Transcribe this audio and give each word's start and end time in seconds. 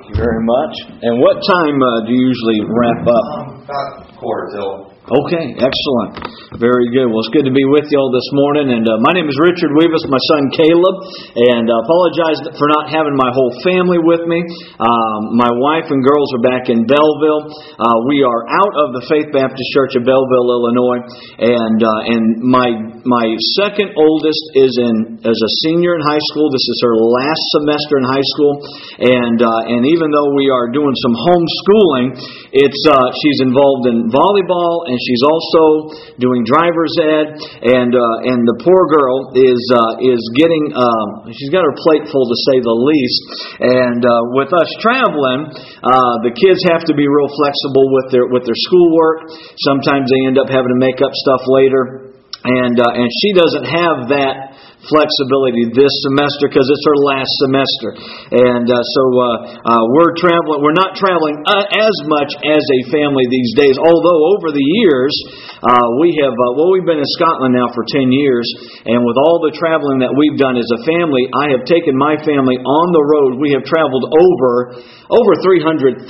Thank 0.00 0.16
you 0.16 0.24
very 0.24 0.40
much. 0.40 0.74
And 1.02 1.20
what 1.20 1.44
time 1.44 1.76
uh, 1.76 2.06
do 2.06 2.12
you 2.16 2.24
usually 2.24 2.60
wrap 2.64 3.04
up? 3.04 3.26
Um, 3.36 3.62
about 3.68 4.16
quarter 4.16 4.48
till 4.56 4.90
Okay, 5.10 5.58
excellent. 5.58 6.22
Very 6.62 6.86
good. 6.94 7.10
Well, 7.10 7.18
it's 7.18 7.34
good 7.34 7.42
to 7.42 7.50
be 7.50 7.66
with 7.66 7.90
you 7.90 7.98
all 7.98 8.14
this 8.14 8.30
morning. 8.30 8.70
And 8.70 8.86
uh, 8.86 9.02
my 9.02 9.10
name 9.10 9.26
is 9.26 9.34
Richard 9.42 9.74
Weavis, 9.74 10.06
my 10.06 10.22
son 10.30 10.46
Caleb, 10.54 10.96
and 11.34 11.66
I 11.66 11.74
uh, 11.74 11.82
apologize 11.82 12.38
for 12.54 12.70
not 12.70 12.94
having 12.94 13.18
my 13.18 13.26
whole 13.34 13.50
family 13.66 13.98
with 13.98 14.22
me. 14.30 14.38
Um, 14.78 15.34
my 15.34 15.50
wife 15.50 15.90
and 15.90 15.98
girls 15.98 16.30
are 16.38 16.44
back 16.46 16.70
in 16.70 16.86
Belleville. 16.86 17.42
Uh, 17.74 17.96
we 18.06 18.22
are 18.22 18.46
out 18.54 18.74
of 18.86 18.94
the 18.94 19.02
Faith 19.10 19.34
Baptist 19.34 19.66
Church 19.74 19.98
of 19.98 20.06
Belleville, 20.06 20.46
Illinois, 20.46 21.02
and 21.42 21.78
uh, 21.82 22.12
and 22.14 22.22
my 22.46 22.68
my 23.04 23.26
second 23.56 23.96
oldest 23.96 24.44
is 24.56 24.72
in 24.76 25.20
as 25.24 25.38
a 25.38 25.50
senior 25.64 25.96
in 25.96 26.02
high 26.02 26.22
school. 26.32 26.50
This 26.52 26.66
is 26.68 26.78
her 26.84 26.94
last 26.96 27.44
semester 27.56 27.94
in 28.00 28.04
high 28.04 28.28
school, 28.36 28.54
and 29.00 29.38
uh, 29.40 29.72
and 29.72 29.86
even 29.88 30.12
though 30.12 30.34
we 30.36 30.50
are 30.52 30.68
doing 30.68 30.92
some 31.00 31.14
homeschooling, 31.16 32.06
it's 32.52 32.82
uh, 32.88 32.98
she's 33.22 33.40
involved 33.46 33.88
in 33.88 34.10
volleyball 34.10 34.90
and 34.90 34.98
she's 35.06 35.22
also 35.22 35.94
doing 36.18 36.42
driver's 36.44 36.94
ed, 36.98 37.26
and 37.62 37.92
uh, 37.94 38.30
and 38.30 38.44
the 38.44 38.58
poor 38.60 38.82
girl 38.90 39.32
is 39.38 39.62
uh, 39.70 40.02
is 40.02 40.20
getting 40.36 40.74
um, 40.74 41.30
she's 41.32 41.50
got 41.50 41.64
her 41.64 41.76
plate 41.86 42.10
full 42.10 42.26
to 42.26 42.38
say 42.50 42.58
the 42.58 42.74
least. 42.74 43.20
And 43.60 44.02
uh, 44.02 44.34
with 44.34 44.50
us 44.50 44.70
traveling, 44.82 45.52
uh, 45.54 46.14
the 46.26 46.32
kids 46.34 46.60
have 46.68 46.84
to 46.90 46.94
be 46.94 47.06
real 47.06 47.30
flexible 47.30 47.86
with 47.94 48.06
their 48.12 48.26
with 48.28 48.44
their 48.44 48.58
schoolwork. 48.68 49.30
Sometimes 49.62 50.10
they 50.10 50.26
end 50.26 50.36
up 50.36 50.50
having 50.50 50.72
to 50.74 50.80
make 50.80 50.98
up 51.00 51.12
stuff 51.14 51.42
later, 51.46 52.09
and 52.44 52.80
uh, 52.80 52.96
and 52.96 53.08
she 53.20 53.32
doesn't 53.32 53.64
have 53.68 54.08
that 54.08 54.49
flexibility 54.88 55.68
this 55.76 55.92
semester 56.08 56.48
because 56.48 56.64
it's 56.64 56.86
her 56.88 56.98
last 57.04 57.32
semester. 57.44 57.90
And 58.32 58.66
uh, 58.68 58.80
so 58.80 59.04
uh, 59.12 59.26
uh, 59.60 59.82
we're 59.92 60.14
traveling. 60.16 60.64
We're 60.64 60.76
not 60.76 60.96
traveling 60.96 61.36
uh, 61.44 61.66
as 61.68 61.94
much 62.08 62.32
as 62.40 62.62
a 62.62 62.80
family 62.88 63.28
these 63.28 63.52
days. 63.56 63.76
Although 63.76 64.20
over 64.36 64.54
the 64.54 64.66
years 64.80 65.12
uh, 65.60 66.00
we 66.00 66.16
have 66.24 66.32
uh, 66.32 66.56
well, 66.56 66.72
we've 66.72 66.88
been 66.88 67.02
in 67.02 67.12
Scotland 67.20 67.52
now 67.52 67.68
for 67.76 67.84
ten 67.92 68.08
years, 68.08 68.46
and 68.88 69.04
with 69.04 69.18
all 69.20 69.44
the 69.44 69.52
traveling 69.52 70.00
that 70.00 70.12
we've 70.16 70.38
done 70.40 70.56
as 70.56 70.68
a 70.72 70.80
family, 70.88 71.28
I 71.36 71.52
have 71.52 71.68
taken 71.68 71.92
my 71.96 72.16
family 72.24 72.56
on 72.56 72.86
the 72.96 73.04
road. 73.04 73.30
We 73.36 73.52
have 73.52 73.64
traveled 73.68 74.08
over 74.08 74.80
over 75.10 75.32
300,000 75.42 76.06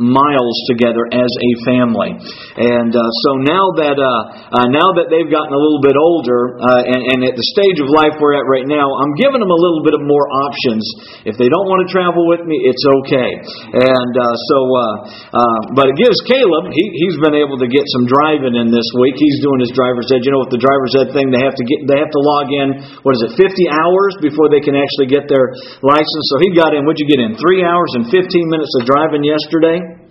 miles 0.00 0.56
together 0.64 1.04
as 1.12 1.28
a 1.28 1.50
family. 1.68 2.16
And 2.56 2.96
so 2.96 3.30
now 3.44 3.76
that 3.76 4.00
now 4.00 4.88
that 4.96 5.12
they've 5.12 5.28
gotten 5.28 5.52
a 5.52 5.60
little 5.60 5.84
bit 5.84 5.92
older 5.92 6.56
and, 6.88 7.00
and, 7.12 7.20
at 7.24 7.36
the 7.36 7.46
stage 7.52 7.84
of 7.84 7.88
life 7.94 8.18
we're 8.18 8.34
at 8.34 8.44
right 8.50 8.66
now, 8.66 8.84
I'm 8.98 9.14
giving 9.14 9.38
them 9.38 9.48
a 9.48 9.60
little 9.60 9.80
bit 9.86 9.94
of 9.94 10.02
more 10.02 10.26
options. 10.44 10.82
If 11.22 11.38
they 11.38 11.46
don't 11.46 11.70
want 11.70 11.86
to 11.86 11.88
travel 11.88 12.26
with 12.26 12.42
me, 12.42 12.58
it's 12.66 12.82
okay. 12.82 13.30
And 13.78 14.12
uh, 14.18 14.34
so, 14.50 14.58
uh, 14.74 15.60
but 15.78 15.88
it 15.88 15.96
gives 15.96 16.18
Caleb. 16.26 16.74
He, 16.74 16.84
he's 16.98 17.16
been 17.22 17.38
able 17.38 17.56
to 17.62 17.68
get 17.70 17.86
some 17.94 18.10
driving 18.10 18.58
in 18.58 18.74
this 18.74 18.86
week. 18.98 19.14
He's 19.16 19.38
doing 19.40 19.62
his 19.62 19.70
driver's 19.70 20.10
ed. 20.10 20.26
You 20.26 20.34
know, 20.34 20.42
with 20.42 20.52
the 20.52 20.60
driver's 20.60 20.94
ed 20.98 21.14
thing, 21.14 21.30
they 21.30 21.40
have 21.40 21.54
to 21.54 21.64
get 21.64 21.86
they 21.86 21.98
have 22.02 22.10
to 22.10 22.22
log 22.22 22.50
in. 22.50 22.68
What 23.06 23.14
is 23.14 23.22
it? 23.30 23.38
50 23.38 23.46
hours 23.70 24.12
before 24.18 24.50
they 24.50 24.60
can 24.60 24.74
actually 24.74 25.08
get 25.08 25.30
their 25.30 25.54
license. 25.80 26.24
So 26.34 26.42
he 26.42 26.50
got 26.52 26.74
in. 26.74 26.82
What'd 26.84 26.98
you 26.98 27.08
get 27.08 27.22
in? 27.22 27.38
Three 27.38 27.62
hours 27.62 27.94
and 27.94 28.10
15 28.10 28.18
minutes 28.50 28.74
of 28.82 28.90
driving 28.90 29.22
yesterday 29.22 30.03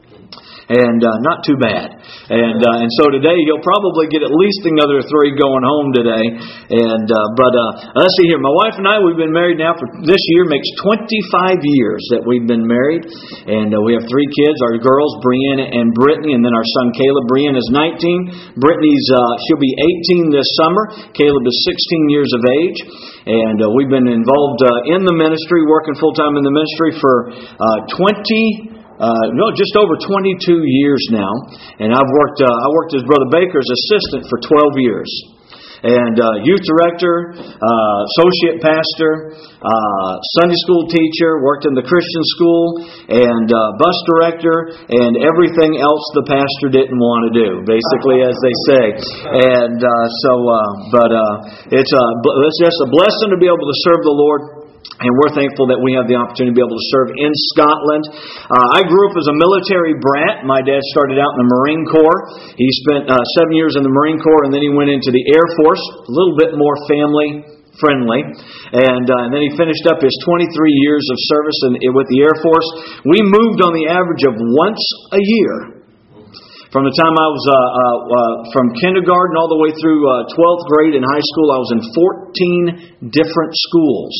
and 0.73 0.99
uh, 1.05 1.09
not 1.21 1.45
too 1.45 1.57
bad. 1.61 1.93
And 2.33 2.59
uh, 2.59 2.81
and 2.81 2.89
so 2.97 3.13
today 3.13 3.37
you'll 3.45 3.61
probably 3.61 4.09
get 4.09 4.25
at 4.25 4.33
least 4.33 4.65
another 4.65 5.05
three 5.05 5.37
going 5.37 5.61
home 5.61 5.93
today. 5.93 6.25
And 6.33 7.07
uh, 7.07 7.27
but 7.37 7.53
uh, 7.53 7.71
let's 7.93 8.15
see 8.17 8.25
here. 8.25 8.41
My 8.41 8.53
wife 8.53 8.81
and 8.81 8.89
I 8.89 8.97
we've 8.97 9.19
been 9.19 9.33
married 9.33 9.61
now 9.61 9.77
for 9.77 9.85
this 10.01 10.21
year 10.33 10.49
makes 10.49 10.65
25 10.81 11.61
years 11.61 12.01
that 12.17 12.25
we've 12.25 12.47
been 12.49 12.65
married, 12.65 13.05
and 13.45 13.69
uh, 13.69 13.77
we 13.85 13.93
have 13.93 14.05
three 14.09 14.29
kids. 14.33 14.57
Our 14.65 14.81
girls 14.81 15.13
Brianna 15.21 15.69
and 15.69 15.93
Brittany, 15.93 16.33
and 16.33 16.41
then 16.41 16.55
our 16.57 16.67
son 16.81 16.89
Caleb. 16.97 17.29
Brianna 17.29 17.61
is 17.61 17.69
19. 17.69 18.57
Brittany's 18.57 19.05
uh, 19.13 19.33
she'll 19.45 19.61
be 19.61 19.73
18 20.17 20.33
this 20.33 20.47
summer. 20.57 21.13
Caleb 21.13 21.43
is 21.45 21.57
16 21.69 22.09
years 22.09 22.29
of 22.33 22.41
age, 22.49 22.79
and 23.29 23.61
we've 23.77 23.91
been 23.93 24.09
involved 24.09 24.61
in 24.89 25.05
the 25.05 25.13
ministry, 25.13 25.61
working 25.69 25.93
full 26.01 26.17
time 26.17 26.33
in 26.39 26.43
the 26.43 26.53
ministry 26.53 26.97
for 26.97 27.29
uh, 27.61 27.79
20 27.93 28.72
uh, 29.01 29.25
no, 29.33 29.49
just 29.57 29.73
over 29.73 29.97
22 29.97 30.61
years 30.69 31.01
now, 31.09 31.33
and 31.81 31.89
I've 31.89 32.11
worked. 32.13 32.39
Uh, 32.45 32.45
I 32.45 32.67
worked 32.77 32.93
as 32.93 33.01
Brother 33.09 33.25
Baker's 33.33 33.65
assistant 33.65 34.29
for 34.29 34.37
12 34.45 34.85
years, 34.85 35.09
and 35.81 36.13
uh, 36.21 36.45
youth 36.45 36.61
director, 36.61 37.33
uh, 37.33 37.97
associate 38.13 38.61
pastor, 38.61 39.33
uh, 39.65 40.11
Sunday 40.37 40.53
school 40.61 40.85
teacher, 40.93 41.41
worked 41.41 41.65
in 41.65 41.73
the 41.73 41.81
Christian 41.81 42.23
school, 42.37 42.85
and 43.09 43.49
uh, 43.49 43.81
bus 43.81 43.97
director, 44.13 44.77
and 44.77 45.17
everything 45.25 45.81
else 45.81 46.05
the 46.13 46.29
pastor 46.29 46.69
didn't 46.69 47.01
want 47.01 47.27
to 47.27 47.31
do, 47.33 47.49
basically, 47.65 48.21
as 48.21 48.37
they 48.45 48.55
say. 48.69 48.85
And 49.57 49.81
so, 50.21 50.31
but 50.93 51.09
it's 51.73 51.93
a 51.97 52.05
it's 52.45 52.59
just 52.61 52.77
a 52.85 52.89
blessing 52.93 53.33
to 53.33 53.41
be 53.41 53.49
able 53.49 53.65
to 53.65 53.77
serve 53.89 54.05
the 54.05 54.13
Lord 54.13 54.62
and 55.03 55.11
we're 55.19 55.33
thankful 55.33 55.67
that 55.71 55.79
we 55.81 55.95
have 55.97 56.05
the 56.05 56.15
opportunity 56.15 56.53
to 56.53 56.57
be 56.57 56.63
able 56.63 56.77
to 56.77 56.87
serve 56.93 57.11
in 57.15 57.31
Scotland. 57.55 58.03
Uh, 58.45 58.77
I 58.77 58.85
grew 58.85 59.03
up 59.09 59.15
as 59.17 59.27
a 59.31 59.35
military 59.35 59.97
brat. 59.97 60.45
My 60.45 60.61
dad 60.61 60.79
started 60.93 61.17
out 61.17 61.33
in 61.35 61.39
the 61.43 61.49
Marine 61.49 61.83
Corps. 61.89 62.19
He 62.55 62.67
spent 62.85 63.09
uh, 63.09 63.17
seven 63.39 63.57
years 63.57 63.75
in 63.75 63.83
the 63.83 63.91
Marine 63.91 64.21
Corps, 64.21 64.45
and 64.47 64.51
then 64.53 64.61
he 64.61 64.71
went 64.71 64.93
into 64.93 65.09
the 65.09 65.23
Air 65.33 65.47
Force, 65.59 65.83
a 66.07 66.11
little 66.13 66.35
bit 66.39 66.55
more 66.55 66.75
family 66.87 67.61
friendly. 67.81 68.21
And, 68.21 69.05
uh, 69.09 69.25
and 69.25 69.33
then 69.33 69.41
he 69.41 69.49
finished 69.57 69.89
up 69.89 69.97
his 69.97 70.13
23 70.21 70.45
years 70.85 71.01
of 71.09 71.17
service 71.25 71.57
in, 71.65 71.71
with 71.97 72.05
the 72.13 72.21
Air 72.21 72.37
Force. 72.45 72.67
We 73.09 73.17
moved 73.25 73.65
on 73.65 73.73
the 73.73 73.89
average 73.89 74.21
of 74.29 74.37
once 74.37 74.83
a 75.09 75.21
year 75.21 75.82
from 76.73 76.89
the 76.89 76.95
time 76.97 77.13
I 77.13 77.29
was 77.29 77.45
uh, 77.45 77.53
uh, 77.53 77.61
uh, 77.61 78.33
from 78.49 78.73
kindergarten 78.81 79.37
all 79.37 79.45
the 79.45 79.61
way 79.61 79.69
through 79.77 80.09
12th 80.09 80.65
uh, 80.65 80.71
grade 80.73 80.97
in 80.97 81.05
high 81.05 81.21
school, 81.21 81.53
I 81.53 81.61
was 81.61 81.69
in 81.69 81.81
14 83.05 83.13
different 83.13 83.53
schools 83.53 84.17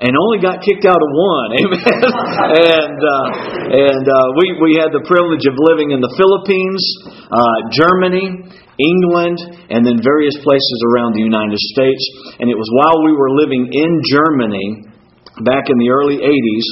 and 0.00 0.16
only 0.16 0.40
got 0.40 0.64
kicked 0.64 0.88
out 0.88 0.96
of 0.96 1.10
one. 1.12 1.50
Amen. 1.60 1.76
and 2.72 2.98
uh, 3.04 3.26
and 3.68 4.04
uh, 4.08 4.26
we 4.40 4.56
we 4.64 4.80
had 4.80 4.96
the 4.96 5.04
privilege 5.04 5.44
of 5.44 5.60
living 5.60 5.92
in 5.92 6.00
the 6.00 6.08
Philippines, 6.16 6.80
uh, 7.28 7.68
Germany, 7.68 8.40
England, 8.80 9.38
and 9.68 9.84
then 9.84 10.00
various 10.00 10.40
places 10.40 10.78
around 10.88 11.12
the 11.12 11.20
United 11.20 11.60
States. 11.76 12.00
And 12.40 12.48
it 12.48 12.56
was 12.56 12.68
while 12.80 13.04
we 13.04 13.12
were 13.12 13.36
living 13.36 13.68
in 13.68 13.92
Germany 14.08 14.89
back 15.44 15.68
in 15.68 15.76
the 15.78 15.90
early 15.90 16.18
80s 16.18 16.66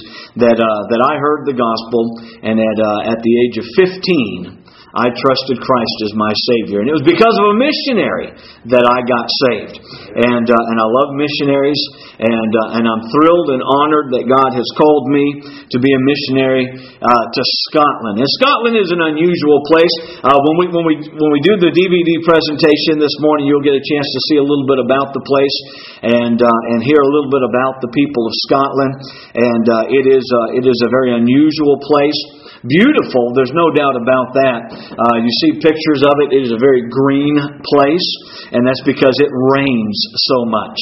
that 0.45 0.59
uh, 0.61 0.81
that 0.91 1.01
I 1.03 1.15
heard 1.19 1.47
the 1.47 1.57
gospel, 1.57 2.21
and 2.43 2.57
at 2.61 2.79
uh, 2.79 3.13
at 3.13 3.19
the 3.23 3.33
age 3.45 3.57
of 3.59 3.67
15. 3.77 4.68
I 4.97 5.13
trusted 5.13 5.61
Christ 5.61 5.97
as 6.09 6.13
my 6.17 6.33
Savior. 6.49 6.81
And 6.81 6.89
it 6.89 6.97
was 6.97 7.05
because 7.05 7.37
of 7.45 7.53
a 7.53 7.57
missionary 7.61 8.33
that 8.73 8.85
I 8.89 8.99
got 9.05 9.27
saved. 9.49 9.77
And, 10.17 10.47
uh, 10.49 10.71
and 10.73 10.77
I 10.81 10.87
love 10.89 11.13
missionaries, 11.13 11.77
and, 12.17 12.53
uh, 12.57 12.77
and 12.81 12.89
I'm 12.89 13.05
thrilled 13.13 13.53
and 13.53 13.61
honored 13.61 14.17
that 14.17 14.25
God 14.25 14.57
has 14.57 14.65
called 14.81 15.13
me 15.13 15.45
to 15.45 15.77
be 15.77 15.93
a 15.93 16.01
missionary 16.01 16.65
uh, 17.05 17.25
to 17.29 17.43
Scotland. 17.69 18.17
And 18.17 18.29
Scotland 18.41 18.81
is 18.81 18.89
an 18.89 19.05
unusual 19.05 19.61
place. 19.69 19.95
Uh, 20.25 20.33
when, 20.33 20.55
we, 20.57 20.65
when, 20.73 20.85
we, 20.89 20.95
when 21.05 21.31
we 21.37 21.41
do 21.45 21.61
the 21.61 21.69
DVD 21.69 22.25
presentation 22.25 22.97
this 22.97 23.13
morning, 23.21 23.45
you'll 23.45 23.65
get 23.65 23.77
a 23.77 23.85
chance 23.85 24.09
to 24.09 24.21
see 24.33 24.41
a 24.41 24.47
little 24.47 24.65
bit 24.65 24.81
about 24.81 25.13
the 25.13 25.21
place 25.21 25.57
and, 26.01 26.41
uh, 26.41 26.71
and 26.73 26.81
hear 26.81 26.99
a 27.05 27.11
little 27.13 27.29
bit 27.29 27.45
about 27.45 27.85
the 27.85 27.93
people 27.93 28.25
of 28.25 28.33
Scotland. 28.49 28.95
And 29.37 29.65
uh, 29.69 29.93
it, 29.93 30.09
is, 30.09 30.25
it 30.57 30.65
is 30.65 30.81
a 30.81 30.89
very 30.89 31.13
unusual 31.13 31.77
place. 31.85 32.49
Beautiful, 32.67 33.39
there's 33.39 33.55
no 33.55 33.71
doubt 33.71 33.95
about 33.95 34.35
that. 34.35 34.78
Uh, 34.79 35.17
you 35.23 35.31
see 35.45 35.61
pictures 35.63 36.03
of 36.05 36.15
it. 36.27 36.37
It 36.37 36.43
is 36.49 36.53
a 36.53 36.61
very 36.61 36.85
green 36.87 37.39
place, 37.65 38.09
and 38.53 38.67
that's 38.67 38.83
because 38.85 39.17
it 39.23 39.31
rains 39.31 39.97
so 40.33 40.45
much. 40.45 40.79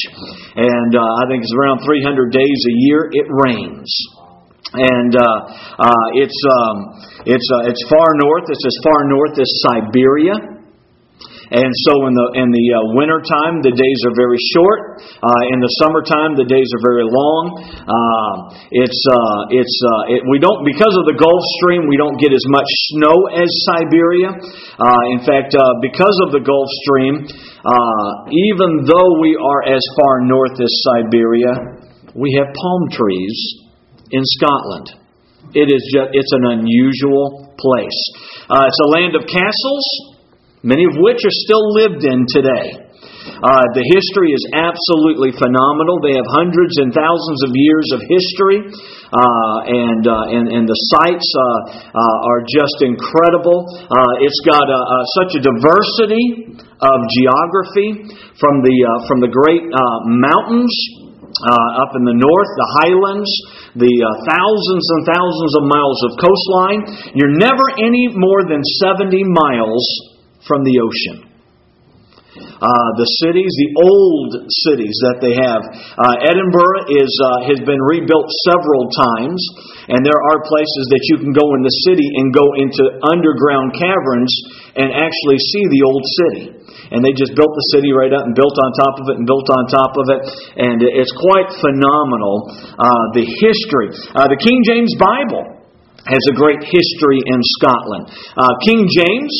And 0.55 0.91
uh, 0.95 1.21
I 1.21 1.29
think 1.29 1.43
it's 1.43 1.55
around 1.55 1.85
300 1.85 2.31
days 2.31 2.59
a 2.67 2.75
year 2.89 3.09
it 3.13 3.27
rains. 3.29 3.89
And 4.67 5.15
uh, 5.15 5.39
uh 5.79 6.07
it's 6.19 6.39
um, 6.43 6.75
it's 7.23 7.47
uh, 7.55 7.71
it's 7.71 7.83
far 7.87 8.07
north. 8.19 8.51
It's 8.51 8.65
as 8.67 8.77
far 8.83 9.07
north 9.07 9.39
as 9.39 9.47
Siberia. 9.63 10.56
And 11.47 11.71
so 11.87 12.11
in 12.11 12.11
the 12.11 12.27
in 12.43 12.51
the 12.51 12.65
uh, 12.75 12.79
winter 12.91 13.23
time, 13.23 13.63
the 13.63 13.71
days 13.71 13.99
are 14.03 14.15
very 14.19 14.39
short. 14.51 14.99
Uh, 14.99 15.43
in 15.55 15.63
the 15.63 15.71
summertime, 15.79 16.35
the 16.35 16.43
days 16.43 16.67
are 16.75 16.83
very 16.83 17.07
long. 17.07 17.43
Uh, 17.87 18.51
it's 18.67 19.01
uh, 19.07 19.55
it's 19.55 19.77
uh, 19.79 20.11
it, 20.11 20.21
we 20.27 20.43
don't 20.43 20.67
because 20.67 20.91
of 20.99 21.07
the 21.07 21.15
Gulf 21.15 21.43
Stream, 21.63 21.87
we 21.87 21.95
don't 21.95 22.19
get 22.19 22.35
as 22.35 22.43
much 22.51 22.67
snow 22.91 23.31
as 23.31 23.47
Siberia. 23.63 24.35
Uh, 24.75 25.03
in 25.15 25.23
fact, 25.23 25.55
because 25.79 26.17
of 26.27 26.35
the 26.35 26.43
Gulf 26.43 26.67
Stream, 26.83 27.23
even 27.23 28.83
though 28.83 29.11
we 29.23 29.39
are 29.39 29.71
as 29.71 29.83
far 29.95 30.27
north 30.27 30.59
as 30.59 30.71
Siberia, 30.91 31.79
we 32.11 32.27
have 32.43 32.51
palm 32.51 32.91
trees 32.91 33.39
in 34.11 34.19
Scotland. 34.35 34.99
It 35.55 35.71
is 35.71 35.79
just, 35.95 36.11
it's 36.11 36.33
an 36.35 36.59
unusual 36.59 37.55
place. 37.55 38.01
it's 38.51 38.81
a 38.83 38.89
land 38.91 39.15
of 39.15 39.23
castles 39.31 40.16
many 40.67 40.83
of 40.83 40.99
which 40.99 41.23
are 41.23 41.37
still 41.47 41.63
lived 41.71 42.03
in 42.03 42.27
today. 42.27 42.83
Uh, 43.27 43.65
the 43.75 43.85
history 43.93 44.33
is 44.33 44.43
absolutely 44.55 45.31
phenomenal. 45.35 45.99
They 46.03 46.15
have 46.15 46.27
hundreds 46.27 46.75
and 46.81 46.91
thousands 46.91 47.39
of 47.47 47.51
years 47.53 47.87
of 47.95 47.99
history, 48.03 48.59
uh, 48.67 49.57
and, 49.67 50.03
uh, 50.03 50.35
and 50.35 50.45
and 50.51 50.65
the 50.65 50.79
sites 50.91 51.27
uh, 51.27 51.43
uh, 51.91 52.29
are 52.31 52.41
just 52.47 52.81
incredible. 52.83 53.67
Uh, 53.67 54.25
it's 54.25 54.41
got 54.47 54.65
such 55.21 55.37
a 55.37 55.41
diversity 55.43 56.55
of 56.81 56.97
geography 57.15 58.09
from 58.39 58.63
the 58.63 58.75
from 59.05 59.23
the 59.23 59.31
great 59.31 59.63
mountains 60.07 60.73
uh, 61.45 61.83
up 61.85 61.93
in 61.93 62.03
the 62.07 62.17
north, 62.17 62.51
the 62.57 62.69
highlands, 62.81 63.29
the 63.77 63.93
uh, 63.93 64.07
thousands 64.25 64.85
and 64.97 65.01
thousands 65.05 65.53
of 65.59 65.63
miles 65.69 65.99
of 66.09 66.11
coastline. 66.17 66.81
You're 67.13 67.37
never 67.37 67.65
any 67.77 68.09
more 68.15 68.47
than 68.47 68.63
70 68.81 69.21
miles 69.29 69.85
from 70.45 70.63
the 70.63 70.77
ocean. 70.83 71.27
Uh, 72.37 72.89
the 72.97 73.09
cities, 73.25 73.49
the 73.49 73.71
old 73.81 74.31
cities 74.65 74.97
that 75.09 75.17
they 75.21 75.33
have. 75.37 75.61
Uh, 75.97 76.25
Edinburgh 76.25 76.89
is, 76.89 77.09
uh, 77.09 77.49
has 77.49 77.61
been 77.65 77.81
rebuilt 77.81 78.29
several 78.49 78.89
times, 78.93 79.37
and 79.89 80.01
there 80.05 80.17
are 80.17 80.37
places 80.45 80.83
that 80.89 81.03
you 81.09 81.17
can 81.21 81.33
go 81.33 81.45
in 81.57 81.61
the 81.61 81.75
city 81.85 82.05
and 82.05 82.33
go 82.33 82.45
into 82.57 82.81
underground 83.09 83.77
caverns 83.77 84.33
and 84.73 84.89
actually 84.89 85.37
see 85.37 85.65
the 85.69 85.81
old 85.85 86.05
city 86.25 86.57
and 86.91 87.03
they 87.03 87.11
just 87.15 87.35
built 87.35 87.51
the 87.51 87.67
city 87.75 87.91
right 87.91 88.13
up 88.15 88.23
and 88.23 88.31
built 88.31 88.55
on 88.55 88.69
top 88.79 88.95
of 89.03 89.05
it 89.11 89.15
and 89.19 89.27
built 89.27 89.47
on 89.51 89.63
top 89.67 89.93
of 89.99 90.05
it, 90.07 90.21
and 90.55 90.79
it's 90.79 91.11
quite 91.19 91.51
phenomenal. 91.59 92.47
Uh, 92.79 93.05
the 93.11 93.27
history, 93.27 93.91
uh, 94.15 94.27
the 94.31 94.39
King 94.39 94.63
James 94.63 94.95
Bible 94.95 95.57
has 96.07 96.23
a 96.31 96.35
great 96.39 96.63
history 96.63 97.19
in 97.19 97.39
Scotland. 97.59 98.07
Uh, 98.39 98.47
King 98.63 98.87
James 98.87 99.33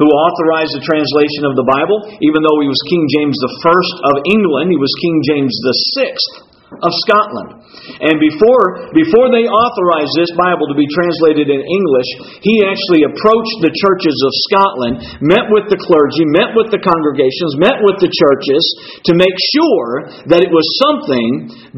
who 0.00 0.08
authorized 0.08 0.72
the 0.72 0.80
translation 0.80 1.44
of 1.44 1.60
the 1.60 1.68
Bible. 1.68 2.08
Even 2.24 2.40
though 2.40 2.58
he 2.64 2.72
was 2.72 2.80
King 2.88 3.04
James 3.20 3.36
first 3.60 3.94
of 4.08 4.24
England, 4.24 4.72
he 4.72 4.80
was 4.80 4.88
King 5.04 5.20
James 5.28 5.52
sixth 6.00 6.49
of 6.78 6.92
Scotland. 7.02 7.66
And 7.98 8.22
before, 8.22 8.94
before 8.94 9.26
they 9.34 9.50
authorized 9.50 10.14
this 10.14 10.30
Bible 10.38 10.70
to 10.70 10.78
be 10.78 10.86
translated 10.86 11.50
in 11.50 11.58
English, 11.58 12.10
he 12.46 12.62
actually 12.62 13.02
approached 13.10 13.56
the 13.66 13.74
churches 13.74 14.14
of 14.14 14.32
Scotland, 14.46 14.94
met 15.18 15.50
with 15.50 15.66
the 15.66 15.78
clergy, 15.78 16.22
met 16.30 16.54
with 16.54 16.70
the 16.70 16.78
congregations, 16.78 17.58
met 17.58 17.82
with 17.82 17.98
the 17.98 18.10
churches 18.10 18.62
to 19.10 19.12
make 19.18 19.34
sure 19.58 19.90
that 20.30 20.46
it 20.46 20.50
was 20.54 20.66
something 20.78 21.30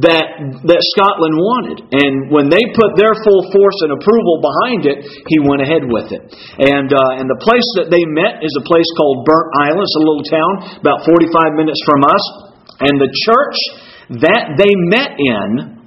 that, 0.05 0.61
that 0.69 0.83
Scotland 0.97 1.37
wanted. 1.41 1.79
And 1.97 2.29
when 2.29 2.53
they 2.53 2.63
put 2.77 2.93
their 3.01 3.17
full 3.25 3.49
force 3.49 3.79
and 3.89 3.97
approval 3.97 4.45
behind 4.45 4.85
it, 4.85 5.09
he 5.29 5.41
went 5.41 5.65
ahead 5.65 5.89
with 5.89 6.13
it. 6.13 6.23
And, 6.61 6.93
uh, 6.93 7.17
and 7.17 7.27
the 7.33 7.41
place 7.41 7.69
that 7.81 7.89
they 7.89 8.05
met 8.13 8.45
is 8.45 8.53
a 8.61 8.65
place 8.69 8.89
called 9.01 9.25
Burntisland. 9.25 9.81
It's 9.81 9.99
a 9.99 10.05
little 10.05 10.27
town 10.29 10.53
about 10.85 11.09
45 11.09 11.57
minutes 11.57 11.81
from 11.89 12.05
us. 12.05 12.25
And 12.83 12.99
the 12.99 13.09
church 13.09 13.57
that 14.21 14.61
they 14.61 14.73
met 14.93 15.17
in 15.17 15.81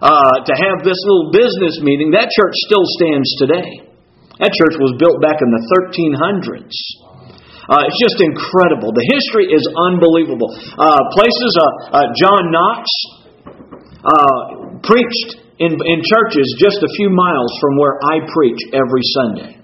uh, 0.00 0.36
to 0.44 0.52
have 0.56 0.84
this 0.84 0.96
little 1.04 1.32
business 1.32 1.80
meeting, 1.80 2.12
that 2.12 2.28
church 2.32 2.56
still 2.68 2.84
stands 3.00 3.28
today. 3.36 3.86
That 4.40 4.52
church 4.56 4.80
was 4.80 4.96
built 4.96 5.20
back 5.20 5.36
in 5.44 5.48
the 5.52 5.62
1300s. 5.92 6.72
Uh, 7.68 7.86
it's 7.86 8.00
just 8.00 8.18
incredible. 8.18 8.90
The 8.90 9.06
history 9.14 9.52
is 9.52 9.62
unbelievable. 9.92 10.48
Uh, 10.74 11.00
places, 11.12 11.52
uh, 11.54 11.92
uh 11.92 12.08
John 12.16 12.50
Knox 12.50 12.82
uh, 14.00 14.80
preached 14.82 15.44
in, 15.60 15.76
in 15.76 15.98
churches 16.00 16.48
just 16.58 16.80
a 16.80 16.90
few 16.96 17.12
miles 17.12 17.52
from 17.60 17.76
where 17.76 18.00
I 18.00 18.24
preach 18.24 18.58
every 18.72 19.04
Sunday. 19.12 19.59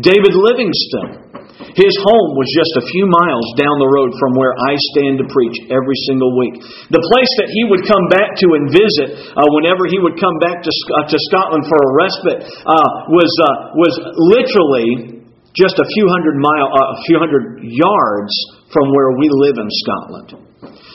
David 0.00 0.32
Livingstone 0.32 1.32
his 1.72 1.94
home 2.04 2.30
was 2.36 2.48
just 2.52 2.72
a 2.80 2.84
few 2.84 3.06
miles 3.08 3.46
down 3.56 3.76
the 3.80 3.88
road 3.88 4.12
from 4.20 4.36
where 4.36 4.52
I 4.52 4.76
stand 4.92 5.20
to 5.22 5.26
preach 5.28 5.56
every 5.72 5.96
single 6.08 6.34
week. 6.36 6.60
The 6.92 7.00
place 7.00 7.32
that 7.40 7.48
he 7.48 7.62
would 7.70 7.84
come 7.88 8.06
back 8.12 8.36
to 8.44 8.46
and 8.58 8.68
visit 8.68 9.08
uh, 9.32 9.48
whenever 9.56 9.88
he 9.88 9.96
would 10.02 10.20
come 10.20 10.36
back 10.42 10.60
to, 10.64 10.72
uh, 10.72 11.06
to 11.08 11.16
Scotland 11.32 11.64
for 11.64 11.78
a 11.78 11.90
respite 11.96 12.40
uh, 12.66 12.88
was, 13.08 13.30
uh, 13.40 13.48
was 13.78 13.94
literally 14.36 15.22
just 15.56 15.76
a 15.80 15.86
few 15.96 16.06
hundred 16.08 16.40
mile, 16.40 16.68
uh, 16.72 16.96
a 16.96 17.00
few 17.08 17.16
hundred 17.20 17.64
yards 17.64 18.32
from 18.72 18.92
where 18.92 19.16
we 19.16 19.28
live 19.28 19.56
in 19.60 19.68
Scotland. 19.68 20.28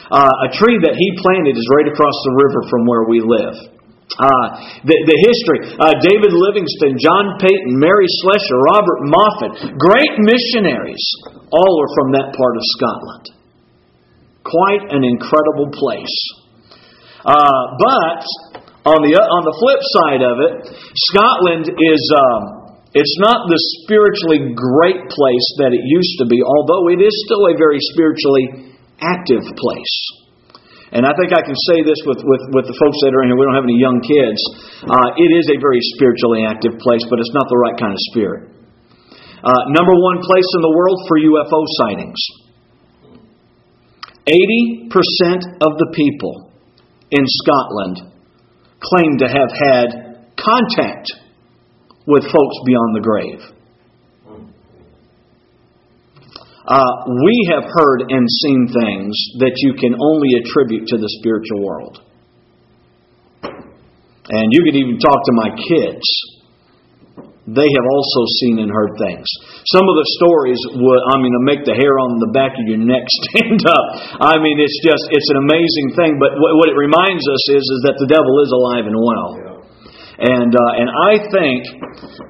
Uh, 0.08 0.46
a 0.46 0.50
tree 0.56 0.78
that 0.82 0.96
he 0.96 1.08
planted 1.22 1.58
is 1.58 1.68
right 1.74 1.90
across 1.90 2.16
the 2.26 2.34
river 2.38 2.62
from 2.70 2.86
where 2.86 3.06
we 3.06 3.20
live. 3.22 3.77
Uh, 4.08 4.48
the, 4.88 4.98
the 5.04 5.18
history 5.28 5.60
uh, 5.84 5.92
David 6.00 6.32
Livingstone, 6.32 6.96
John 6.96 7.36
Paton, 7.44 7.76
Mary 7.76 8.08
Slessor, 8.24 8.58
Robert 8.72 9.00
Moffat, 9.04 9.54
great 9.76 10.16
missionaries, 10.24 11.04
all 11.52 11.74
are 11.84 11.92
from 11.92 12.16
that 12.16 12.32
part 12.32 12.56
of 12.56 12.64
Scotland. 12.80 13.26
Quite 14.48 14.84
an 14.96 15.04
incredible 15.04 15.68
place. 15.76 16.18
Uh, 17.20 17.64
but 17.84 18.24
on 18.88 19.04
the, 19.04 19.12
on 19.20 19.44
the 19.44 19.56
flip 19.60 19.82
side 20.00 20.24
of 20.24 20.36
it, 20.40 20.54
Scotland 21.12 21.68
is. 21.68 22.04
Um, 22.16 22.44
it's 22.96 23.20
not 23.20 23.46
the 23.46 23.60
spiritually 23.84 24.56
great 24.56 25.06
place 25.12 25.48
that 25.60 25.76
it 25.76 25.84
used 25.84 26.18
to 26.24 26.26
be, 26.26 26.42
although 26.42 26.88
it 26.90 27.04
is 27.04 27.14
still 27.28 27.46
a 27.46 27.54
very 27.54 27.78
spiritually 27.94 28.74
active 28.98 29.44
place. 29.44 29.96
And 30.96 31.04
I 31.04 31.12
think 31.20 31.36
I 31.36 31.44
can 31.44 31.58
say 31.68 31.84
this 31.84 32.00
with, 32.08 32.24
with, 32.24 32.44
with 32.56 32.66
the 32.72 32.78
folks 32.80 32.98
that 33.04 33.12
are 33.12 33.22
in 33.28 33.34
here. 33.34 33.36
We 33.36 33.44
don't 33.44 33.60
have 33.60 33.68
any 33.68 33.76
young 33.76 34.00
kids. 34.00 34.40
Uh, 34.88 35.20
it 35.20 35.32
is 35.36 35.52
a 35.52 35.60
very 35.60 35.84
spiritually 35.98 36.48
active 36.48 36.80
place, 36.80 37.04
but 37.12 37.20
it's 37.20 37.36
not 37.36 37.44
the 37.52 37.60
right 37.60 37.76
kind 37.76 37.92
of 37.92 38.02
spirit. 38.12 38.56
Uh, 39.44 39.64
number 39.76 39.92
one 39.92 40.24
place 40.24 40.50
in 40.56 40.62
the 40.64 40.74
world 40.74 41.00
for 41.12 41.16
UFO 41.20 41.62
sightings. 41.84 42.20
80% 44.28 45.60
of 45.60 45.76
the 45.80 45.92
people 45.92 46.52
in 47.12 47.24
Scotland 47.24 48.12
claim 48.80 49.18
to 49.20 49.28
have 49.28 49.52
had 49.52 49.88
contact 50.36 51.12
with 52.08 52.24
folks 52.24 52.58
beyond 52.66 52.96
the 52.96 53.04
grave. 53.04 53.57
Uh, 56.68 57.08
we 57.24 57.48
have 57.56 57.64
heard 57.64 58.12
and 58.12 58.28
seen 58.44 58.68
things 58.68 59.16
that 59.40 59.56
you 59.64 59.72
can 59.80 59.96
only 59.96 60.36
attribute 60.36 60.84
to 60.92 61.00
the 61.00 61.08
spiritual 61.24 61.64
world. 61.64 62.04
And 64.28 64.52
you 64.52 64.60
can 64.68 64.76
even 64.76 65.00
talk 65.00 65.16
to 65.16 65.34
my 65.40 65.56
kids. 65.56 66.04
They 67.48 67.64
have 67.64 67.88
also 67.88 68.22
seen 68.44 68.60
and 68.60 68.68
heard 68.68 69.00
things. 69.00 69.24
Some 69.72 69.88
of 69.88 69.96
the 69.96 70.08
stories 70.20 70.60
would, 70.76 71.02
I 71.08 71.24
mean, 71.24 71.32
make 71.48 71.64
the 71.64 71.72
hair 71.72 71.96
on 72.04 72.20
the 72.20 72.36
back 72.36 72.60
of 72.60 72.68
your 72.68 72.84
neck 72.84 73.08
stand 73.32 73.64
up. 73.64 74.20
I 74.20 74.36
mean, 74.44 74.60
it's 74.60 74.76
just, 74.84 75.08
it's 75.16 75.32
an 75.32 75.48
amazing 75.48 75.96
thing. 75.96 76.20
But 76.20 76.36
what 76.36 76.68
it 76.68 76.76
reminds 76.76 77.24
us 77.24 77.44
is, 77.56 77.64
is 77.64 77.80
that 77.88 77.96
the 78.04 78.12
devil 78.12 78.44
is 78.44 78.52
alive 78.52 78.84
and 78.92 79.00
well. 79.00 79.47
And, 80.18 80.50
uh, 80.50 80.82
and 80.82 80.90
I 80.90 81.14
think 81.30 81.62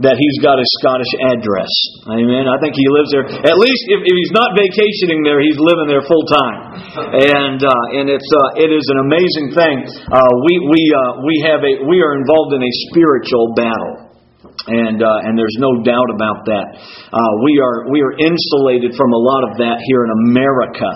that 0.04 0.20
he's 0.20 0.38
got 0.44 0.60
a 0.60 0.68
Scottish 0.76 1.14
address. 1.24 1.72
Amen. 2.12 2.44
I 2.44 2.60
think 2.60 2.76
he 2.76 2.84
lives 2.92 3.16
there. 3.16 3.24
At 3.24 3.56
least 3.56 3.84
if, 3.88 4.04
if 4.04 4.12
he's 4.12 4.36
not 4.36 4.52
vacationing 4.60 5.24
there, 5.24 5.40
he's 5.40 5.56
living 5.56 5.88
there 5.88 6.04
full 6.04 6.28
time. 6.28 6.84
And, 7.16 7.64
uh, 7.64 7.96
and 7.96 8.12
it's, 8.12 8.28
uh, 8.28 8.60
it 8.60 8.76
is 8.76 8.84
an 8.92 9.00
amazing 9.08 9.56
thing. 9.56 9.76
Uh, 9.88 10.32
we, 10.44 10.54
we, 10.68 10.82
uh, 10.92 11.24
we, 11.24 11.36
have 11.48 11.64
a, 11.64 11.74
we 11.88 12.04
are 12.04 12.20
involved 12.20 12.60
in 12.60 12.62
a 12.68 12.74
spiritual 12.92 13.56
battle. 13.56 14.20
And, 14.68 15.00
uh, 15.00 15.24
and 15.24 15.40
there's 15.40 15.56
no 15.56 15.80
doubt 15.80 16.12
about 16.12 16.44
that. 16.44 16.68
Uh, 17.08 17.32
we, 17.48 17.56
are, 17.64 17.88
we 17.88 18.04
are 18.04 18.20
insulated 18.20 19.00
from 19.00 19.16
a 19.16 19.22
lot 19.32 19.48
of 19.48 19.64
that 19.64 19.80
here 19.88 20.04
in 20.04 20.12
America. 20.28 20.92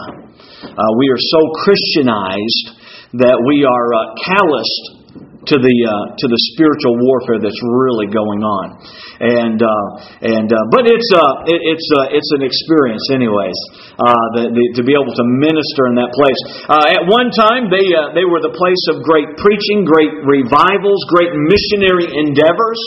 Uh, 0.76 0.92
we 1.00 1.08
are 1.08 1.24
so 1.24 1.40
Christianized 1.64 2.84
that 3.16 3.40
we 3.48 3.64
are 3.64 3.88
uh, 3.96 4.00
calloused 4.28 5.01
to 5.50 5.56
the 5.58 5.76
uh, 5.90 6.14
to 6.14 6.26
the 6.30 6.40
spiritual 6.54 7.02
warfare 7.02 7.42
that's 7.42 7.58
really 7.66 8.06
going 8.06 8.46
on, 8.46 8.78
and 9.18 9.58
uh, 9.58 9.88
and 10.22 10.50
uh, 10.54 10.58
but 10.70 10.86
it's 10.86 11.10
uh, 11.10 11.50
it, 11.50 11.60
it's 11.66 11.88
uh, 11.98 12.14
it's 12.14 12.32
an 12.38 12.46
experience, 12.46 13.10
anyways, 13.10 13.58
uh, 13.98 14.26
the, 14.38 14.44
the, 14.54 14.64
to 14.78 14.82
be 14.86 14.94
able 14.94 15.10
to 15.10 15.26
minister 15.26 15.90
in 15.90 15.98
that 15.98 16.14
place. 16.14 16.38
Uh, 16.70 16.94
at 16.94 17.04
one 17.10 17.34
time, 17.34 17.74
they 17.74 17.90
uh, 17.90 18.14
they 18.14 18.26
were 18.28 18.38
the 18.38 18.54
place 18.54 18.84
of 18.94 19.02
great 19.02 19.34
preaching, 19.42 19.82
great 19.82 20.14
revivals, 20.22 21.02
great 21.10 21.34
missionary 21.34 22.06
endeavors, 22.22 22.80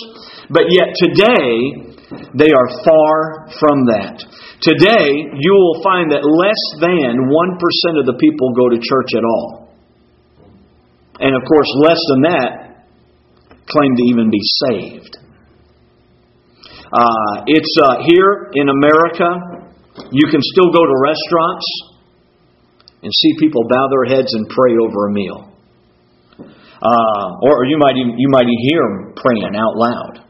but 0.46 0.70
yet 0.70 0.94
today 0.94 1.90
they 2.38 2.54
are 2.54 2.68
far 2.86 3.50
from 3.58 3.90
that. 3.90 4.22
Today, 4.62 5.10
you 5.34 5.52
will 5.52 5.82
find 5.82 6.14
that 6.14 6.22
less 6.22 6.62
than 6.80 7.28
1% 7.28 8.00
of 8.00 8.06
the 8.06 8.16
people 8.16 8.54
go 8.54 8.70
to 8.70 8.78
church 8.80 9.10
at 9.18 9.26
all. 9.26 9.63
And 11.20 11.34
of 11.36 11.42
course, 11.46 11.68
less 11.78 12.00
than 12.10 12.22
that 12.22 12.86
claim 13.68 13.96
to 13.96 14.02
even 14.08 14.30
be 14.30 14.42
saved. 14.66 15.18
Uh, 16.92 17.42
it's 17.46 17.74
uh, 17.82 18.02
here 18.06 18.50
in 18.54 18.68
America. 18.68 19.26
You 20.10 20.26
can 20.30 20.40
still 20.42 20.70
go 20.72 20.80
to 20.80 20.94
restaurants 21.02 21.66
and 23.02 23.12
see 23.12 23.36
people 23.38 23.62
bow 23.68 23.88
their 23.90 24.16
heads 24.16 24.32
and 24.32 24.48
pray 24.48 24.72
over 24.80 25.08
a 25.08 25.12
meal. 25.12 25.50
Uh, 26.82 27.26
or 27.42 27.64
you 27.66 27.78
might 27.78 27.96
even, 27.96 28.18
you 28.18 28.28
might 28.28 28.44
even 28.44 28.62
hear 28.68 28.80
them 28.82 29.14
praying 29.16 29.56
out 29.56 29.76
loud. 29.76 30.23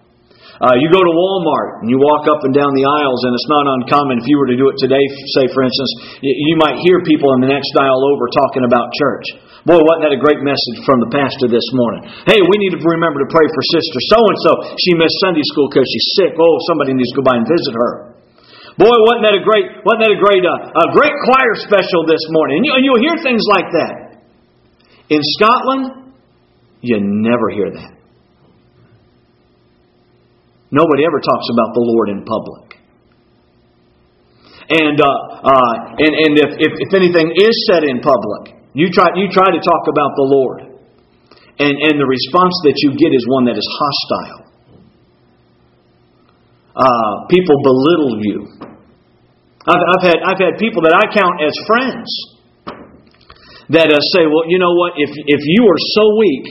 Uh, 0.63 0.79
you 0.79 0.87
go 0.87 1.03
to 1.03 1.11
Walmart 1.11 1.83
and 1.83 1.91
you 1.91 1.99
walk 1.99 2.31
up 2.31 2.47
and 2.47 2.55
down 2.55 2.71
the 2.79 2.87
aisles, 2.87 3.21
and 3.27 3.35
it's 3.35 3.51
not 3.51 3.67
uncommon 3.67 4.23
if 4.23 4.27
you 4.31 4.39
were 4.39 4.47
to 4.47 4.55
do 4.55 4.71
it 4.71 4.79
today, 4.79 5.03
say 5.35 5.51
for 5.51 5.67
instance, 5.67 6.23
you, 6.23 6.55
might 6.63 6.79
hear 6.87 7.03
people 7.03 7.35
in 7.35 7.43
the 7.43 7.51
next 7.51 7.75
aisle 7.75 7.99
over 8.15 8.31
talking 8.31 8.63
about 8.63 8.95
church. 8.95 9.27
Boy, 9.67 9.81
wasn't 9.83 10.07
that 10.07 10.15
a 10.15 10.23
great 10.23 10.45
message 10.45 10.79
from 10.87 11.03
the 11.03 11.11
pastor 11.11 11.51
this 11.51 11.65
morning? 11.75 12.07
Hey, 12.29 12.39
we 12.39 12.57
need 12.63 12.77
to 12.77 12.81
remember 12.85 13.25
to 13.27 13.31
pray 13.33 13.49
for 13.49 13.63
sister 13.75 13.99
so 14.13 14.21
and 14.21 14.39
so. 14.47 14.53
She 14.79 14.93
missed 14.95 15.19
Sunday 15.25 15.43
school 15.51 15.73
because 15.73 15.89
she's 15.89 16.09
sick. 16.21 16.37
Oh, 16.37 16.55
somebody 16.71 16.95
needs 16.95 17.11
to 17.17 17.19
go 17.19 17.27
by 17.27 17.41
and 17.41 17.49
visit 17.49 17.75
her. 17.75 18.15
Boy, 18.77 18.93
wasn't 18.93 19.25
that 19.27 19.37
a 19.41 19.43
great, 19.43 19.67
wasn't 19.83 20.03
that 20.07 20.15
a 20.15 20.21
great, 20.21 20.45
uh, 20.45 20.71
a 20.71 20.87
great 20.93 21.17
choir 21.27 21.55
special 21.65 22.07
this 22.07 22.23
morning? 22.31 22.61
And, 22.61 22.65
you, 22.69 22.73
and 22.77 22.83
you'll 22.85 23.03
hear 23.03 23.17
things 23.25 23.43
like 23.51 23.69
that. 23.73 23.95
In 25.09 25.23
Scotland, 25.41 26.15
you 26.85 27.01
never 27.01 27.51
hear 27.51 27.71
that. 27.75 27.94
Nobody 30.75 31.07
ever 31.07 31.23
talks 31.23 31.47
about 31.55 31.71
the 31.71 31.85
Lord 31.87 32.11
in 32.11 32.27
public. 32.27 32.75
And 34.75 34.99
uh, 34.99 35.07
uh, 35.45 35.75
and 36.03 36.13
and 36.19 36.33
if, 36.35 36.51
if, 36.59 36.73
if 36.89 36.91
anything 36.99 37.31
is 37.37 37.55
said 37.71 37.87
in 37.87 38.03
public, 38.03 38.59
you 38.75 38.91
try 38.91 39.13
you 39.15 39.31
try 39.31 39.55
to 39.55 39.61
talk 39.63 39.85
about 39.87 40.17
the 40.19 40.27
Lord, 40.27 40.59
and 41.63 41.75
and 41.79 41.95
the 41.95 42.09
response 42.09 42.57
that 42.67 42.75
you 42.83 42.97
get 42.99 43.15
is 43.15 43.23
one 43.29 43.45
that 43.47 43.55
is 43.55 43.69
hostile. 43.71 44.41
Uh, 46.75 47.29
people 47.31 47.55
belittle 47.63 48.15
you. 48.25 48.39
I've, 49.69 49.85
I've 49.95 50.05
had 50.11 50.19
I've 50.27 50.41
had 50.43 50.59
people 50.59 50.83
that 50.89 50.97
I 50.97 51.13
count 51.13 51.45
as 51.45 51.55
friends 51.71 52.09
that 53.69 53.93
uh, 53.93 54.01
say, 54.17 54.27
well, 54.27 54.49
you 54.49 54.59
know 54.59 54.75
what? 54.75 54.97
If 54.97 55.13
if 55.13 55.43
you 55.45 55.69
are 55.69 55.81
so 55.93 56.05
weak 56.19 56.47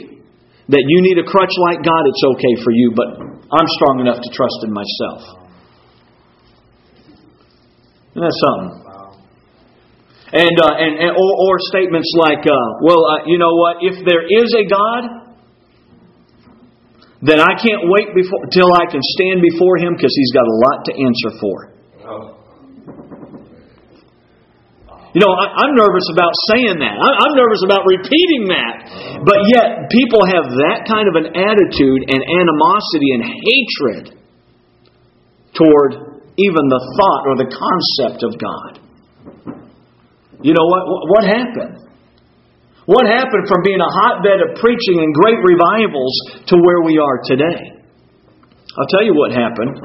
that 0.69 0.85
you 0.85 1.01
need 1.01 1.17
a 1.17 1.25
crutch 1.25 1.51
like 1.65 1.83
God, 1.83 2.07
it's 2.07 2.23
okay 2.37 2.61
for 2.63 2.71
you, 2.71 2.93
but 2.93 3.32
I'm 3.53 3.69
strong 3.77 4.01
enough 4.01 4.17
to 4.17 4.29
trust 4.33 4.59
in 4.65 4.71
myself. 4.73 5.21
Isn't 8.17 8.25
that 8.25 8.37
something? 8.41 8.83
And, 10.33 10.55
uh, 10.57 10.73
and, 10.81 10.93
and 10.97 11.11
or, 11.13 11.31
or, 11.45 11.61
statements 11.69 12.09
like, 12.17 12.41
uh, 12.41 12.67
"Well, 12.81 13.05
uh, 13.05 13.29
you 13.29 13.37
know 13.37 13.53
what? 13.53 13.77
If 13.85 14.01
there 14.01 14.25
is 14.25 14.49
a 14.57 14.65
God, 14.65 15.03
then 17.21 17.39
I 17.39 17.53
can't 17.61 17.85
wait 17.85 18.09
before 18.17 18.41
till 18.49 18.73
I 18.73 18.89
can 18.89 19.01
stand 19.13 19.45
before 19.45 19.77
Him 19.77 19.93
because 19.93 20.13
He's 20.17 20.33
got 20.33 20.49
a 20.49 20.55
lot 20.65 20.85
to 20.85 20.91
answer 20.97 21.31
for." 21.37 21.73
You 25.13 25.21
know, 25.21 25.29
I, 25.29 25.69
am 25.69 25.77
nervous 25.77 26.09
about 26.09 26.33
saying 26.49 26.81
that. 26.81 26.95
I, 26.97 27.09
I'm 27.21 27.37
nervous 27.37 27.61
about 27.61 27.85
repeating 27.85 28.49
that. 28.49 29.21
But 29.21 29.45
yet, 29.45 29.93
people 29.93 30.25
have 30.25 30.49
that 30.49 30.89
kind 30.89 31.05
of 31.05 31.15
an 31.21 31.37
attitude 31.37 32.01
and 32.09 32.17
animosity 32.17 33.09
and 33.13 33.21
hatred 33.21 34.17
toward 35.53 36.17
even 36.41 36.65
the 36.65 36.81
thought 36.97 37.23
or 37.29 37.35
the 37.37 37.49
concept 37.53 38.25
of 38.25 38.31
God. 38.41 38.71
You 40.41 40.57
know 40.57 40.65
what? 40.65 40.81
What 41.13 41.23
happened? 41.29 41.77
What 42.89 43.05
happened 43.05 43.45
from 43.47 43.61
being 43.63 43.79
a 43.79 43.91
hotbed 43.93 44.41
of 44.41 44.57
preaching 44.59 44.97
and 44.97 45.13
great 45.13 45.39
revivals 45.45 46.13
to 46.49 46.57
where 46.57 46.81
we 46.81 46.97
are 46.97 47.21
today? 47.23 47.69
I'll 48.75 48.89
tell 48.89 49.05
you 49.05 49.13
what 49.13 49.31
happened. 49.31 49.77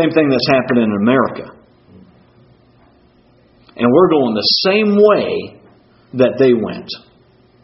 Same 0.00 0.10
thing 0.10 0.32
that's 0.32 0.48
happened 0.48 0.80
in 0.80 0.90
America. 1.04 1.55
And 3.76 3.92
we're 3.92 4.08
going 4.08 4.32
the 4.32 4.52
same 4.64 4.96
way 4.96 5.60
that 6.16 6.40
they 6.40 6.56
went. 6.56 6.88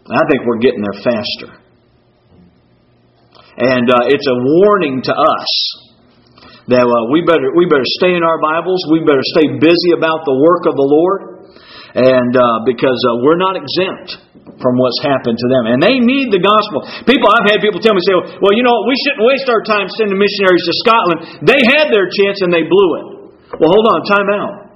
I 0.04 0.22
think 0.28 0.44
we're 0.44 0.60
getting 0.60 0.84
there 0.84 1.00
faster. 1.00 1.62
And 3.56 3.88
uh, 3.88 4.12
it's 4.12 4.28
a 4.28 4.36
warning 4.36 5.00
to 5.08 5.14
us 5.14 5.52
that 6.72 6.84
uh, 6.84 7.12
we 7.12 7.20
better 7.24 7.52
we 7.52 7.68
better 7.68 7.86
stay 8.00 8.16
in 8.16 8.24
our 8.24 8.40
Bibles. 8.40 8.80
We 8.88 9.04
better 9.04 9.24
stay 9.36 9.60
busy 9.60 9.92
about 9.92 10.24
the 10.24 10.36
work 10.36 10.64
of 10.64 10.74
the 10.78 10.88
Lord, 10.88 11.20
and 11.92 12.32
uh, 12.32 12.64
because 12.64 12.96
uh, 13.12 13.20
we're 13.20 13.36
not 13.36 13.60
exempt 13.60 14.16
from 14.56 14.80
what's 14.80 15.00
happened 15.04 15.36
to 15.36 15.48
them, 15.52 15.68
and 15.68 15.78
they 15.84 16.00
need 16.00 16.32
the 16.32 16.40
gospel. 16.40 16.86
People, 17.04 17.28
I've 17.28 17.50
had 17.50 17.60
people 17.60 17.82
tell 17.82 17.92
me, 17.92 18.00
say, 18.08 18.16
"Well, 18.40 18.56
you 18.56 18.64
know, 18.64 18.72
what, 18.72 18.88
we 18.88 18.96
shouldn't 19.04 19.24
waste 19.28 19.48
our 19.52 19.60
time 19.68 19.92
sending 20.00 20.16
missionaries 20.16 20.64
to 20.64 20.74
Scotland. 20.80 21.18
They 21.44 21.60
had 21.76 21.92
their 21.92 22.08
chance 22.08 22.40
and 22.40 22.48
they 22.48 22.64
blew 22.64 22.88
it." 23.00 23.06
Well, 23.60 23.68
hold 23.68 23.86
on, 23.92 23.98
time 24.08 24.28
out. 24.32 24.71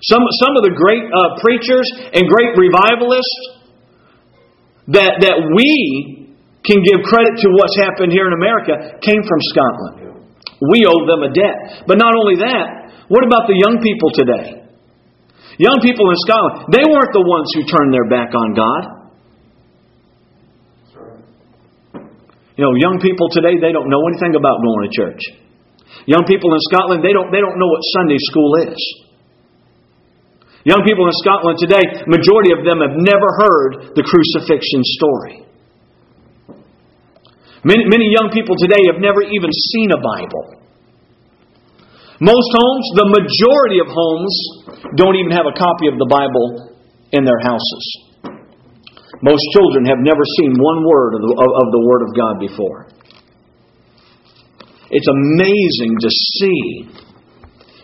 Some, 0.00 0.24
some 0.40 0.56
of 0.56 0.64
the 0.64 0.72
great 0.72 1.04
uh, 1.04 1.36
preachers 1.44 1.84
and 2.16 2.24
great 2.24 2.56
revivalists 2.56 3.60
that, 4.96 5.20
that 5.20 5.36
we 5.52 6.32
can 6.64 6.80
give 6.80 7.04
credit 7.04 7.36
to 7.40 7.48
what's 7.52 7.76
happened 7.76 8.12
here 8.12 8.24
in 8.28 8.34
America 8.36 9.00
came 9.04 9.20
from 9.20 9.40
Scotland. 9.52 9.96
We 10.60 10.84
owe 10.88 11.04
them 11.04 11.24
a 11.24 11.30
debt. 11.32 11.84
But 11.84 11.96
not 11.96 12.16
only 12.16 12.40
that, 12.40 13.08
what 13.08 13.24
about 13.24 13.48
the 13.48 13.56
young 13.56 13.80
people 13.80 14.12
today? 14.12 14.60
Young 15.60 15.80
people 15.84 16.08
in 16.08 16.16
Scotland, 16.24 16.72
they 16.72 16.84
weren't 16.84 17.12
the 17.12 17.24
ones 17.24 17.48
who 17.52 17.68
turned 17.68 17.92
their 17.92 18.08
back 18.08 18.32
on 18.32 18.48
God. 18.56 18.82
You 22.56 22.64
know, 22.64 22.72
young 22.76 23.00
people 23.00 23.28
today, 23.32 23.56
they 23.56 23.72
don't 23.72 23.88
know 23.88 24.04
anything 24.08 24.36
about 24.36 24.60
going 24.60 24.84
to 24.84 24.92
church. 24.92 25.22
Young 26.04 26.24
people 26.24 26.52
in 26.52 26.60
Scotland, 26.72 27.04
they 27.04 27.12
don't, 27.12 27.32
they 27.32 27.40
don't 27.40 27.56
know 27.56 27.68
what 27.68 27.80
Sunday 27.96 28.20
school 28.20 28.72
is. 28.72 28.80
Young 30.68 30.84
people 30.84 31.08
in 31.08 31.14
Scotland 31.24 31.56
today, 31.56 32.04
majority 32.04 32.52
of 32.52 32.60
them 32.68 32.84
have 32.84 32.92
never 32.92 33.28
heard 33.40 33.96
the 33.96 34.04
crucifixion 34.04 34.84
story. 35.00 35.48
Many, 37.64 37.88
many 37.88 38.12
young 38.12 38.28
people 38.32 38.56
today 38.60 38.88
have 38.92 39.00
never 39.00 39.24
even 39.24 39.48
seen 39.52 39.88
a 39.92 40.00
Bible. 40.00 40.60
Most 42.20 42.48
homes, 42.52 42.84
the 43.00 43.08
majority 43.08 43.80
of 43.80 43.88
homes, 43.88 44.32
don't 45.00 45.16
even 45.16 45.32
have 45.32 45.48
a 45.48 45.56
copy 45.56 45.88
of 45.88 45.96
the 45.96 46.08
Bible 46.08 46.76
in 47.16 47.24
their 47.24 47.40
houses. 47.40 47.84
Most 49.24 49.44
children 49.56 49.88
have 49.88 50.00
never 50.00 50.24
seen 50.40 50.60
one 50.60 50.84
word 50.84 51.16
of 51.16 51.20
the, 51.24 51.32
of 51.36 51.66
the 51.72 51.82
Word 51.84 52.02
of 52.04 52.10
God 52.12 52.34
before. 52.40 52.88
It's 54.92 55.08
amazing 55.08 55.96
to 56.00 56.10
see 56.12 56.60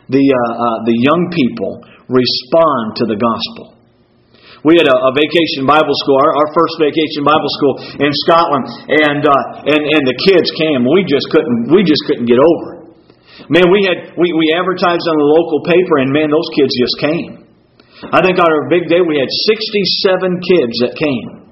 the, 0.09 0.25
uh, 0.25 0.53
uh, 0.53 0.79
the 0.85 0.97
young 0.97 1.33
people 1.33 1.81
respond 2.09 2.99
to 3.03 3.05
the 3.07 3.19
gospel. 3.19 3.77
We 4.67 4.75
had 4.83 4.91
a, 4.91 4.97
a 4.99 5.13
vacation 5.15 5.63
Bible 5.63 5.95
school, 6.03 6.19
our, 6.19 6.33
our, 6.43 6.51
first 6.51 6.75
vacation 6.83 7.23
Bible 7.23 7.51
school 7.55 7.75
in 8.03 8.11
Scotland, 8.27 8.67
and 8.91 9.23
uh, 9.23 9.63
and 9.63 9.83
and 9.87 10.03
the 10.03 10.17
kids 10.27 10.51
came. 10.59 10.83
We 10.83 11.07
just 11.07 11.31
couldn't 11.31 11.71
we 11.71 11.87
just 11.87 12.03
couldn't 12.11 12.27
get 12.27 12.43
over 12.43 12.67
it. 12.75 12.83
Man, 13.47 13.71
we 13.71 13.87
had 13.87 14.19
we, 14.19 14.27
we 14.35 14.51
advertised 14.51 15.07
on 15.07 15.17
the 15.23 15.29
local 15.39 15.63
paper, 15.71 16.03
and 16.03 16.11
man, 16.11 16.35
those 16.35 16.51
kids 16.59 16.73
just 16.75 16.97
came. 16.99 17.47
I 18.11 18.19
think 18.27 18.43
on 18.43 18.49
our 18.51 18.67
big 18.67 18.91
day 18.91 18.99
we 19.01 19.23
had 19.23 19.31
67 19.31 20.43
kids 20.43 20.75
that 20.83 20.99
came. 20.99 21.46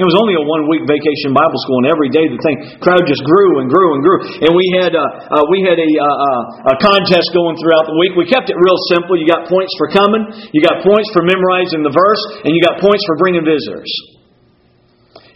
It 0.00 0.06
was 0.08 0.16
only 0.16 0.32
a 0.32 0.44
one 0.48 0.64
week 0.64 0.88
vacation 0.88 1.36
Bible 1.36 1.60
school, 1.60 1.84
and 1.84 1.92
every 1.92 2.08
day 2.08 2.24
the 2.24 2.40
thing 2.40 2.56
crowd 2.80 3.04
just 3.04 3.20
grew 3.20 3.60
and 3.60 3.68
grew 3.68 3.88
and 3.92 4.00
grew. 4.00 4.18
And 4.48 4.56
we 4.56 4.64
had 4.80 4.96
uh, 4.96 5.04
uh, 5.04 5.44
we 5.52 5.60
had 5.60 5.76
a, 5.76 5.90
uh, 6.00 6.72
a 6.72 6.74
contest 6.80 7.36
going 7.36 7.60
throughout 7.60 7.84
the 7.84 7.96
week. 8.00 8.16
We 8.16 8.24
kept 8.24 8.48
it 8.48 8.56
real 8.56 8.80
simple. 8.88 9.20
You 9.20 9.28
got 9.28 9.44
points 9.44 9.76
for 9.76 9.92
coming, 9.92 10.24
you 10.56 10.64
got 10.64 10.80
points 10.80 11.12
for 11.12 11.20
memorizing 11.20 11.84
the 11.84 11.92
verse, 11.92 12.24
and 12.48 12.56
you 12.56 12.64
got 12.64 12.80
points 12.80 13.04
for 13.04 13.20
bringing 13.20 13.44
visitors. 13.44 13.92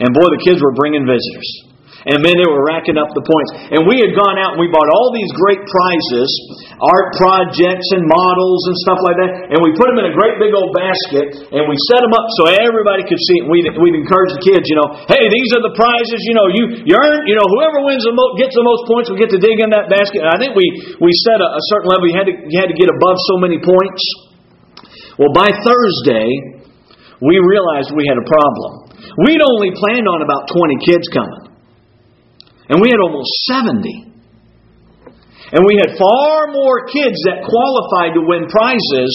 And 0.00 0.16
boy, 0.16 0.32
the 0.32 0.40
kids 0.40 0.64
were 0.64 0.72
bringing 0.72 1.04
visitors. 1.04 1.73
And 2.04 2.20
man, 2.20 2.36
they 2.36 2.44
were 2.44 2.60
racking 2.68 3.00
up 3.00 3.16
the 3.16 3.24
points. 3.24 3.72
And 3.72 3.88
we 3.88 3.96
had 4.04 4.12
gone 4.12 4.36
out 4.36 4.56
and 4.56 4.60
we 4.60 4.68
bought 4.68 4.92
all 4.92 5.08
these 5.16 5.32
great 5.40 5.64
prizes, 5.64 6.28
art 6.76 7.16
projects 7.16 7.88
and 7.96 8.04
models 8.04 8.60
and 8.68 8.76
stuff 8.84 9.00
like 9.00 9.16
that. 9.24 9.56
And 9.56 9.58
we 9.64 9.72
put 9.72 9.88
them 9.88 9.96
in 10.04 10.12
a 10.12 10.14
great 10.14 10.36
big 10.36 10.52
old 10.52 10.76
basket 10.76 11.48
and 11.48 11.64
we 11.64 11.76
set 11.88 12.04
them 12.04 12.12
up 12.12 12.28
so 12.36 12.52
everybody 12.52 13.08
could 13.08 13.16
see 13.16 13.40
it. 13.40 13.44
We'd, 13.48 13.64
we'd 13.80 13.96
encourage 13.96 14.36
the 14.36 14.44
kids, 14.44 14.68
you 14.68 14.76
know, 14.76 15.00
hey, 15.08 15.32
these 15.32 15.56
are 15.56 15.64
the 15.64 15.72
prizes, 15.72 16.20
you 16.28 16.36
know, 16.36 16.46
you, 16.52 16.84
you 16.84 16.92
earn, 16.92 17.24
you 17.24 17.40
know, 17.40 17.46
whoever 17.48 17.80
wins 17.88 18.04
the 18.04 18.12
most, 18.12 18.36
gets 18.36 18.52
the 18.52 18.66
most 18.66 18.84
points, 18.84 19.08
we 19.08 19.16
get 19.16 19.32
to 19.32 19.40
dig 19.40 19.64
in 19.64 19.72
that 19.72 19.88
basket. 19.88 20.28
And 20.28 20.28
I 20.28 20.36
think 20.36 20.52
we, 20.52 20.68
we 21.00 21.08
set 21.24 21.40
a, 21.40 21.48
a 21.56 21.62
certain 21.72 21.88
level. 21.88 22.04
You 22.04 22.16
had, 22.20 22.28
to, 22.28 22.34
you 22.36 22.56
had 22.60 22.68
to 22.68 22.76
get 22.76 22.92
above 22.92 23.16
so 23.32 23.40
many 23.40 23.56
points. 23.64 24.04
Well, 25.16 25.32
by 25.32 25.48
Thursday, 25.56 26.28
we 27.24 27.40
realized 27.40 27.96
we 27.96 28.04
had 28.04 28.20
a 28.20 28.26
problem. 28.28 28.92
We'd 29.24 29.40
only 29.40 29.72
planned 29.72 30.04
on 30.04 30.20
about 30.20 30.52
20 30.52 30.84
kids 30.84 31.08
coming. 31.08 31.53
And 32.74 32.82
we 32.82 32.90
had 32.90 32.98
almost 32.98 33.30
70. 33.46 34.10
And 35.54 35.62
we 35.62 35.78
had 35.78 35.94
far 35.94 36.50
more 36.50 36.90
kids 36.90 37.22
that 37.30 37.46
qualified 37.46 38.18
to 38.18 38.22
win 38.26 38.50
prizes 38.50 39.14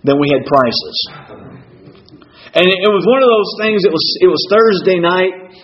than 0.00 0.16
we 0.16 0.32
had 0.32 0.48
prizes. 0.48 0.96
And 2.56 2.64
it 2.64 2.88
was 2.88 3.04
one 3.04 3.20
of 3.20 3.28
those 3.28 3.52
things, 3.60 3.84
it 3.84 3.92
was, 3.92 4.06
it 4.24 4.32
was 4.32 4.40
Thursday 4.48 4.96
night, 4.96 5.60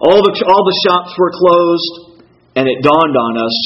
all 0.00 0.24
the, 0.24 0.32
all 0.48 0.64
the 0.64 0.78
shops 0.88 1.12
were 1.20 1.28
closed, 1.36 2.24
and 2.56 2.64
it 2.64 2.80
dawned 2.80 3.16
on 3.20 3.36
us 3.36 3.56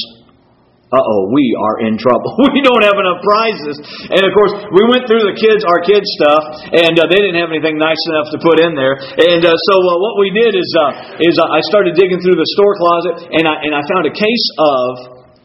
uh-oh, 0.90 1.30
we 1.30 1.54
are 1.54 1.86
in 1.86 1.94
trouble. 1.94 2.34
we 2.54 2.60
don't 2.66 2.82
have 2.82 2.98
enough 2.98 3.22
prizes. 3.22 3.78
And 4.10 4.26
of 4.26 4.32
course, 4.34 4.54
we 4.74 4.82
went 4.90 5.06
through 5.06 5.22
the 5.22 5.38
kids, 5.38 5.62
our 5.62 5.78
kids 5.86 6.06
stuff, 6.18 6.42
and 6.74 6.98
uh, 6.98 7.06
they 7.06 7.22
didn't 7.22 7.38
have 7.38 7.54
anything 7.54 7.78
nice 7.78 8.00
enough 8.10 8.34
to 8.34 8.38
put 8.42 8.58
in 8.58 8.74
there. 8.74 8.98
And 8.98 9.42
uh, 9.46 9.54
so 9.54 9.74
uh, 9.78 9.90
what 10.02 10.18
we 10.18 10.34
did 10.34 10.58
is, 10.58 10.70
uh, 10.74 11.22
is 11.22 11.38
uh, 11.38 11.46
I 11.46 11.62
started 11.70 11.94
digging 11.94 12.18
through 12.18 12.34
the 12.34 12.48
store 12.58 12.74
closet, 12.74 13.30
and 13.30 13.46
I, 13.46 13.54
and 13.62 13.72
I 13.72 13.86
found 13.86 14.10
a 14.10 14.14
case 14.14 14.46
of 14.58 14.86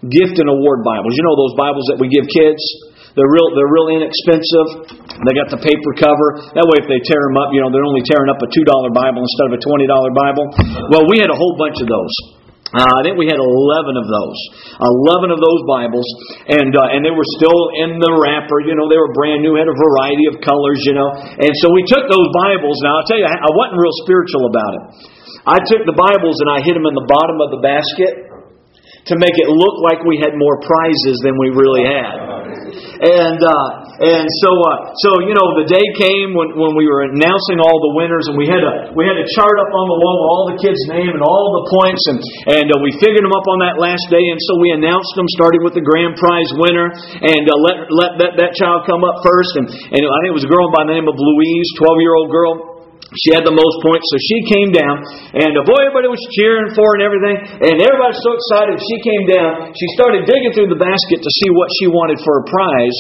gift 0.10 0.42
and 0.42 0.50
award 0.50 0.82
Bibles. 0.82 1.14
You 1.14 1.24
know 1.30 1.38
those 1.38 1.54
Bibles 1.54 1.86
that 1.94 2.02
we 2.02 2.10
give 2.10 2.26
kids? 2.26 2.62
They're 3.14 3.30
real, 3.30 3.48
they're 3.54 3.70
real 3.70 4.02
inexpensive. 4.02 4.92
They 5.30 5.34
got 5.38 5.48
the 5.54 5.62
paper 5.62 5.92
cover. 5.96 6.52
That 6.58 6.66
way, 6.68 6.84
if 6.84 6.88
they 6.90 7.00
tear 7.06 7.22
them 7.32 7.38
up, 7.40 7.56
you 7.56 7.64
know, 7.64 7.72
they're 7.72 7.88
only 7.88 8.04
tearing 8.04 8.28
up 8.28 8.42
a 8.44 8.50
$2 8.50 8.66
Bible 8.92 9.24
instead 9.24 9.48
of 9.48 9.54
a 9.56 9.62
$20 9.62 9.88
Bible. 10.12 10.46
Well, 10.92 11.06
we 11.08 11.24
had 11.24 11.32
a 11.32 11.38
whole 11.38 11.56
bunch 11.56 11.80
of 11.80 11.88
those. 11.88 12.12
Uh, 12.76 12.84
I 12.84 13.02
think 13.08 13.16
we 13.16 13.32
had 13.32 13.40
11 13.40 13.96
of 13.96 14.04
those. 14.04 14.40
11 14.84 15.32
of 15.32 15.40
those 15.40 15.62
Bibles. 15.64 16.08
And, 16.52 16.76
uh, 16.76 16.92
and 16.92 17.08
they 17.08 17.16
were 17.16 17.28
still 17.40 17.72
in 17.80 18.04
the 18.04 18.12
wrapper. 18.12 18.60
You 18.68 18.76
know, 18.76 18.92
they 18.92 19.00
were 19.00 19.16
brand 19.16 19.40
new, 19.40 19.56
had 19.56 19.72
a 19.72 19.78
variety 19.78 20.28
of 20.28 20.44
colors, 20.44 20.84
you 20.84 20.92
know. 20.92 21.08
And 21.16 21.54
so 21.64 21.72
we 21.72 21.88
took 21.88 22.12
those 22.12 22.28
Bibles. 22.36 22.76
Now, 22.84 23.00
I'll 23.00 23.08
tell 23.08 23.20
you, 23.22 23.32
I 23.32 23.52
wasn't 23.56 23.80
real 23.80 23.96
spiritual 24.04 24.52
about 24.52 24.72
it. 24.76 24.84
I 25.46 25.62
took 25.62 25.86
the 25.86 25.94
Bibles 25.94 26.42
and 26.42 26.50
I 26.50 26.60
hid 26.66 26.74
them 26.74 26.90
in 26.90 26.98
the 26.98 27.06
bottom 27.06 27.38
of 27.38 27.54
the 27.54 27.62
basket 27.62 28.25
to 29.06 29.14
make 29.22 29.38
it 29.38 29.50
look 29.54 29.76
like 29.86 30.02
we 30.02 30.18
had 30.18 30.34
more 30.34 30.58
prizes 30.66 31.18
than 31.22 31.38
we 31.38 31.54
really 31.54 31.86
had. 31.86 32.36
And 32.96 33.38
uh, 33.38 33.68
and 34.02 34.26
so 34.42 34.50
uh, 34.50 34.78
so 35.06 35.10
you 35.24 35.38
know 35.38 35.48
the 35.62 35.70
day 35.70 35.86
came 35.96 36.34
when, 36.34 36.58
when 36.58 36.74
we 36.74 36.90
were 36.90 37.06
announcing 37.08 37.62
all 37.62 37.78
the 37.78 37.94
winners 37.96 38.26
and 38.28 38.36
we 38.36 38.50
had 38.50 38.60
a 38.60 38.92
we 38.98 39.06
had 39.06 39.16
a 39.16 39.28
chart 39.38 39.56
up 39.62 39.70
on 39.70 39.86
the 39.88 40.00
wall 40.02 40.16
with 40.18 40.30
all 40.34 40.46
the 40.52 40.58
kids' 40.60 40.82
name 40.90 41.14
and 41.14 41.22
all 41.22 41.48
the 41.62 41.66
points 41.70 42.04
and 42.12 42.20
and 42.60 42.68
uh, 42.74 42.82
we 42.82 42.92
figured 42.98 43.22
them 43.22 43.36
up 43.36 43.46
on 43.46 43.62
that 43.62 43.78
last 43.78 44.04
day 44.10 44.24
and 44.24 44.40
so 44.50 44.58
we 44.60 44.74
announced 44.74 45.14
them 45.16 45.30
starting 45.38 45.62
with 45.62 45.78
the 45.78 45.86
grand 45.86 46.18
prize 46.18 46.50
winner 46.58 46.90
and 47.22 47.44
uh, 47.46 47.54
let 47.62 47.76
let 47.94 48.12
that, 48.20 48.32
that 48.42 48.52
child 48.58 48.84
come 48.90 49.06
up 49.06 49.22
first 49.22 49.52
and 49.62 49.70
and 49.70 50.02
I 50.02 50.18
think 50.26 50.34
it 50.34 50.38
was 50.42 50.48
a 50.48 50.52
girl 50.52 50.68
by 50.74 50.88
the 50.90 50.96
name 50.98 51.08
of 51.08 51.16
Louise, 51.16 51.68
12 51.78 52.04
year 52.04 52.16
old 52.18 52.34
girl 52.34 52.75
she 53.14 53.38
had 53.38 53.46
the 53.46 53.54
most 53.54 53.78
points, 53.86 54.02
so 54.10 54.18
she 54.18 54.38
came 54.50 54.74
down, 54.74 55.06
and 55.38 55.54
boy, 55.62 55.80
everybody 55.86 56.10
was 56.10 56.20
cheering 56.34 56.74
for 56.74 56.84
her 56.90 56.96
and 56.98 57.06
everything, 57.06 57.38
and 57.70 57.76
everybody's 57.78 58.18
so 58.26 58.34
excited. 58.34 58.82
She 58.82 58.98
came 59.06 59.24
down. 59.30 59.72
She 59.78 59.88
started 59.94 60.26
digging 60.26 60.52
through 60.58 60.74
the 60.74 60.82
basket 60.82 61.22
to 61.22 61.32
see 61.32 61.50
what 61.54 61.70
she 61.78 61.86
wanted 61.86 62.18
for 62.26 62.42
a 62.42 62.46
prize, 62.50 63.00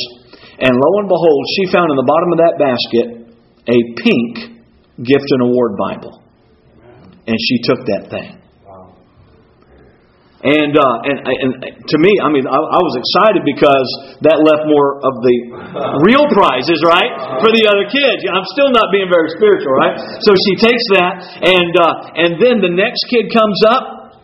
and 0.61 0.71
lo 0.71 0.89
and 1.01 1.09
behold, 1.09 1.41
she 1.57 1.73
found 1.73 1.89
in 1.89 1.97
the 1.97 2.05
bottom 2.05 2.29
of 2.31 2.39
that 2.39 2.55
basket 2.61 3.07
a 3.65 3.79
pink 3.97 4.61
gift 5.01 5.27
and 5.33 5.41
award 5.49 5.73
Bible, 5.75 6.21
and 7.25 7.35
she 7.35 7.65
took 7.65 7.81
that 7.89 8.13
thing. 8.13 8.44
And, 10.45 10.77
uh, 10.77 11.09
and, 11.09 11.17
and 11.25 11.51
to 11.73 11.97
me, 11.97 12.13
I 12.21 12.29
mean, 12.29 12.45
I, 12.45 12.53
I 12.53 12.81
was 12.85 12.93
excited 13.01 13.41
because 13.41 13.89
that 14.21 14.45
left 14.45 14.69
more 14.69 15.01
of 15.01 15.17
the 15.25 15.37
real 16.05 16.29
prizes, 16.29 16.85
right, 16.85 17.41
for 17.41 17.49
the 17.49 17.65
other 17.65 17.89
kids. 17.89 18.21
I'm 18.29 18.45
still 18.53 18.69
not 18.69 18.93
being 18.93 19.09
very 19.09 19.33
spiritual, 19.33 19.73
right? 19.73 19.97
So 20.21 20.37
she 20.37 20.53
takes 20.61 20.85
that, 21.01 21.13
and 21.49 21.73
uh, 21.73 22.21
and 22.21 22.31
then 22.37 22.61
the 22.61 22.69
next 22.69 23.09
kid 23.09 23.33
comes 23.33 23.57
up, 23.65 24.21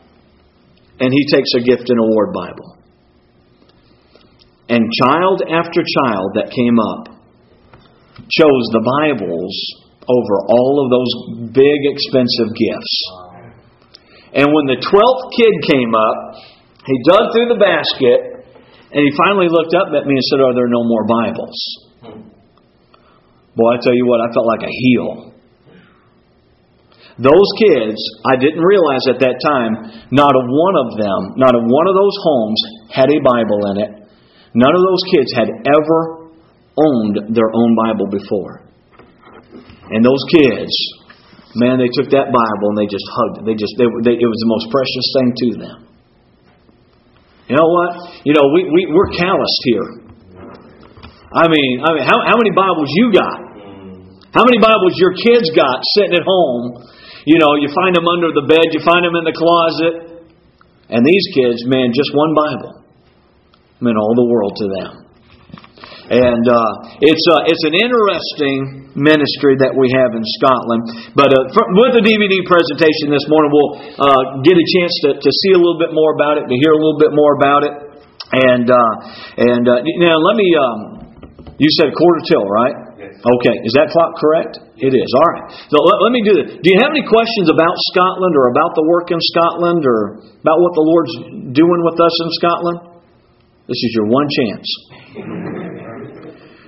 and 1.01 1.09
he 1.09 1.25
takes 1.33 1.49
a 1.57 1.61
gift 1.65 1.89
and 1.89 1.97
award 1.97 2.37
Bible. 2.37 2.77
And 4.69 4.85
child 5.01 5.41
after 5.49 5.81
child 5.81 6.37
that 6.37 6.53
came 6.53 6.77
up 6.77 7.17
chose 8.29 8.65
the 8.77 8.85
Bibles 8.85 9.55
over 10.05 10.33
all 10.53 10.85
of 10.85 10.87
those 10.93 11.49
big 11.49 11.81
expensive 11.89 12.53
gifts. 12.53 12.93
And 14.31 14.47
when 14.47 14.65
the 14.71 14.79
twelfth 14.79 15.25
kid 15.35 15.53
came 15.67 15.91
up, 15.91 16.39
he 16.87 16.95
dug 17.03 17.35
through 17.35 17.51
the 17.51 17.59
basket 17.59 18.47
and 18.91 19.01
he 19.03 19.11
finally 19.15 19.47
looked 19.47 19.75
up 19.75 19.91
at 19.91 20.07
me 20.07 20.15
and 20.15 20.25
said, 20.31 20.39
Are 20.39 20.55
there 20.55 20.71
no 20.71 20.83
more 20.83 21.03
Bibles? 21.07 21.59
Boy, 23.55 23.75
I 23.75 23.77
tell 23.83 23.95
you 23.95 24.07
what, 24.07 24.23
I 24.23 24.31
felt 24.31 24.47
like 24.47 24.63
a 24.63 24.71
heel. 24.71 25.31
Those 27.19 27.49
kids, 27.59 27.99
I 28.25 28.39
didn't 28.39 28.63
realize 28.63 29.03
at 29.11 29.19
that 29.19 29.37
time, 29.43 30.07
not 30.15 30.31
a 30.31 30.43
one 30.47 30.75
of 30.79 30.89
them, 30.95 31.35
not 31.35 31.53
a 31.53 31.61
one 31.61 31.87
of 31.87 31.95
those 31.95 32.17
homes 32.23 32.59
had 32.89 33.11
a 33.11 33.19
Bible 33.19 33.61
in 33.71 33.75
it. 33.83 33.91
None 34.55 34.73
of 34.73 34.81
those 34.81 35.03
kids 35.11 35.29
had 35.35 35.49
ever 35.67 36.31
owned 36.79 37.35
their 37.35 37.51
own 37.53 37.75
Bible 37.75 38.07
before. 38.07 38.63
And 39.91 40.03
those 40.03 40.23
kids 40.31 40.71
Man, 41.55 41.79
they 41.79 41.91
took 41.91 42.07
that 42.15 42.31
Bible 42.31 42.67
and 42.71 42.77
they 42.79 42.87
just 42.87 43.03
hugged 43.11 43.35
it. 43.41 43.43
They 43.43 43.57
just, 43.59 43.75
they, 43.75 43.87
they, 44.07 44.15
it 44.15 44.29
was 44.29 44.39
the 44.39 44.51
most 44.51 44.71
precious 44.71 45.07
thing 45.19 45.29
to 45.35 45.47
them. 45.59 45.77
You 47.51 47.55
know 47.59 47.67
what? 47.67 47.91
You 48.23 48.31
know, 48.31 48.45
we, 48.55 48.71
we, 48.71 48.81
we're 48.87 49.11
calloused 49.11 49.63
here. 49.67 49.87
I 51.35 51.51
mean, 51.51 51.83
I 51.83 51.89
mean, 51.91 52.05
how, 52.07 52.23
how 52.23 52.39
many 52.39 52.55
Bibles 52.55 52.87
you 52.95 53.11
got? 53.11 53.51
How 54.31 54.47
many 54.47 54.63
Bibles 54.63 54.95
your 54.95 55.11
kids 55.11 55.51
got 55.51 55.83
sitting 55.99 56.15
at 56.15 56.23
home? 56.23 56.87
You 57.27 57.35
know, 57.43 57.59
you 57.59 57.67
find 57.75 57.91
them 57.91 58.07
under 58.07 58.31
the 58.31 58.47
bed, 58.47 58.71
you 58.71 58.79
find 58.87 59.03
them 59.03 59.19
in 59.19 59.27
the 59.27 59.35
closet. 59.35 60.23
And 60.87 61.03
these 61.03 61.25
kids, 61.35 61.67
man, 61.67 61.91
just 61.91 62.15
one 62.15 62.31
Bible 62.31 62.83
meant 63.83 63.97
all 63.99 64.15
the 64.15 64.27
world 64.27 64.55
to 64.55 64.67
them. 64.71 65.10
And 66.11 66.43
uh, 66.43 66.99
it's, 66.99 67.23
uh, 67.31 67.47
it's 67.47 67.63
an 67.71 67.75
interesting 67.79 68.91
ministry 68.99 69.55
that 69.63 69.71
we 69.71 69.87
have 69.95 70.11
in 70.11 70.27
Scotland. 70.43 71.15
But 71.15 71.31
uh, 71.31 71.55
for, 71.55 71.63
with 71.71 71.95
the 71.95 72.03
DVD 72.03 72.43
presentation 72.43 73.07
this 73.07 73.23
morning, 73.31 73.47
we'll 73.47 73.71
uh, 73.95 74.43
get 74.43 74.59
a 74.59 74.65
chance 74.75 74.91
to, 75.07 75.09
to 75.15 75.29
see 75.31 75.55
a 75.55 75.59
little 75.59 75.79
bit 75.79 75.95
more 75.95 76.11
about 76.19 76.35
it, 76.35 76.51
to 76.51 76.55
hear 76.59 76.75
a 76.75 76.81
little 76.83 76.99
bit 76.99 77.15
more 77.15 77.39
about 77.39 77.63
it. 77.63 77.73
And, 78.43 78.67
uh, 78.67 78.91
and 79.39 79.63
uh, 79.63 79.87
now 80.03 80.19
let 80.19 80.35
me, 80.35 80.51
um, 80.51 80.79
you 81.55 81.71
said 81.79 81.95
quarter 81.95 82.21
till, 82.27 82.43
right? 82.43 82.75
Okay, 82.99 83.55
is 83.63 83.71
that 83.79 83.95
clock 83.95 84.19
correct? 84.19 84.59
It 84.83 84.91
is. 84.91 85.09
All 85.15 85.27
right. 85.31 85.47
So 85.71 85.79
let, 85.79 85.95
let, 86.03 86.11
me 86.11 86.27
do 86.27 86.33
this. 86.43 86.59
Do 86.59 86.67
you 86.75 86.79
have 86.83 86.91
any 86.91 87.07
questions 87.07 87.47
about 87.47 87.71
Scotland 87.95 88.35
or 88.35 88.51
about 88.51 88.75
the 88.75 88.83
work 88.83 89.15
in 89.15 89.19
Scotland 89.31 89.87
or 89.87 90.27
about 90.43 90.59
what 90.59 90.75
the 90.75 90.83
Lord's 90.83 91.15
doing 91.55 91.81
with 91.87 91.95
us 92.03 92.15
in 92.19 92.29
Scotland? 92.35 92.77
This 93.71 93.79
is 93.79 93.91
your 93.95 94.11
one 94.11 94.27
chance. 94.27 94.67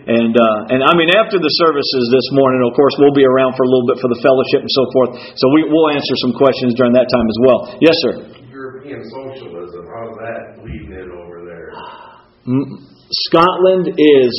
And 0.04 0.36
uh, 0.36 0.74
and 0.76 0.84
I 0.84 0.92
mean, 1.00 1.16
after 1.16 1.39
the 1.39 1.54
services 1.63 2.04
this 2.12 2.28
morning, 2.36 2.60
of 2.68 2.76
course, 2.76 2.92
we'll 3.00 3.16
be 3.16 3.24
around 3.24 3.56
for 3.56 3.63
a 3.63 3.70
little 3.72 3.88
bit 3.88 4.04
for 4.04 4.12
the 4.12 4.20
fellowship 4.20 4.60
and 4.68 4.74
so 4.76 4.84
forth. 4.92 5.12
So 5.39 5.48
we 5.56 5.63
we'll 5.63 5.96
answer 5.96 6.16
some 6.28 6.36
questions 6.36 6.76
during 6.76 6.92
that 6.92 7.08
time 7.08 7.24
as 7.24 7.39
well. 7.39 7.60
Yes, 7.80 7.96
sir. 8.04 8.13
European 8.52 9.00
socialism, 9.08 9.88
how's 9.88 10.16
that 10.20 10.60
leading 10.60 10.92
it 10.92 11.08
over 11.08 11.48
there? 11.48 11.72
Scotland 13.32 13.96
is, 13.96 14.32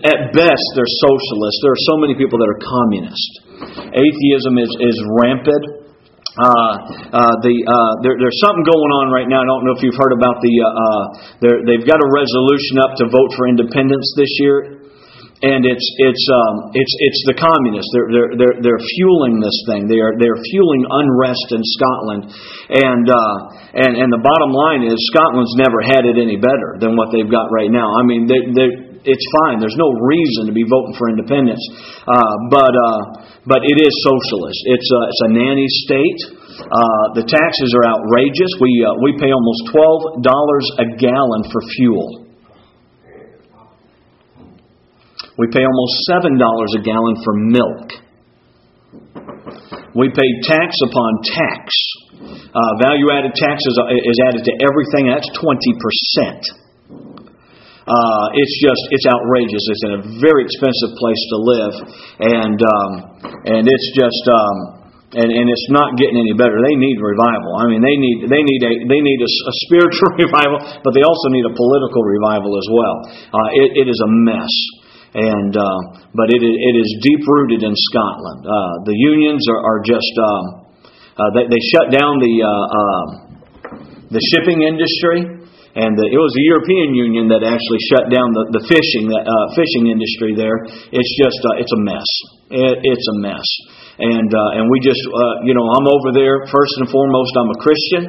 at 0.00 0.32
best, 0.32 0.64
they're 0.72 0.94
socialist. 1.04 1.56
There 1.60 1.74
are 1.76 1.84
so 1.92 1.96
many 2.00 2.16
people 2.16 2.40
that 2.40 2.48
are 2.48 2.60
communist. 2.64 3.32
Atheism 3.92 4.56
is 4.56 4.72
is 4.80 4.96
rampant. 5.20 5.87
Uh, 6.38 7.18
uh, 7.18 7.34
the 7.42 7.54
uh, 7.66 7.92
there, 8.06 8.14
there's 8.14 8.38
something 8.38 8.62
going 8.62 8.92
on 9.02 9.10
right 9.10 9.26
now. 9.26 9.42
I 9.42 9.46
don't 9.50 9.66
know 9.66 9.74
if 9.74 9.82
you've 9.82 9.98
heard 9.98 10.14
about 10.14 10.38
the. 10.38 10.54
Uh, 10.54 10.70
uh 10.70 11.04
they've 11.66 11.82
got 11.82 11.98
a 11.98 12.08
resolution 12.14 12.78
up 12.78 12.94
to 13.02 13.10
vote 13.10 13.34
for 13.34 13.50
independence 13.50 14.06
this 14.14 14.30
year, 14.38 14.78
and 15.42 15.66
it's 15.66 15.86
it's 15.98 16.24
um, 16.30 16.74
it's 16.78 16.94
it's 16.98 17.22
the 17.30 17.36
communists. 17.38 17.90
They're 17.90 18.10
they're 18.10 18.32
they're, 18.38 18.56
they're 18.62 18.84
fueling 18.98 19.42
this 19.42 19.54
thing. 19.66 19.90
They 19.90 19.98
are 19.98 20.14
they're 20.18 20.38
fueling 20.38 20.82
unrest 20.86 21.46
in 21.54 21.62
Scotland, 21.62 22.22
and 22.70 23.06
uh, 23.06 23.36
and 23.74 23.92
and 23.98 24.10
the 24.14 24.22
bottom 24.22 24.50
line 24.50 24.86
is 24.86 24.98
Scotland's 25.10 25.54
never 25.58 25.82
had 25.82 26.06
it 26.06 26.22
any 26.22 26.38
better 26.38 26.78
than 26.78 26.94
what 26.94 27.10
they've 27.10 27.30
got 27.30 27.50
right 27.50 27.70
now. 27.70 27.86
I 27.98 28.06
mean 28.06 28.30
they 28.30 28.46
they 28.50 28.87
it's 29.04 29.26
fine. 29.42 29.60
There's 29.60 29.78
no 29.78 29.90
reason 30.02 30.46
to 30.50 30.54
be 30.54 30.66
voting 30.66 30.94
for 30.98 31.10
independence, 31.10 31.62
uh, 32.06 32.34
but 32.50 32.74
uh, 32.74 33.00
but 33.46 33.62
it 33.62 33.78
is 33.78 33.92
socialist. 34.02 34.60
It's 34.66 34.88
a, 34.88 35.00
it's 35.08 35.22
a 35.26 35.30
nanny 35.32 35.68
state. 35.86 36.20
Uh, 36.58 37.14
the 37.14 37.24
taxes 37.24 37.70
are 37.78 37.86
outrageous. 37.86 38.50
We 38.58 38.82
uh, 38.82 38.98
we 39.02 39.14
pay 39.16 39.30
almost 39.30 39.70
twelve 39.70 40.22
dollars 40.26 40.66
a 40.82 40.86
gallon 40.98 41.42
for 41.50 41.60
fuel. 41.78 42.08
We 45.38 45.46
pay 45.54 45.62
almost 45.62 45.94
seven 46.10 46.34
dollars 46.34 46.74
a 46.74 46.82
gallon 46.82 47.16
for 47.22 47.34
milk. 47.38 47.86
We 49.94 50.10
pay 50.10 50.30
tax 50.42 50.74
upon 50.82 51.10
tax. 51.22 51.74
Uh, 52.48 52.72
value 52.82 53.08
added 53.14 53.32
tax 53.38 53.62
is, 53.62 53.78
is 54.02 54.18
added 54.26 54.42
to 54.44 54.52
everything. 54.58 55.06
That's 55.06 55.30
twenty 55.38 55.72
percent. 55.78 56.67
Uh, 57.88 58.26
it's 58.36 58.56
just 58.60 58.82
it's 58.92 59.08
outrageous. 59.08 59.64
It's 59.64 59.84
in 59.88 59.92
a 59.96 60.02
very 60.20 60.44
expensive 60.44 60.92
place 61.00 61.22
to 61.32 61.36
live, 61.40 61.74
and 62.20 62.58
um, 62.60 62.90
and 63.48 63.62
it's 63.64 63.88
just. 63.96 64.24
Um, 64.28 64.78
and, 65.08 65.24
and 65.32 65.48
it's 65.48 65.68
not 65.72 65.96
getting 65.96 66.20
any 66.20 66.36
better. 66.36 66.60
They 66.60 66.76
need 66.76 67.00
revival. 67.00 67.56
I 67.56 67.64
mean, 67.64 67.80
they 67.80 67.96
need 67.96 68.28
they 68.28 68.44
need 68.44 68.60
a 68.60 68.72
they 68.92 69.00
need 69.00 69.20
a, 69.24 69.30
a 69.48 69.54
spiritual 69.64 70.12
revival, 70.28 70.60
but 70.84 70.92
they 70.92 71.00
also 71.00 71.32
need 71.32 71.48
a 71.48 71.54
political 71.56 72.04
revival 72.04 72.52
as 72.60 72.68
well. 72.68 72.96
Uh, 73.32 73.48
it, 73.56 73.68
it 73.72 73.86
is 73.88 73.96
a 74.04 74.10
mess, 74.28 74.52
and 75.16 75.56
uh, 75.56 75.80
but 76.12 76.28
it 76.28 76.44
it 76.44 76.74
is 76.76 76.88
deep 77.00 77.24
rooted 77.24 77.64
in 77.64 77.72
Scotland. 77.72 78.40
Uh, 78.44 78.84
the 78.84 78.92
unions 78.92 79.48
are, 79.48 79.64
are 79.64 79.80
just 79.80 80.12
um, 80.20 80.44
uh, 81.16 81.30
they, 81.32 81.56
they 81.56 81.62
shut 81.72 81.88
down 81.88 82.20
the 82.20 82.34
uh, 82.44 82.52
uh, 82.52 83.04
the 84.12 84.20
shipping 84.36 84.60
industry 84.60 85.37
and 85.76 85.92
the, 85.96 86.04
it 86.08 86.20
was 86.20 86.32
the 86.32 86.46
European 86.48 86.96
Union 86.96 87.28
that 87.28 87.44
actually 87.44 87.82
shut 87.92 88.08
down 88.08 88.32
the, 88.32 88.44
the 88.56 88.62
fishing 88.68 89.12
uh, 89.12 89.46
fishing 89.52 89.92
industry 89.92 90.32
there. 90.32 90.64
It's 90.92 91.12
just 91.20 91.40
uh, 91.44 91.60
it's 91.60 91.72
a 91.74 91.80
mess. 91.84 92.08
It, 92.48 92.76
it's 92.84 93.06
a 93.12 93.16
mess, 93.20 93.46
and 94.00 94.30
uh, 94.32 94.56
and 94.56 94.64
we 94.72 94.80
just 94.80 95.00
uh, 95.04 95.44
you 95.44 95.52
know 95.52 95.66
I'm 95.76 95.88
over 95.88 96.16
there 96.16 96.48
first 96.48 96.72
and 96.80 96.88
foremost. 96.88 97.36
I'm 97.36 97.52
a 97.52 97.60
Christian. 97.60 98.04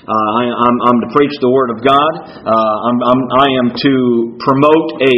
Uh, 0.00 0.10
I, 0.10 0.42
I'm, 0.48 0.76
I'm 0.90 0.98
to 1.06 1.10
preach 1.14 1.30
the 1.38 1.52
Word 1.52 1.70
of 1.70 1.86
God. 1.86 2.12
Uh, 2.42 2.76
I'm, 2.88 2.98
I'm, 3.04 3.20
I 3.30 3.48
am 3.62 3.68
to 3.70 3.94
promote 4.42 5.06
a 5.06 5.16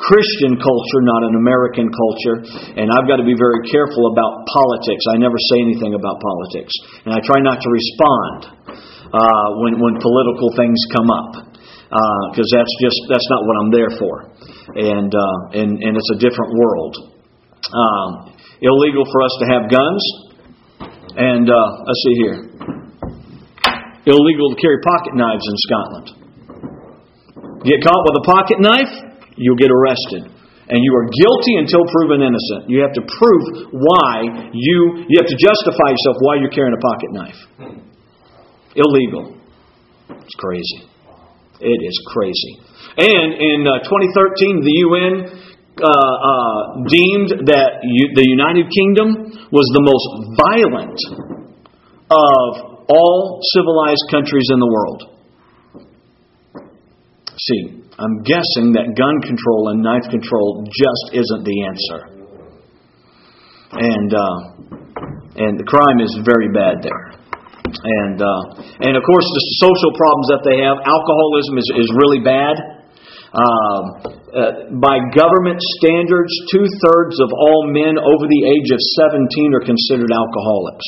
Christian 0.00 0.56
culture, 0.56 1.00
not 1.04 1.22
an 1.28 1.36
American 1.36 1.92
culture. 1.92 2.36
And 2.80 2.88
I've 2.88 3.04
got 3.04 3.20
to 3.20 3.28
be 3.28 3.36
very 3.36 3.60
careful 3.68 4.08
about 4.08 4.48
politics. 4.48 5.04
I 5.12 5.20
never 5.20 5.36
say 5.36 5.60
anything 5.60 5.92
about 5.92 6.16
politics. 6.24 6.72
And 7.04 7.12
I 7.12 7.20
try 7.20 7.44
not 7.44 7.60
to 7.60 7.68
respond 7.68 8.59
uh, 9.10 9.48
when 9.58 9.82
when 9.82 9.98
political 9.98 10.54
things 10.54 10.78
come 10.94 11.10
up 11.10 11.50
because 12.30 12.46
uh, 12.46 12.56
that's 12.62 12.74
just 12.78 12.98
that's 13.10 13.28
not 13.30 13.42
what 13.42 13.56
I'm 13.58 13.70
there 13.74 13.92
for, 13.98 14.14
and 14.78 15.10
uh, 15.10 15.58
and 15.58 15.82
and 15.82 15.92
it's 15.98 16.10
a 16.14 16.18
different 16.22 16.54
world. 16.54 16.94
Um, 17.70 18.10
illegal 18.62 19.02
for 19.10 19.20
us 19.26 19.34
to 19.42 19.46
have 19.50 19.62
guns, 19.66 20.02
and 21.18 21.50
uh, 21.50 21.68
let's 21.82 22.02
see 22.06 22.16
here. 22.22 22.38
Illegal 24.06 24.54
to 24.54 24.56
carry 24.62 24.78
pocket 24.80 25.14
knives 25.18 25.44
in 25.44 25.56
Scotland. 25.66 26.06
Get 27.66 27.82
caught 27.84 28.02
with 28.08 28.16
a 28.22 28.24
pocket 28.24 28.58
knife, 28.62 28.94
you'll 29.36 29.60
get 29.60 29.68
arrested 29.68 30.40
and 30.70 30.78
you 30.86 30.94
are 30.94 31.10
guilty 31.10 31.58
until 31.58 31.82
proven 31.90 32.22
innocent. 32.22 32.70
You 32.70 32.80
have 32.80 32.94
to 32.94 33.02
prove 33.02 33.74
why 33.74 34.48
you 34.54 35.04
you 35.10 35.16
have 35.18 35.26
to 35.26 35.36
justify 35.36 35.90
yourself 35.90 36.16
why 36.22 36.38
you're 36.38 36.54
carrying 36.54 36.72
a 36.72 36.80
pocket 36.80 37.10
knife. 37.10 37.40
Illegal. 38.76 39.34
It's 40.10 40.36
crazy. 40.38 40.86
It 41.60 41.80
is 41.82 41.96
crazy. 42.06 42.54
And 42.96 43.34
in 43.34 43.66
uh, 43.66 43.82
2013, 43.82 44.62
the 44.62 44.76
UN 44.86 45.14
uh, 45.76 45.86
uh, 45.86 46.60
deemed 46.86 47.50
that 47.50 47.82
U- 47.82 48.12
the 48.14 48.26
United 48.26 48.70
Kingdom 48.70 49.48
was 49.50 49.66
the 49.74 49.82
most 49.82 50.06
violent 50.38 50.98
of 52.10 52.84
all 52.88 53.40
civilized 53.54 54.06
countries 54.10 54.48
in 54.52 54.58
the 54.58 54.70
world. 54.70 55.00
See, 57.38 57.82
I'm 57.98 58.22
guessing 58.22 58.72
that 58.78 58.94
gun 58.94 59.20
control 59.22 59.70
and 59.70 59.82
knife 59.82 60.08
control 60.10 60.64
just 60.64 61.04
isn't 61.12 61.44
the 61.44 61.58
answer. 61.66 62.00
And, 63.72 64.10
uh, 64.14 64.38
and 65.36 65.58
the 65.58 65.64
crime 65.66 66.00
is 66.00 66.18
very 66.24 66.48
bad 66.52 66.82
there 66.82 67.19
and 67.66 68.18
uh, 68.18 68.42
and 68.84 68.96
of 68.96 69.02
course 69.04 69.26
the 69.26 69.44
social 69.60 69.92
problems 69.94 70.28
that 70.32 70.42
they 70.44 70.58
have. 70.64 70.80
Alcoholism 70.80 71.54
is 71.60 71.68
is 71.76 71.88
really 71.96 72.20
bad. 72.24 72.80
Um, 73.30 73.82
uh, 74.30 74.74
by 74.82 74.98
government 75.14 75.62
standards, 75.78 76.34
two 76.50 76.66
thirds 76.82 77.14
of 77.22 77.30
all 77.30 77.70
men 77.70 77.94
over 77.94 78.26
the 78.26 78.42
age 78.42 78.74
of 78.74 78.80
17 78.98 79.54
are 79.54 79.62
considered 79.62 80.10
alcoholics. 80.10 80.86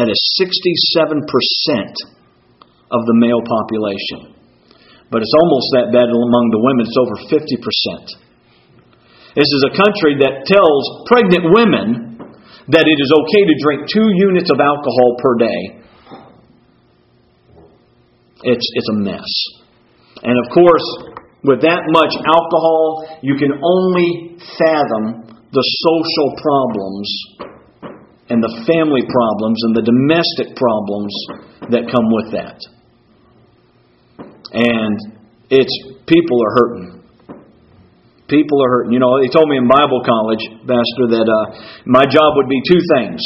That 0.00 0.08
is 0.08 0.18
67% 0.40 1.20
of 2.90 3.00
the 3.04 3.16
male 3.20 3.44
population. 3.44 4.34
But 5.12 5.20
it's 5.20 5.36
almost 5.36 5.68
that 5.76 5.92
bad 5.92 6.08
among 6.08 6.46
the 6.50 6.58
women, 6.64 6.88
it's 6.88 6.96
over 6.96 7.16
50%. 7.28 8.24
This 9.36 9.50
is 9.50 9.62
a 9.68 9.76
country 9.76 10.16
that 10.24 10.46
tells 10.48 10.82
pregnant 11.06 11.44
women 11.52 12.13
that 12.68 12.84
it 12.88 12.98
is 13.00 13.10
okay 13.12 13.42
to 13.44 13.54
drink 13.60 13.80
two 13.92 14.08
units 14.16 14.50
of 14.50 14.58
alcohol 14.60 15.16
per 15.20 15.34
day. 15.36 15.60
It's, 18.44 18.66
it's 18.74 18.88
a 18.88 18.98
mess. 19.00 19.30
And 20.22 20.36
of 20.38 20.52
course, 20.52 20.86
with 21.44 21.60
that 21.60 21.84
much 21.92 22.12
alcohol, 22.24 23.20
you 23.20 23.36
can 23.36 23.52
only 23.60 24.38
fathom 24.56 25.28
the 25.52 25.64
social 25.84 26.28
problems 26.40 27.08
and 28.28 28.42
the 28.42 28.64
family 28.64 29.04
problems 29.04 29.58
and 29.64 29.76
the 29.76 29.84
domestic 29.84 30.56
problems 30.56 31.12
that 31.68 31.92
come 31.92 32.08
with 32.16 32.32
that. 32.32 32.58
And 34.52 34.96
it's 35.50 35.74
people 36.06 36.38
are 36.40 36.54
hurting. 36.56 36.93
People 38.28 38.64
are 38.64 38.70
hurting. 38.70 38.92
You 38.92 39.00
know, 39.00 39.20
they 39.20 39.28
told 39.28 39.48
me 39.52 39.60
in 39.60 39.68
Bible 39.68 40.00
college, 40.00 40.40
Pastor, 40.64 41.06
that 41.12 41.28
uh, 41.28 41.44
my 41.84 42.08
job 42.08 42.40
would 42.40 42.48
be 42.48 42.60
two 42.64 42.80
things 42.96 43.20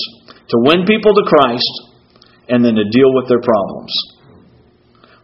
to 0.50 0.56
win 0.66 0.82
people 0.88 1.14
to 1.14 1.24
Christ 1.28 1.72
and 2.48 2.64
then 2.64 2.74
to 2.74 2.86
deal 2.90 3.12
with 3.14 3.28
their 3.30 3.40
problems. 3.40 3.92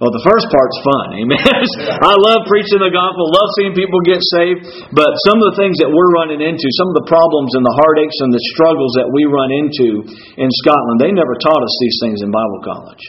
Well, 0.02 0.10
the 0.10 0.26
first 0.26 0.50
part's 0.50 0.78
fun, 0.84 1.06
amen. 1.22 1.64
I 2.02 2.14
love 2.18 2.44
preaching 2.50 2.82
the 2.82 2.90
gospel, 2.90 3.30
love 3.30 3.48
seeing 3.56 3.72
people 3.78 4.02
get 4.02 4.20
saved, 4.36 4.90
but 4.90 5.10
some 5.24 5.38
of 5.38 5.54
the 5.54 5.56
things 5.56 5.78
that 5.80 5.88
we're 5.88 6.12
running 6.18 6.42
into, 6.42 6.66
some 6.82 6.90
of 6.92 6.96
the 6.98 7.06
problems 7.06 7.54
and 7.54 7.62
the 7.62 7.76
heartaches 7.78 8.18
and 8.20 8.34
the 8.34 8.42
struggles 8.52 8.92
that 8.98 9.08
we 9.08 9.24
run 9.24 9.54
into 9.54 10.02
in 10.34 10.50
Scotland, 10.60 10.98
they 10.98 11.14
never 11.14 11.38
taught 11.38 11.62
us 11.62 11.74
these 11.78 11.96
things 12.02 12.18
in 12.26 12.34
Bible 12.34 12.60
college. 12.66 13.04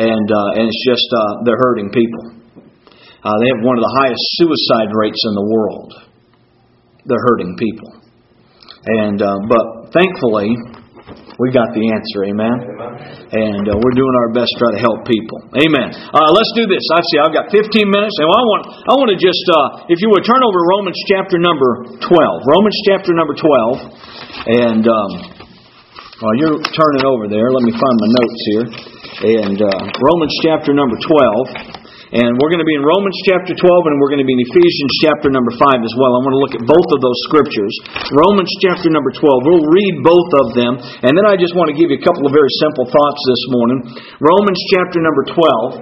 And, 0.00 0.26
uh, 0.26 0.56
and 0.56 0.64
it's 0.66 0.82
just, 0.88 1.08
uh, 1.12 1.44
they're 1.44 1.60
hurting 1.60 1.92
people. 1.92 2.39
Uh, 3.20 3.36
they 3.36 3.48
have 3.52 3.60
one 3.60 3.76
of 3.76 3.84
the 3.84 3.94
highest 4.00 4.24
suicide 4.40 4.88
rates 4.96 5.20
in 5.28 5.32
the 5.36 5.46
world. 5.52 5.90
They're 7.04 7.20
hurting 7.20 7.52
people. 7.60 7.90
And 9.04 9.20
uh, 9.20 9.44
but 9.44 9.92
thankfully, 9.92 10.56
we 11.36 11.52
got 11.52 11.68
the 11.76 11.84
answer. 11.84 12.32
Amen. 12.32 12.56
And 13.36 13.64
uh, 13.68 13.76
we're 13.76 13.96
doing 13.96 14.14
our 14.24 14.32
best 14.32 14.48
to 14.52 14.56
try 14.56 14.70
to 14.72 14.80
help 14.80 15.04
people. 15.04 15.36
Amen. 15.52 15.92
Uh, 15.92 16.30
let's 16.32 16.52
do 16.56 16.64
this. 16.64 16.80
I 16.96 17.00
see. 17.12 17.18
I've 17.20 17.36
got 17.36 17.52
15 17.52 17.68
minutes, 17.92 18.16
and 18.20 18.28
I 18.28 18.40
want 18.40 18.62
I 18.88 18.92
want 18.96 19.12
to 19.12 19.20
just 19.20 19.44
uh, 19.52 19.84
if 19.92 20.00
you 20.00 20.08
would 20.16 20.24
turn 20.24 20.40
over 20.40 20.58
Romans 20.80 20.96
chapter 21.04 21.36
number 21.36 21.92
12. 22.00 22.08
Romans 22.48 22.76
chapter 22.88 23.12
number 23.12 23.36
12, 23.36 24.48
and. 24.48 24.84
Um, 24.88 25.40
while 26.20 26.36
you're 26.36 26.60
turning 26.60 27.08
over 27.08 27.32
there, 27.32 27.48
let 27.48 27.64
me 27.64 27.72
find 27.72 27.96
my 27.96 28.10
notes 28.12 28.40
here. 28.52 28.64
And 29.40 29.56
uh, 29.56 29.88
Romans 30.04 30.36
chapter 30.44 30.76
number 30.76 31.00
12. 31.00 31.79
And 32.10 32.34
we're 32.42 32.50
going 32.50 32.58
to 32.58 32.66
be 32.66 32.74
in 32.74 32.82
Romans 32.82 33.14
chapter 33.22 33.54
12 33.54 33.62
and 33.86 33.94
we're 34.02 34.10
going 34.10 34.18
to 34.18 34.26
be 34.26 34.34
in 34.34 34.42
Ephesians 34.42 34.92
chapter 34.98 35.30
number 35.30 35.54
5 35.54 35.62
as 35.62 35.94
well. 35.94 36.10
I 36.10 36.20
want 36.26 36.34
to 36.34 36.42
look 36.42 36.54
at 36.58 36.64
both 36.66 36.90
of 36.90 36.98
those 36.98 37.14
scriptures. 37.30 37.70
Romans 38.10 38.50
chapter 38.58 38.90
number 38.90 39.14
12. 39.14 39.46
We'll 39.46 39.70
read 39.70 39.94
both 40.02 40.30
of 40.42 40.46
them. 40.58 40.72
And 41.06 41.14
then 41.14 41.22
I 41.22 41.38
just 41.38 41.54
want 41.54 41.70
to 41.70 41.76
give 41.78 41.86
you 41.86 42.02
a 42.02 42.02
couple 42.02 42.26
of 42.26 42.34
very 42.34 42.50
simple 42.58 42.90
thoughts 42.90 43.22
this 43.30 43.42
morning. 43.54 43.78
Romans 44.18 44.58
chapter 44.74 44.98
number 44.98 45.22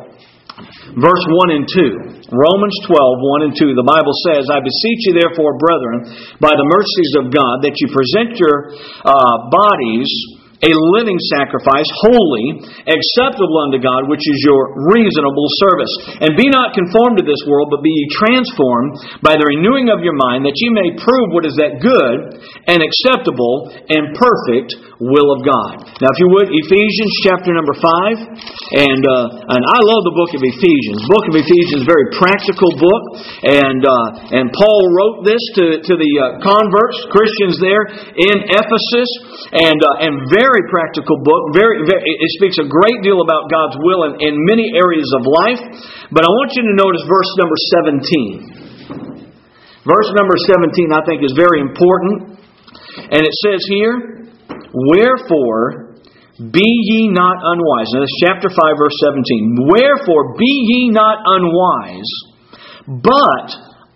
12 0.05 1.01
verse 1.01 1.25
1 1.25 1.57
and 1.57 1.65
2. 1.65 2.29
Romans 2.29 2.77
12, 2.85 2.93
1 2.93 3.47
and 3.49 3.55
2. 3.57 3.79
The 3.79 3.89
Bible 3.89 4.13
says, 4.29 4.51
I 4.53 4.59
beseech 4.61 5.01
you 5.09 5.15
therefore, 5.17 5.57
brethren, 5.57 6.13
by 6.43 6.53
the 6.53 6.67
mercies 6.67 7.13
of 7.25 7.25
God, 7.33 7.63
that 7.63 7.79
you 7.79 7.87
present 7.89 8.37
your 8.37 8.75
uh, 9.07 9.37
bodies 9.49 10.11
a 10.59 10.73
living 10.99 11.19
sacrifice, 11.39 11.87
holy, 12.03 12.67
acceptable 12.91 13.59
unto 13.63 13.79
God, 13.79 14.11
which 14.11 14.25
is 14.27 14.39
your 14.43 14.75
reasonable 14.91 15.47
service. 15.63 15.93
And 16.27 16.35
be 16.35 16.51
not 16.51 16.75
conformed 16.75 17.23
to 17.23 17.27
this 17.27 17.43
world, 17.47 17.71
but 17.71 17.83
be 17.83 17.95
ye 17.95 18.07
transformed 18.19 19.23
by 19.23 19.39
the 19.39 19.47
renewing 19.47 19.93
of 19.93 20.03
your 20.03 20.19
mind, 20.19 20.43
that 20.49 20.59
ye 20.59 20.69
may 20.75 20.99
prove 20.99 21.31
what 21.31 21.47
is 21.47 21.55
that 21.63 21.79
good 21.79 22.43
and 22.67 22.83
acceptable 22.83 23.71
and 23.87 24.19
perfect 24.19 24.75
will 24.99 25.31
of 25.31 25.47
God. 25.47 25.87
Now, 26.03 26.11
if 26.11 26.19
you 26.19 26.29
would, 26.35 26.51
Ephesians 26.51 27.13
chapter 27.23 27.55
number 27.55 27.75
5. 27.79 28.83
And, 28.83 29.03
uh, 29.07 29.55
and 29.55 29.63
I 29.63 29.79
love 29.87 30.03
the 30.03 30.17
book 30.19 30.35
of 30.35 30.43
Ephesians. 30.43 30.99
Book 31.07 31.27
of 31.31 31.35
Ephesians 31.39 31.87
very 31.87 32.11
practical 32.19 32.75
book. 32.75 33.03
And, 33.47 33.81
uh, 33.87 34.35
and 34.35 34.51
Paul 34.51 34.83
wrote 34.91 35.19
this 35.23 35.43
to, 35.55 35.65
to 35.87 35.95
the 35.95 36.13
uh, 36.19 36.25
converts, 36.43 36.99
Christians 37.15 37.63
there 37.63 37.85
in 38.11 38.37
Ephesus. 38.51 39.11
And, 39.55 39.79
uh, 39.79 40.05
and 40.05 40.15
very 40.35 40.48
practical 40.73 41.21
book. 41.21 41.53
Very, 41.53 41.85
very, 41.85 42.01
it 42.01 42.31
speaks 42.41 42.57
a 42.57 42.65
great 42.65 43.05
deal 43.05 43.21
about 43.21 43.53
God's 43.53 43.77
will 43.85 44.09
in, 44.09 44.13
in 44.25 44.35
many 44.49 44.73
areas 44.73 45.09
of 45.13 45.29
life. 45.29 45.61
But 46.09 46.25
I 46.25 46.31
want 46.33 46.57
you 46.57 46.65
to 46.65 46.75
notice 46.79 47.03
verse 47.05 47.33
number 47.37 47.59
17. 48.57 49.85
Verse 49.85 50.11
number 50.17 50.37
17, 50.37 50.93
I 50.93 51.03
think, 51.05 51.21
is 51.25 51.37
very 51.37 51.61
important. 51.61 52.41
And 53.13 53.23
it 53.25 53.35
says 53.45 53.61
here, 53.69 54.29
Wherefore, 54.73 55.97
be 56.39 56.63
ye 56.65 57.09
not 57.09 57.37
unwise. 57.43 57.91
Is 57.99 58.23
chapter 58.23 58.49
5, 58.49 58.57
verse 58.79 58.97
17. 59.05 59.69
Wherefore, 59.69 60.37
be 60.39 60.53
ye 60.71 60.89
not 60.91 61.19
unwise, 61.25 62.11
but 62.87 63.49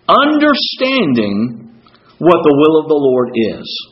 understanding 0.09 1.79
what 2.19 2.43
the 2.43 2.55
will 2.55 2.81
of 2.81 2.89
the 2.89 2.99
Lord 2.99 3.31
is. 3.35 3.92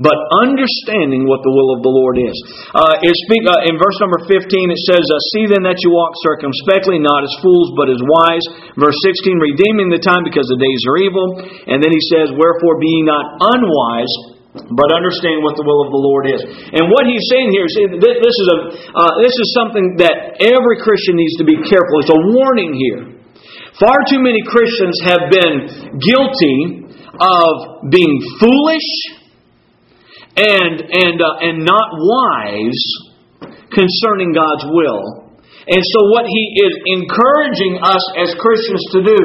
But 0.00 0.16
understanding 0.40 1.28
what 1.28 1.44
the 1.44 1.52
will 1.52 1.76
of 1.76 1.84
the 1.84 1.92
Lord 1.92 2.16
is. 2.16 2.32
Uh, 2.72 3.04
it 3.04 3.12
speak, 3.28 3.44
uh, 3.44 3.68
in 3.68 3.76
verse 3.76 4.00
number 4.00 4.24
15, 4.24 4.32
it 4.72 4.82
says, 4.88 5.04
uh, 5.04 5.20
See 5.36 5.44
then 5.44 5.60
that 5.68 5.76
you 5.84 5.92
walk 5.92 6.16
circumspectly, 6.24 6.96
not 6.96 7.20
as 7.20 7.32
fools, 7.44 7.76
but 7.76 7.92
as 7.92 8.00
wise. 8.00 8.40
Verse 8.80 8.96
16, 9.04 9.36
redeeming 9.36 9.92
the 9.92 10.00
time 10.00 10.24
because 10.24 10.48
the 10.48 10.56
days 10.56 10.80
are 10.88 10.96
evil. 11.04 11.44
And 11.44 11.84
then 11.84 11.92
he 11.92 12.00
says, 12.08 12.32
Wherefore 12.32 12.80
be 12.80 12.88
ye 12.88 13.04
not 13.04 13.44
unwise, 13.44 14.40
but 14.56 14.88
understand 14.88 15.44
what 15.44 15.60
the 15.60 15.68
will 15.68 15.84
of 15.84 15.92
the 15.92 16.00
Lord 16.00 16.24
is. 16.32 16.40
And 16.48 16.88
what 16.88 17.04
he's 17.04 17.22
saying 17.28 17.52
here 17.52 17.68
is 17.68 17.76
this 18.00 18.36
is 18.40 18.48
a 18.50 18.58
uh, 18.96 19.12
this 19.22 19.36
is 19.36 19.46
something 19.54 20.00
that 20.02 20.42
every 20.42 20.80
Christian 20.82 21.20
needs 21.20 21.38
to 21.38 21.46
be 21.46 21.54
careful. 21.68 22.02
It's 22.02 22.10
a 22.10 22.22
warning 22.34 22.72
here. 22.74 23.20
Far 23.78 23.94
too 24.10 24.18
many 24.18 24.42
Christians 24.48 24.96
have 25.06 25.30
been 25.30 25.54
guilty 26.02 26.88
of 27.20 27.52
being 27.92 28.16
foolish 28.42 29.19
and 30.36 30.74
and 30.78 31.16
uh, 31.18 31.46
and 31.46 31.64
not 31.64 31.88
wise 31.94 32.82
concerning 33.70 34.34
God's 34.34 34.66
will. 34.70 35.30
And 35.70 35.82
so 35.82 35.98
what 36.10 36.26
he 36.26 36.44
is 36.66 36.72
encouraging 36.98 37.78
us 37.82 38.04
as 38.18 38.34
Christians 38.42 38.84
to 38.90 39.00
do 39.06 39.22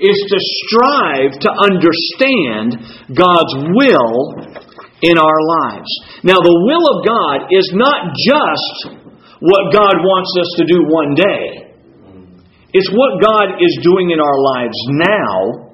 is 0.00 0.18
to 0.30 0.38
strive 0.64 1.32
to 1.38 1.50
understand 1.50 2.66
God's 3.14 3.54
will 3.74 4.14
in 5.02 5.14
our 5.18 5.40
lives. 5.62 5.90
Now, 6.22 6.42
the 6.42 6.58
will 6.66 6.84
of 6.90 6.98
God 7.06 7.38
is 7.54 7.70
not 7.74 8.10
just 8.18 8.98
what 9.38 9.70
God 9.70 10.02
wants 10.02 10.34
us 10.34 10.50
to 10.58 10.64
do 10.66 10.82
one 10.90 11.14
day, 11.14 11.68
it's 12.74 12.90
what 12.90 13.22
God 13.22 13.62
is 13.62 13.78
doing 13.82 14.10
in 14.10 14.18
our 14.18 14.38
lives 14.38 14.78
now, 14.98 15.70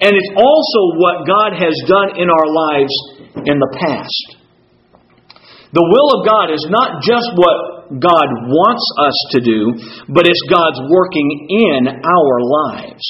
and 0.00 0.12
it's 0.12 0.32
also 0.36 0.80
what 1.00 1.24
God 1.24 1.56
has 1.56 1.72
done 1.88 2.20
in 2.20 2.28
our 2.28 2.48
lives 2.52 2.92
in 3.36 3.56
the 3.58 3.72
past. 3.80 4.42
The 5.72 5.80
will 5.80 6.08
of 6.20 6.28
God 6.28 6.52
is 6.52 6.64
not 6.68 7.00
just 7.00 7.32
what 7.32 7.96
God 7.96 8.28
wants 8.44 8.86
us 9.00 9.16
to 9.32 9.38
do, 9.40 9.60
but 10.12 10.28
it's 10.28 10.44
God's 10.48 10.80
working 10.88 11.28
in 11.48 11.88
our 11.88 12.36
lives. 12.44 13.06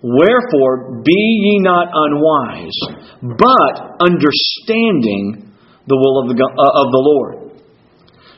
Wherefore, 0.00 1.00
be 1.04 1.16
ye 1.16 1.60
not 1.60 1.88
unwise, 1.92 2.76
but 3.24 3.74
understanding 4.04 5.52
the 5.88 5.96
will 5.96 6.24
of 6.24 6.28
the, 6.28 6.36
uh, 6.36 6.80
of 6.80 6.88
the 6.92 7.04
Lord. 7.04 7.44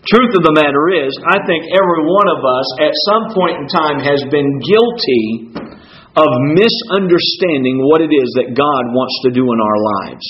Truth 0.06 0.38
of 0.38 0.46
the 0.46 0.54
matter 0.54 0.86
is, 0.94 1.10
I 1.26 1.42
think 1.46 1.66
every 1.74 2.06
one 2.06 2.30
of 2.30 2.38
us 2.46 2.66
at 2.78 2.94
some 3.10 3.34
point 3.34 3.58
in 3.58 3.66
time 3.66 3.98
has 3.98 4.22
been 4.30 4.46
guilty 4.62 5.65
of 6.16 6.28
misunderstanding 6.56 7.84
what 7.84 8.00
it 8.00 8.10
is 8.10 8.28
that 8.40 8.56
God 8.56 8.82
wants 8.96 9.16
to 9.28 9.30
do 9.30 9.44
in 9.44 9.58
our 9.60 9.78
lives 10.00 10.26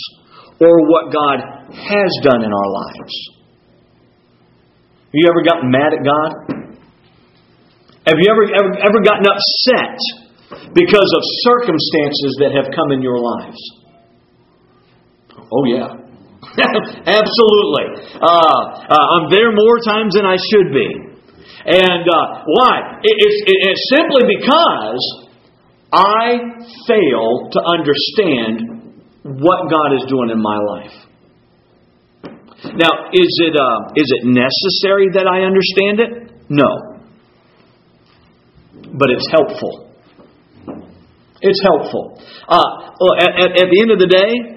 or 0.59 0.75
what 0.91 1.15
God 1.15 1.39
has 1.71 2.11
done 2.23 2.43
in 2.43 2.51
our 2.51 2.71
lives. 2.71 3.15
Have 5.11 5.17
you 5.17 5.27
ever 5.31 5.43
gotten 5.47 5.71
mad 5.71 5.95
at 5.95 6.03
God? 6.03 6.31
Have 8.07 8.19
you 8.19 8.29
ever, 8.31 8.45
ever, 8.51 8.73
ever 8.83 9.01
gotten 9.03 9.27
upset 9.27 9.99
because 10.75 11.11
of 11.17 11.23
circumstances 11.43 12.39
that 12.39 12.53
have 12.55 12.71
come 12.71 12.93
in 12.93 13.03
your 13.03 13.19
lives. 13.19 13.59
Oh, 15.35 15.65
yeah. 15.67 15.91
Absolutely. 17.21 17.87
Uh, 18.21 18.61
uh, 18.87 19.07
I'm 19.19 19.27
there 19.31 19.51
more 19.51 19.79
times 19.83 20.15
than 20.15 20.27
I 20.27 20.39
should 20.39 20.71
be. 20.71 20.91
And 21.67 22.05
uh, 22.07 22.25
why? 22.47 23.03
It, 23.03 23.15
it's, 23.19 23.39
it, 23.51 23.59
it's 23.73 23.85
simply 23.91 24.23
because 24.39 25.26
I 25.93 26.39
fail 26.87 27.49
to 27.53 27.61
understand 27.63 28.77
what 29.23 29.71
God 29.71 29.95
is 29.95 30.05
doing 30.09 30.31
in 30.31 30.43
my 30.43 30.59
life. 30.59 30.97
Now, 32.75 33.11
is 33.13 33.33
it, 33.47 33.55
uh, 33.55 33.93
is 33.95 34.09
it 34.11 34.27
necessary 34.27 35.09
that 35.15 35.27
I 35.27 35.47
understand 35.47 36.01
it? 36.01 36.11
No. 36.49 36.99
But 38.99 39.11
it's 39.11 39.29
helpful. 39.31 39.93
It's 41.41 41.63
helpful. 41.63 42.21
Uh, 42.49 42.97
at, 43.21 43.29
at, 43.29 43.51
at 43.63 43.69
the 43.71 43.79
end 43.81 43.91
of 43.93 43.99
the 43.99 44.09
day, 44.09 44.57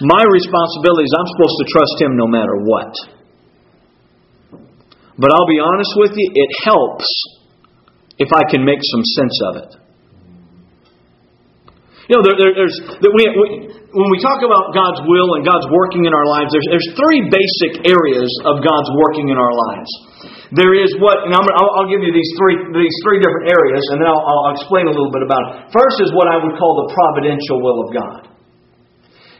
my 0.00 0.22
responsibility 0.28 1.04
is 1.04 1.12
I'm 1.16 1.30
supposed 1.36 1.56
to 1.58 1.66
trust 1.72 1.96
Him 2.00 2.16
no 2.16 2.26
matter 2.26 2.56
what. 2.60 2.92
But 5.18 5.32
I'll 5.32 5.48
be 5.48 5.60
honest 5.60 5.92
with 5.96 6.12
you, 6.16 6.30
it 6.34 6.50
helps 6.64 7.08
if 8.18 8.28
I 8.32 8.44
can 8.50 8.64
make 8.64 8.80
some 8.80 9.04
sense 9.04 9.40
of 9.48 9.56
it. 9.56 9.85
You 12.06 12.14
know, 12.14 12.22
there, 12.22 12.38
there, 12.38 12.52
there's 12.54 12.76
we, 13.02 13.22
we, 13.34 13.46
when 13.90 14.08
we 14.14 14.18
talk 14.22 14.38
about 14.46 14.70
God's 14.70 15.02
will 15.10 15.34
and 15.34 15.42
God's 15.42 15.66
working 15.74 16.06
in 16.06 16.14
our 16.14 16.26
lives, 16.38 16.54
there's, 16.54 16.68
there's 16.70 16.90
three 16.94 17.26
basic 17.26 17.82
areas 17.82 18.30
of 18.46 18.62
God's 18.62 18.90
working 18.94 19.26
in 19.26 19.38
our 19.38 19.54
lives. 19.66 19.90
There 20.54 20.78
is 20.78 20.94
what, 21.02 21.26
and 21.26 21.34
i 21.34 21.42
will 21.42 21.90
give 21.90 22.06
you 22.06 22.14
these 22.14 22.30
three, 22.38 22.54
these 22.70 22.96
three 23.02 23.18
different 23.18 23.50
areas, 23.50 23.82
and 23.90 23.98
then 23.98 24.06
I'll, 24.06 24.22
I'll 24.22 24.54
explain 24.54 24.86
a 24.86 24.94
little 24.94 25.10
bit 25.10 25.26
about 25.26 25.42
it. 25.42 25.74
First 25.74 25.98
is 26.06 26.14
what 26.14 26.30
I 26.30 26.38
would 26.38 26.54
call 26.54 26.86
the 26.86 26.94
providential 26.94 27.58
will 27.58 27.78
of 27.82 27.88
God. 27.90 28.35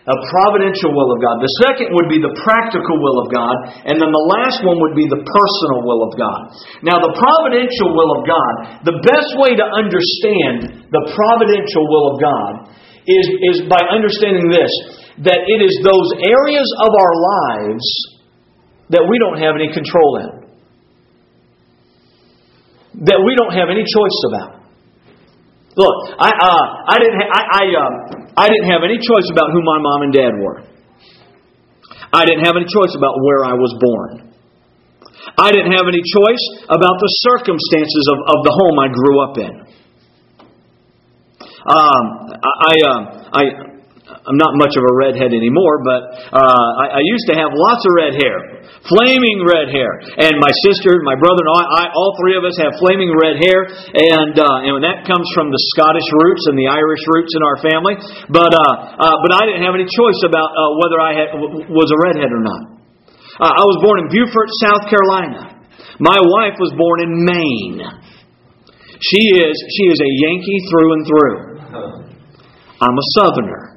A 0.07 0.17
providential 0.31 0.95
will 0.95 1.11
of 1.11 1.19
God. 1.19 1.43
The 1.43 1.55
second 1.67 1.91
would 1.91 2.07
be 2.07 2.23
the 2.23 2.31
practical 2.47 2.97
will 3.03 3.19
of 3.27 3.29
God. 3.35 3.57
And 3.91 3.99
then 3.99 4.07
the 4.07 4.27
last 4.39 4.63
one 4.63 4.79
would 4.87 4.95
be 4.95 5.11
the 5.11 5.19
personal 5.19 5.81
will 5.83 6.07
of 6.07 6.15
God. 6.15 6.41
Now, 6.87 7.03
the 7.03 7.11
providential 7.11 7.91
will 7.91 8.11
of 8.15 8.23
God, 8.23 8.53
the 8.87 8.99
best 9.03 9.35
way 9.35 9.59
to 9.59 9.67
understand 9.67 10.87
the 10.95 11.05
providential 11.11 11.85
will 11.91 12.07
of 12.15 12.17
God 12.23 12.53
is, 13.03 13.27
is 13.51 13.57
by 13.67 13.83
understanding 13.91 14.47
this 14.47 14.71
that 15.27 15.43
it 15.43 15.61
is 15.65 15.75
those 15.83 16.09
areas 16.23 16.69
of 16.87 16.91
our 16.93 17.15
lives 17.19 17.87
that 18.95 19.03
we 19.11 19.19
don't 19.19 19.43
have 19.43 19.59
any 19.59 19.73
control 19.75 20.23
in 20.23 20.47
that 23.05 23.21
we 23.21 23.37
don't 23.37 23.53
have 23.53 23.69
any 23.69 23.85
choice 23.85 24.19
about. 24.33 24.56
Look, 25.77 25.97
I 26.17 26.33
uh, 26.33 26.65
I 26.89 26.97
didn't 26.97 27.21
ha- 27.21 27.33
I 27.37 27.43
I, 27.53 27.65
uh, 27.77 27.93
I 28.33 28.47
didn't 28.49 28.69
have 28.73 28.81
any 28.81 28.97
choice 28.97 29.29
about 29.29 29.53
who 29.53 29.61
my 29.61 29.77
mom 29.77 30.09
and 30.09 30.13
dad 30.13 30.33
were. 30.41 30.65
I 32.13 32.25
didn't 32.25 32.45
have 32.49 32.57
any 32.57 32.65
choice 32.65 32.97
about 32.97 33.21
where 33.21 33.45
I 33.45 33.53
was 33.53 33.77
born. 33.77 34.33
I 35.37 35.53
didn't 35.53 35.73
have 35.77 35.85
any 35.85 36.01
choice 36.01 36.45
about 36.65 36.97
the 36.97 37.11
circumstances 37.29 38.05
of, 38.09 38.19
of 38.25 38.39
the 38.47 38.55
home 38.57 38.77
I 38.81 38.89
grew 38.89 39.17
up 39.21 39.37
in. 39.37 39.55
Um, 41.67 42.05
I, 42.41 42.53
I, 42.63 42.75
uh, 42.87 43.01
I 43.35 43.43
I'm 44.27 44.35
not 44.43 44.59
much 44.59 44.75
of 44.75 44.83
a 44.83 44.95
redhead 44.99 45.31
anymore, 45.31 45.87
but 45.87 46.03
uh, 46.35 46.71
I, 46.83 46.99
I 46.99 47.03
used 47.07 47.31
to 47.31 47.39
have 47.39 47.55
lots 47.55 47.87
of 47.87 47.95
red 47.95 48.19
hair, 48.19 48.59
flaming 48.91 49.47
red 49.47 49.71
hair. 49.71 50.03
And 50.19 50.35
my 50.43 50.51
sister, 50.67 50.99
my 51.07 51.15
brother, 51.15 51.47
and 51.47 51.53
I, 51.55 51.63
I 51.63 51.95
all 51.95 52.19
three 52.19 52.35
of 52.35 52.43
us 52.43 52.59
have 52.59 52.75
flaming 52.83 53.15
red 53.15 53.39
hair, 53.39 53.71
and 53.71 54.35
uh, 54.35 54.67
and 54.67 54.83
that 54.83 55.07
comes 55.07 55.31
from 55.31 55.55
the 55.55 55.63
Scottish 55.71 56.11
roots 56.11 56.43
and 56.51 56.59
the 56.59 56.67
Irish 56.67 57.07
roots 57.07 57.39
in 57.39 57.43
our 57.47 57.59
family. 57.63 57.95
But 58.27 58.51
uh, 58.51 58.99
uh, 58.99 59.17
but 59.23 59.31
I 59.31 59.47
didn't 59.47 59.63
have 59.63 59.79
any 59.79 59.87
choice 59.87 60.21
about 60.27 60.51
uh, 60.59 60.75
whether 60.83 60.99
I 60.99 61.13
had, 61.15 61.29
was 61.71 61.87
a 61.95 61.99
redhead 62.11 62.35
or 62.35 62.43
not. 62.43 62.83
Uh, 63.39 63.63
I 63.63 63.63
was 63.63 63.79
born 63.79 64.03
in 64.03 64.07
Beaufort, 64.11 64.51
South 64.59 64.91
Carolina. 64.91 65.55
My 66.03 66.19
wife 66.19 66.59
was 66.59 66.75
born 66.75 66.99
in 67.07 67.11
Maine. 67.15 67.79
She 69.07 69.23
is 69.39 69.55
she 69.55 69.85
is 69.87 69.99
a 70.03 70.11
Yankee 70.19 70.61
through 70.67 70.91
and 70.99 71.03
through. 71.07 71.39
I'm 72.83 72.97
a 72.99 73.07
Southerner 73.23 73.76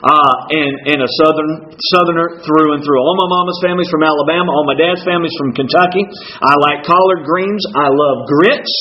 uh, 0.00 0.34
and, 0.50 0.72
and 0.88 0.98
a 1.04 1.10
southern 1.20 1.76
southerner 1.76 2.40
through 2.40 2.76
and 2.76 2.80
through. 2.80 3.00
All 3.00 3.16
my 3.20 3.28
mama's 3.28 3.60
family's 3.60 3.92
from 3.92 4.04
Alabama. 4.04 4.48
All 4.52 4.64
my 4.64 4.76
dad's 4.76 5.04
family's 5.04 5.34
from 5.36 5.52
Kentucky. 5.52 6.04
I 6.40 6.54
like 6.60 6.88
collard 6.88 7.24
greens. 7.28 7.62
I 7.76 7.88
love 7.92 8.16
grits. 8.28 8.72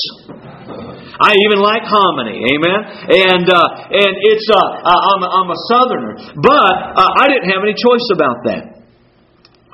I 1.19 1.35
even 1.35 1.59
like 1.59 1.83
hominy, 1.83 2.39
amen. 2.55 2.79
And 3.11 3.45
uh, 3.51 3.67
and 3.91 4.13
it's 4.23 4.47
uh, 4.47 4.87
I'm, 4.87 5.19
I'm 5.19 5.49
a 5.51 5.59
southerner, 5.67 6.15
but 6.39 6.75
uh, 6.95 7.11
I 7.19 7.27
didn't 7.27 7.51
have 7.51 7.59
any 7.59 7.75
choice 7.75 8.07
about 8.15 8.39
that 8.47 8.78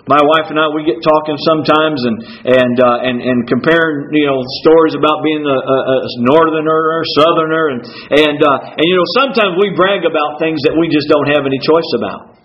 my 0.05 0.21
wife 0.21 0.53
and 0.53 0.61
I 0.61 0.69
we 0.69 0.85
get 0.85 1.01
talking 1.01 1.33
sometimes 1.49 1.97
and 2.05 2.17
and 2.45 2.75
uh, 2.77 3.05
and 3.09 3.17
and 3.25 3.39
comparing 3.49 4.13
you 4.13 4.29
know 4.29 4.37
stories 4.61 4.93
about 4.93 5.25
being 5.25 5.41
a, 5.41 5.57
a, 5.57 5.77
a 5.97 6.09
northerner 6.29 6.81
or 6.93 7.01
southerner 7.17 7.73
and 7.73 7.81
and 8.13 8.37
uh, 8.37 8.77
and 8.77 8.85
you 8.85 8.97
know 8.97 9.07
sometimes 9.17 9.57
we 9.57 9.73
brag 9.73 10.05
about 10.05 10.37
things 10.37 10.61
that 10.69 10.77
we 10.77 10.93
just 10.93 11.09
don't 11.09 11.25
have 11.33 11.49
any 11.49 11.57
choice 11.57 11.89
about. 11.97 12.37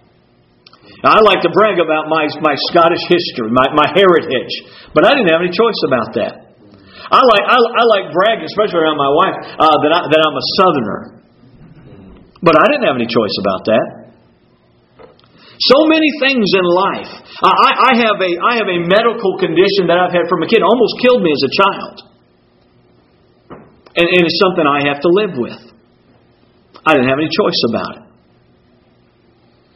Now, 1.05 1.17
I 1.17 1.21
like 1.25 1.45
to 1.45 1.53
brag 1.53 1.77
about 1.81 2.09
my 2.09 2.29
my 2.41 2.57
Scottish 2.73 3.05
history, 3.13 3.53
my 3.53 3.69
my 3.77 3.89
heritage, 3.93 4.53
but 4.97 5.05
I 5.05 5.13
didn't 5.13 5.29
have 5.29 5.45
any 5.45 5.53
choice 5.53 5.81
about 5.85 6.17
that. 6.17 6.33
I 7.13 7.21
like 7.21 7.45
I, 7.45 7.57
I 7.61 7.85
like 7.93 8.05
bragging, 8.17 8.49
especially 8.49 8.81
around 8.81 8.97
my 8.97 9.13
wife, 9.13 9.37
uh, 9.61 9.77
that 9.85 9.93
I, 9.93 10.01
that 10.09 10.21
I'm 10.25 10.37
a 10.37 10.47
southerner, 10.57 11.01
but 12.41 12.57
I 12.57 12.65
didn't 12.73 12.89
have 12.89 12.97
any 12.97 13.09
choice 13.09 13.37
about 13.45 13.69
that. 13.69 14.10
So 15.61 15.85
many 15.93 16.09
things 16.25 16.49
in 16.57 16.65
life. 16.65 17.13
I, 17.45 17.93
I, 17.93 17.93
have 18.09 18.17
a, 18.17 18.31
I 18.33 18.53
have 18.57 18.71
a 18.73 18.81
medical 18.81 19.37
condition 19.37 19.93
that 19.93 20.01
I've 20.01 20.13
had 20.13 20.25
from 20.25 20.41
a 20.41 20.49
kid, 20.49 20.65
almost 20.65 20.97
killed 21.05 21.21
me 21.21 21.29
as 21.37 21.43
a 21.45 21.53
child. 21.53 21.97
And, 23.93 24.07
and 24.09 24.21
it's 24.25 24.41
something 24.41 24.65
I 24.65 24.89
have 24.89 25.05
to 25.05 25.11
live 25.13 25.37
with. 25.37 25.61
I 26.81 26.97
didn't 26.97 27.13
have 27.13 27.21
any 27.21 27.29
choice 27.29 27.61
about 27.69 27.93
it. 28.01 28.05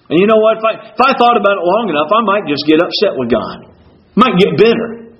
And 0.09 0.16
you 0.20 0.25
know 0.25 0.40
what? 0.40 0.57
If 0.57 0.64
I, 0.64 0.73
if 0.97 1.01
I 1.05 1.12
thought 1.20 1.37
about 1.37 1.61
it 1.61 1.64
long 1.64 1.92
enough, 1.92 2.09
I 2.09 2.20
might 2.25 2.49
just 2.49 2.64
get 2.64 2.81
upset 2.81 3.20
with 3.20 3.29
God. 3.29 3.68
Might 4.16 4.40
get 4.40 4.57
bitter. 4.57 5.12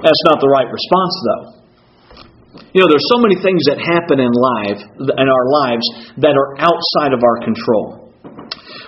That's 0.00 0.22
not 0.32 0.40
the 0.40 0.48
right 0.48 0.68
response, 0.68 1.14
though. 1.28 1.44
You 2.72 2.80
know, 2.80 2.88
there's 2.88 3.08
so 3.12 3.20
many 3.20 3.36
things 3.36 3.68
that 3.68 3.80
happen 3.84 4.16
in 4.16 4.32
life, 4.32 4.80
in 4.80 5.28
our 5.28 5.46
lives, 5.60 5.84
that 6.24 6.32
are 6.32 6.56
outside 6.56 7.12
of 7.12 7.20
our 7.20 7.44
control. 7.44 8.03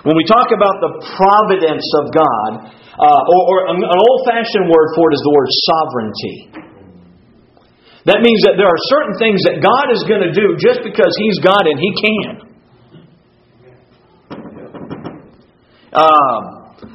When 0.05 0.13
we 0.13 0.25
talk 0.27 0.53
about 0.53 0.77
the 0.83 0.91
providence 1.17 1.87
of 1.97 2.05
God, 2.13 2.51
uh, 2.97 3.21
or, 3.33 3.41
or 3.49 3.57
an 3.73 3.81
old-fashioned 3.81 4.65
word 4.65 4.87
for 4.97 5.05
it 5.09 5.13
is 5.13 5.21
the 5.21 5.33
word 5.33 5.49
sovereignty. 5.69 6.37
That 8.09 8.23
means 8.23 8.41
that 8.47 8.55
there 8.57 8.65
are 8.65 8.81
certain 8.89 9.13
things 9.19 9.43
that 9.45 9.59
God 9.61 9.91
is 9.93 10.01
going 10.07 10.23
to 10.23 10.33
do 10.33 10.55
just 10.57 10.79
because 10.81 11.11
He's 11.19 11.37
God 11.43 11.67
and 11.67 11.77
He 11.77 11.91
can. 11.93 12.47
Um, 15.91 16.41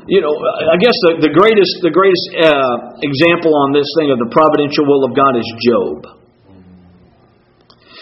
you 0.07 0.23
know, 0.23 0.33
I 0.33 0.79
guess 0.79 0.95
the, 1.07 1.27
the 1.27 1.33
greatest 1.35 1.73
the 1.83 1.93
greatest 1.93 2.27
uh, 2.35 2.99
example 3.03 3.55
on 3.55 3.75
this 3.75 3.87
thing 3.99 4.11
of 4.11 4.19
the 4.19 4.31
providential 4.31 4.87
will 4.87 5.07
of 5.07 5.13
God 5.15 5.39
is 5.39 5.47
Job. 5.63 6.19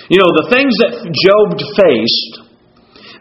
You 0.08 0.18
know, 0.18 0.30
the 0.42 0.48
things 0.50 0.74
that 0.82 0.92
Job 1.06 1.54
faced, 1.78 2.49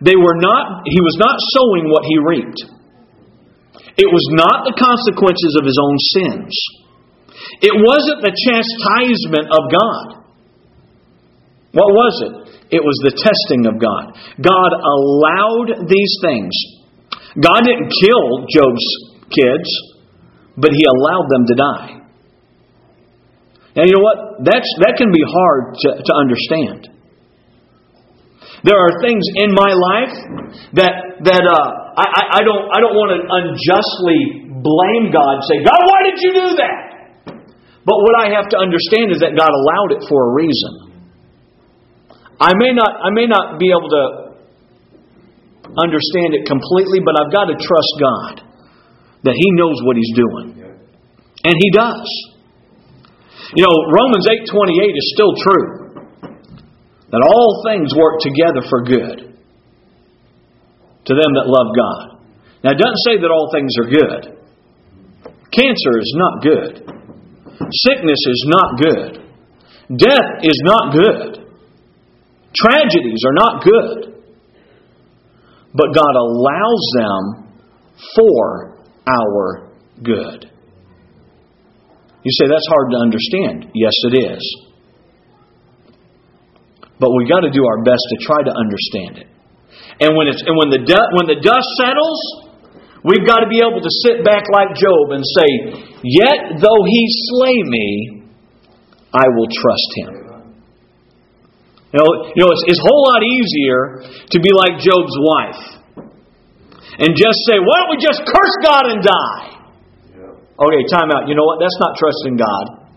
they 0.02 0.16
were 0.16 0.40
not, 0.40 0.88
he 0.88 1.00
was 1.04 1.16
not 1.20 1.36
sowing 1.56 1.92
what 1.92 2.08
he 2.08 2.16
reaped. 2.20 2.62
It 4.00 4.08
was 4.08 4.26
not 4.32 4.64
the 4.64 4.80
consequences 4.80 5.60
of 5.60 5.68
his 5.68 5.76
own 5.76 5.98
sins. 6.16 6.52
It 7.60 7.76
wasn't 7.76 8.24
the 8.24 8.32
chastisement 8.32 9.48
of 9.52 9.64
God. 9.68 10.06
What 11.76 11.92
was 11.92 12.16
it? 12.24 12.34
It 12.72 12.84
was 12.86 12.96
the 13.04 13.12
testing 13.12 13.68
of 13.68 13.76
God. 13.82 14.16
God 14.40 14.72
allowed 14.72 15.90
these 15.90 16.14
things. 16.24 16.54
God 17.36 17.68
didn't 17.68 17.92
kill 17.92 18.48
Job's 18.48 18.88
kids, 19.30 19.68
but 20.56 20.72
he 20.72 20.86
allowed 20.86 21.28
them 21.30 21.44
to 21.46 21.56
die. 21.56 21.92
Now, 23.76 23.84
you 23.84 23.94
know 23.94 24.04
what? 24.04 24.44
That's, 24.46 24.70
that 24.80 24.96
can 24.98 25.12
be 25.12 25.24
hard 25.28 25.76
to, 25.84 25.90
to 26.04 26.14
understand. 26.16 26.99
There 28.64 28.76
are 28.76 28.92
things 29.00 29.24
in 29.40 29.56
my 29.56 29.72
life 29.72 30.16
that, 30.76 31.24
that 31.24 31.44
uh, 31.48 31.68
I, 31.96 32.40
I, 32.40 32.42
don't, 32.44 32.64
I 32.76 32.78
don't 32.84 32.96
want 32.96 33.16
to 33.16 33.20
unjustly 33.24 34.52
blame 34.60 35.12
God, 35.16 35.36
say, 35.48 35.64
God, 35.64 35.80
why 35.80 36.00
did 36.04 36.18
you 36.20 36.32
do 36.36 36.48
that? 36.60 36.90
But 37.88 37.98
what 38.04 38.16
I 38.20 38.36
have 38.36 38.52
to 38.52 38.58
understand 38.60 39.16
is 39.16 39.24
that 39.24 39.34
God 39.34 39.50
allowed 39.50 39.96
it 39.96 40.02
for 40.12 40.20
a 40.20 40.32
reason. 40.36 40.92
I 42.40 42.52
may 42.56 42.72
not, 42.76 42.92
I 43.04 43.10
may 43.12 43.28
not 43.28 43.60
be 43.60 43.72
able 43.72 43.88
to 43.88 44.04
understand 45.76 46.36
it 46.36 46.48
completely, 46.48 47.00
but 47.04 47.16
I've 47.20 47.32
got 47.32 47.48
to 47.52 47.56
trust 47.56 47.92
God 48.00 48.34
that 49.24 49.36
He 49.36 49.48
knows 49.56 49.80
what 49.84 49.96
He's 49.96 50.14
doing. 50.16 50.56
And 51.44 51.56
He 51.56 51.70
does. 51.72 52.08
You 53.56 53.66
know, 53.66 53.76
Romans 53.90 54.28
8:28 54.30 54.94
is 54.94 55.08
still 55.16 55.34
true. 55.36 55.89
That 57.12 57.26
all 57.26 57.64
things 57.66 57.90
work 57.98 58.22
together 58.22 58.62
for 58.70 58.84
good 58.84 59.30
to 61.06 61.14
them 61.18 61.32
that 61.34 61.50
love 61.50 61.74
God. 61.74 62.22
Now 62.64 62.72
it 62.72 62.78
doesn't 62.78 63.02
say 63.02 63.18
that 63.18 63.32
all 63.34 63.50
things 63.52 63.74
are 63.82 63.90
good. 63.90 64.38
Cancer 65.50 65.98
is 65.98 66.14
not 66.16 66.44
good. 66.44 66.86
Sickness 67.72 68.22
is 68.30 68.46
not 68.46 68.78
good. 68.78 69.12
Death 69.98 70.44
is 70.44 70.62
not 70.64 70.94
good. 70.94 71.50
Tragedies 72.54 73.24
are 73.26 73.34
not 73.34 73.64
good. 73.64 74.22
But 75.74 75.94
God 75.94 76.16
allows 76.16 76.86
them 76.98 77.50
for 78.16 78.78
our 79.08 79.72
good. 80.04 80.46
You 82.24 82.32
say 82.38 82.48
that's 82.48 82.68
hard 82.70 82.92
to 82.92 82.98
understand. 82.98 83.72
Yes, 83.74 83.94
it 84.12 84.34
is. 84.34 84.69
But 87.00 87.16
we've 87.16 87.32
got 87.32 87.48
to 87.48 87.52
do 87.52 87.64
our 87.64 87.80
best 87.82 88.04
to 88.12 88.18
try 88.20 88.44
to 88.44 88.52
understand 88.52 89.24
it. 89.24 89.30
And 90.04 90.16
when 90.16 90.28
it's 90.28 90.44
and 90.44 90.56
when 90.56 90.72
the 90.72 90.84
du- 90.84 91.12
when 91.16 91.28
the 91.32 91.40
dust 91.40 91.68
settles, 91.80 92.20
we've 93.04 93.24
got 93.24 93.44
to 93.44 93.50
be 93.52 93.64
able 93.64 93.80
to 93.80 93.92
sit 94.04 94.24
back 94.24 94.48
like 94.52 94.76
Job 94.76 95.16
and 95.16 95.24
say, 95.24 95.50
"Yet 96.04 96.60
though 96.60 96.82
he 96.88 97.02
slay 97.32 97.58
me, 97.64 97.88
I 99.16 99.28
will 99.28 99.48
trust 99.52 99.90
him." 99.96 100.12
You 101.92 101.98
know, 102.00 102.10
you 102.36 102.42
know 102.44 102.52
it's, 102.52 102.64
it's 102.68 102.80
a 102.80 102.88
whole 102.88 103.04
lot 103.12 103.24
easier 103.24 103.82
to 104.32 104.38
be 104.40 104.52
like 104.56 104.78
Job's 104.84 105.16
wife 105.20 105.64
and 107.00 107.16
just 107.16 107.40
say, 107.48 107.60
"Why 107.60 107.76
don't 107.84 107.92
we 107.96 108.00
just 108.00 108.24
curse 108.24 108.56
God 108.64 108.84
and 108.92 109.00
die?" 109.04 109.60
Okay, 110.60 110.84
time 110.92 111.08
out. 111.16 111.28
You 111.32 111.36
know 111.36 111.48
what? 111.48 111.60
That's 111.64 111.80
not 111.80 111.96
trusting 111.96 112.36
God. 112.36 112.92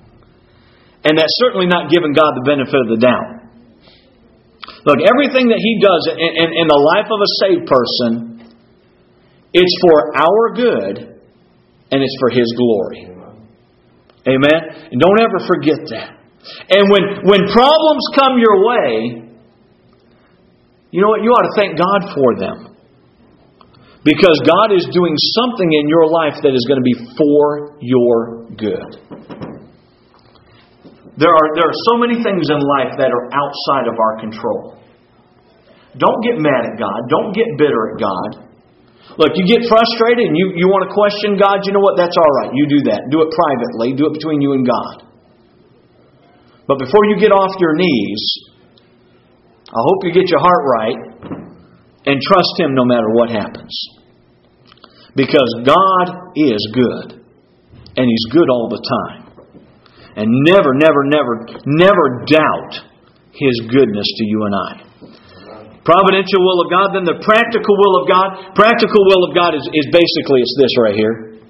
And 1.06 1.18
that's 1.18 1.34
certainly 1.38 1.66
not 1.66 1.90
giving 1.90 2.12
God 2.12 2.34
the 2.34 2.42
benefit 2.46 2.74
of 2.74 2.88
the 2.90 2.98
doubt. 2.98 3.41
Look, 4.84 4.98
everything 4.98 5.48
that 5.54 5.62
He 5.62 5.78
does 5.78 6.02
in, 6.10 6.18
in, 6.18 6.48
in 6.62 6.66
the 6.66 6.80
life 6.80 7.06
of 7.06 7.18
a 7.22 7.30
saved 7.38 7.64
person, 7.70 8.12
it's 9.54 9.74
for 9.80 9.96
our 10.18 10.42
good 10.54 10.96
and 11.92 11.98
it's 12.02 12.16
for 12.18 12.30
His 12.30 12.48
glory. 12.56 13.12
Amen? 14.26 14.60
And 14.90 15.00
don't 15.00 15.20
ever 15.20 15.38
forget 15.46 15.82
that. 15.90 16.18
And 16.70 16.90
when, 16.90 17.26
when 17.26 17.40
problems 17.50 18.04
come 18.14 18.38
your 18.38 18.66
way, 18.66 19.22
you 20.90 21.00
know 21.00 21.08
what? 21.08 21.22
You 21.22 21.30
ought 21.30 21.46
to 21.46 21.56
thank 21.56 21.78
God 21.78 22.14
for 22.14 22.38
them. 22.38 22.76
Because 24.04 24.42
God 24.42 24.74
is 24.74 24.86
doing 24.92 25.14
something 25.16 25.70
in 25.72 25.88
your 25.88 26.10
life 26.10 26.34
that 26.42 26.54
is 26.54 26.66
going 26.66 26.82
to 26.82 26.86
be 26.86 26.98
for 27.16 27.78
your 27.80 28.50
good. 28.58 29.51
There 31.16 31.28
are, 31.28 31.48
there 31.56 31.68
are 31.68 31.78
so 31.92 32.00
many 32.00 32.22
things 32.24 32.48
in 32.48 32.56
life 32.56 32.96
that 32.96 33.12
are 33.12 33.24
outside 33.32 33.86
of 33.88 33.96
our 34.00 34.14
control. 34.20 34.80
Don't 35.98 36.20
get 36.24 36.40
mad 36.40 36.72
at 36.72 36.80
God. 36.80 36.98
Don't 37.12 37.36
get 37.36 37.44
bitter 37.60 37.92
at 37.92 37.96
God. 38.00 38.30
Look, 39.20 39.36
you 39.36 39.44
get 39.44 39.68
frustrated 39.68 40.32
and 40.32 40.36
you, 40.36 40.56
you 40.56 40.72
want 40.72 40.88
to 40.88 40.90
question 40.94 41.36
God, 41.36 41.68
you 41.68 41.76
know 41.76 41.84
what? 41.84 42.00
That's 42.00 42.16
all 42.16 42.32
right. 42.40 42.50
You 42.56 42.64
do 42.64 42.80
that. 42.88 43.12
Do 43.12 43.20
it 43.20 43.28
privately. 43.28 43.92
Do 43.92 44.08
it 44.08 44.16
between 44.16 44.40
you 44.40 44.56
and 44.56 44.64
God. 44.64 45.12
But 46.64 46.78
before 46.80 47.04
you 47.12 47.20
get 47.20 47.28
off 47.28 47.52
your 47.60 47.76
knees, 47.76 48.22
I 49.68 49.80
hope 49.84 50.04
you 50.04 50.12
get 50.16 50.30
your 50.32 50.40
heart 50.40 50.64
right 50.64 50.98
and 52.06 52.22
trust 52.22 52.54
Him 52.56 52.74
no 52.74 52.84
matter 52.84 53.10
what 53.12 53.28
happens. 53.28 53.74
Because 55.14 55.50
God 55.66 56.32
is 56.36 56.60
good, 56.72 57.20
and 57.96 58.06
He's 58.08 58.26
good 58.32 58.48
all 58.48 58.68
the 58.70 58.80
time. 58.80 59.21
And 60.16 60.28
never, 60.44 60.76
never, 60.76 61.08
never, 61.08 61.48
never 61.64 62.04
doubt 62.28 62.72
His 63.32 63.56
goodness 63.68 64.08
to 64.20 64.24
you 64.28 64.44
and 64.44 64.54
I. 64.54 64.72
Providential 65.82 66.40
will 66.46 66.62
of 66.62 66.68
God, 66.70 66.94
then 66.94 67.02
the 67.02 67.18
practical 67.26 67.74
will 67.74 67.94
of 67.98 68.04
God. 68.06 68.54
Practical 68.54 69.02
will 69.02 69.26
of 69.26 69.34
God 69.34 69.58
is, 69.58 69.64
is 69.74 69.86
basically 69.90 70.38
it's 70.44 70.54
this 70.54 70.72
right 70.78 70.94
here. 70.94 71.42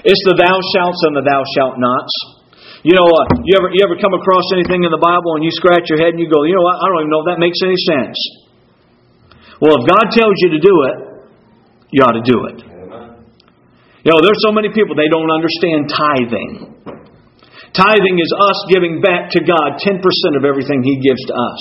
It's 0.00 0.22
the 0.24 0.36
thou 0.40 0.56
shalt 0.72 0.96
and 1.04 1.12
the 1.12 1.24
thou 1.26 1.44
shalt 1.56 1.76
nots. 1.76 2.40
You 2.80 2.96
know, 2.96 3.04
uh, 3.04 3.44
you 3.44 3.52
ever 3.60 3.68
you 3.76 3.84
ever 3.84 4.00
come 4.00 4.16
across 4.16 4.48
anything 4.56 4.88
in 4.88 4.88
the 4.88 5.02
Bible 5.02 5.36
and 5.36 5.44
you 5.44 5.52
scratch 5.52 5.92
your 5.92 6.00
head 6.00 6.16
and 6.16 6.20
you 6.20 6.32
go, 6.32 6.48
you 6.48 6.56
know 6.56 6.64
what? 6.64 6.80
I 6.80 6.88
don't 6.88 7.04
even 7.04 7.12
know 7.12 7.20
if 7.20 7.28
that 7.28 7.36
makes 7.36 7.60
any 7.60 7.76
sense. 7.76 8.16
Well, 9.60 9.76
if 9.76 9.84
God 9.84 10.08
tells 10.08 10.32
you 10.40 10.56
to 10.56 10.60
do 10.64 10.74
it, 10.88 10.96
you 11.92 12.00
ought 12.00 12.16
to 12.16 12.24
do 12.24 12.48
it. 12.48 12.56
You 14.00 14.16
know, 14.16 14.24
there's 14.24 14.40
so 14.40 14.56
many 14.56 14.72
people, 14.72 14.96
they 14.96 15.12
don't 15.12 15.28
understand 15.28 15.92
tithing. 15.92 16.99
Tithing 17.70 18.18
is 18.18 18.30
us 18.34 18.58
giving 18.66 19.00
back 19.00 19.30
to 19.38 19.40
God 19.46 19.78
10% 19.78 20.02
of 20.34 20.42
everything 20.44 20.82
He 20.82 20.98
gives 20.98 21.22
to 21.30 21.34
us. 21.34 21.60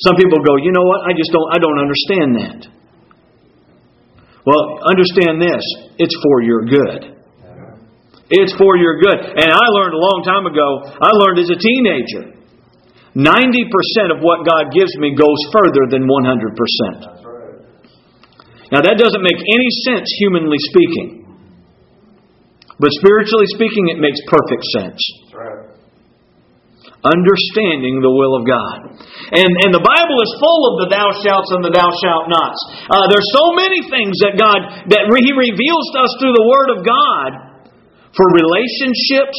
Some 0.00 0.16
people 0.16 0.38
go, 0.40 0.56
you 0.56 0.72
know 0.72 0.86
what, 0.86 1.04
I 1.04 1.12
just 1.12 1.28
don't, 1.34 1.50
I 1.52 1.58
don't 1.58 1.80
understand 1.82 2.28
that. 2.38 2.60
Well, 4.46 4.80
understand 4.88 5.42
this 5.42 5.60
it's 5.98 6.16
for 6.22 6.40
your 6.40 6.64
good. 6.64 7.18
It's 8.30 8.54
for 8.56 8.76
your 8.76 9.00
good. 9.00 9.18
And 9.20 9.48
I 9.48 9.66
learned 9.72 9.94
a 9.96 10.00
long 10.00 10.20
time 10.24 10.44
ago, 10.44 10.84
I 10.96 11.10
learned 11.16 11.40
as 11.40 11.50
a 11.50 11.58
teenager. 11.58 12.36
90% 13.16 14.14
of 14.14 14.20
what 14.22 14.46
God 14.46 14.70
gives 14.70 14.94
me 15.00 15.16
goes 15.16 15.40
further 15.50 15.88
than 15.90 16.06
100%. 16.06 17.18
Now, 18.70 18.84
that 18.84 19.00
doesn't 19.00 19.24
make 19.24 19.40
any 19.40 19.70
sense, 19.88 20.06
humanly 20.20 20.60
speaking. 20.60 21.17
But 22.78 22.94
spiritually 23.02 23.50
speaking, 23.58 23.90
it 23.90 23.98
makes 23.98 24.22
perfect 24.30 24.62
sense. 24.70 25.02
Understanding 27.02 28.02
the 28.02 28.10
will 28.10 28.38
of 28.38 28.46
God. 28.46 28.78
And, 29.34 29.50
and 29.66 29.70
the 29.70 29.82
Bible 29.82 30.18
is 30.18 30.30
full 30.38 30.62
of 30.70 30.74
the 30.82 30.88
thou 30.94 31.10
shalt 31.22 31.46
and 31.54 31.62
the 31.62 31.74
thou 31.74 31.90
shalt 32.02 32.26
nots. 32.30 32.58
Uh, 32.90 33.06
there's 33.10 33.26
so 33.34 33.54
many 33.54 33.86
things 33.86 34.18
that 34.22 34.34
God, 34.38 34.90
that 34.90 35.06
He 35.06 35.32
reveals 35.34 35.86
to 35.94 35.98
us 36.06 36.12
through 36.18 36.34
the 36.34 36.46
Word 36.46 36.68
of 36.74 36.80
God 36.86 37.30
for 38.14 38.26
relationships, 38.34 39.38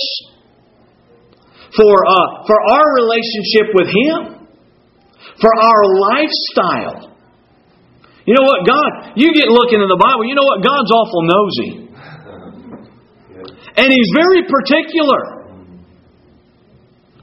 for, 1.75 1.95
uh, 2.07 2.27
for 2.47 2.57
our 2.59 2.87
relationship 3.03 3.67
with 3.75 3.89
Him, 3.91 4.19
for 5.39 5.51
our 5.51 5.81
lifestyle. 6.15 7.11
You 8.23 8.35
know 8.35 8.45
what, 8.45 8.67
God, 8.67 9.19
you 9.19 9.31
get 9.33 9.47
looking 9.49 9.83
in 9.83 9.89
the 9.89 9.99
Bible, 9.99 10.27
you 10.27 10.35
know 10.35 10.45
what, 10.45 10.61
God's 10.61 10.91
awful 10.91 11.23
nosy. 11.27 11.88
And 13.75 13.91
He's 13.91 14.09
very 14.15 14.43
particular. 14.47 15.39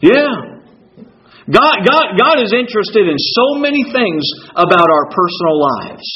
Yeah. 0.01 0.57
God, 1.51 1.77
God, 1.87 2.07
God 2.19 2.43
is 2.43 2.53
interested 2.53 3.09
in 3.09 3.17
so 3.19 3.59
many 3.61 3.85
things 3.85 4.25
about 4.55 4.91
our 4.91 5.07
personal 5.11 5.61
lives. 5.61 6.07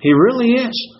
He 0.00 0.12
really 0.12 0.52
is. 0.54 0.96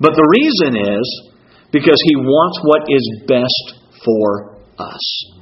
But 0.00 0.12
the 0.14 0.26
reason 0.26 0.76
is 0.76 1.30
because 1.72 1.98
He 2.04 2.16
wants 2.16 2.60
what 2.62 2.82
is 2.88 3.22
best 3.26 3.74
for 4.04 4.58
us. 4.78 5.36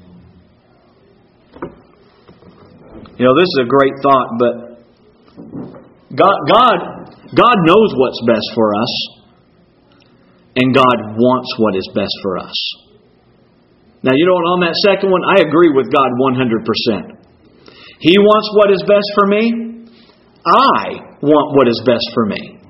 You 3.16 3.26
know, 3.26 3.35
this 3.39 3.47
is 3.47 3.61
a 3.62 3.68
great 3.68 3.95
thought, 4.03 4.28
but 4.39 4.74
God, 6.14 6.37
God, 6.47 6.78
God 7.35 7.57
knows 7.66 7.91
what's 7.97 8.20
best 8.26 8.51
for 8.55 8.74
us, 8.74 9.24
and 10.57 10.75
God 10.75 11.19
wants 11.19 11.51
what 11.59 11.75
is 11.75 11.87
best 11.95 12.15
for 12.23 12.39
us. 12.39 12.59
Now, 14.05 14.13
you 14.15 14.29
know 14.29 14.37
what, 14.37 14.61
on 14.61 14.61
that 14.69 14.77
second 14.85 15.11
one, 15.11 15.25
I 15.25 15.41
agree 15.41 15.73
with 15.73 15.89
God 15.89 16.11
100%. 16.21 17.25
He 18.05 18.21
wants 18.21 18.49
what 18.53 18.69
is 18.71 18.83
best 18.85 19.09
for 19.17 19.27
me. 19.27 19.43
I 20.45 21.17
want 21.25 21.57
what 21.57 21.67
is 21.73 21.81
best 21.89 22.05
for 22.13 22.29
me. 22.29 22.61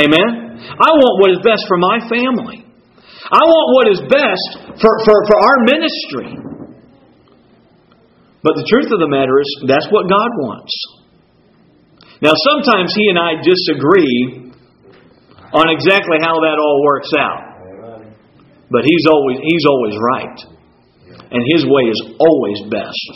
Amen? 0.00 0.30
I 0.64 0.90
want 0.96 1.14
what 1.20 1.30
is 1.36 1.40
best 1.44 1.68
for 1.68 1.76
my 1.76 2.00
family. 2.08 2.64
I 3.28 3.42
want 3.44 3.66
what 3.76 3.86
is 3.92 4.00
best 4.08 4.80
for, 4.80 4.92
for, 5.04 5.16
for 5.28 5.36
our 5.36 5.58
ministry. 5.68 6.40
But 8.42 8.58
the 8.58 8.66
truth 8.66 8.90
of 8.90 8.98
the 8.98 9.12
matter 9.12 9.38
is, 9.38 9.50
that's 9.68 9.86
what 9.92 10.08
God 10.08 10.30
wants. 10.40 10.72
Now, 12.24 12.32
sometimes 12.48 12.90
He 12.96 13.12
and 13.12 13.20
I 13.20 13.38
disagree 13.44 14.41
on 15.52 15.68
exactly 15.68 16.18
how 16.20 16.40
that 16.40 16.56
all 16.56 16.80
works 16.84 17.12
out. 17.16 17.52
But 18.72 18.88
He's 18.88 19.04
always, 19.06 19.38
he's 19.44 19.64
always 19.68 19.96
right. 20.00 20.38
And 21.32 21.40
His 21.56 21.68
way 21.68 21.84
is 21.92 22.00
always 22.18 22.58
best. 22.72 23.12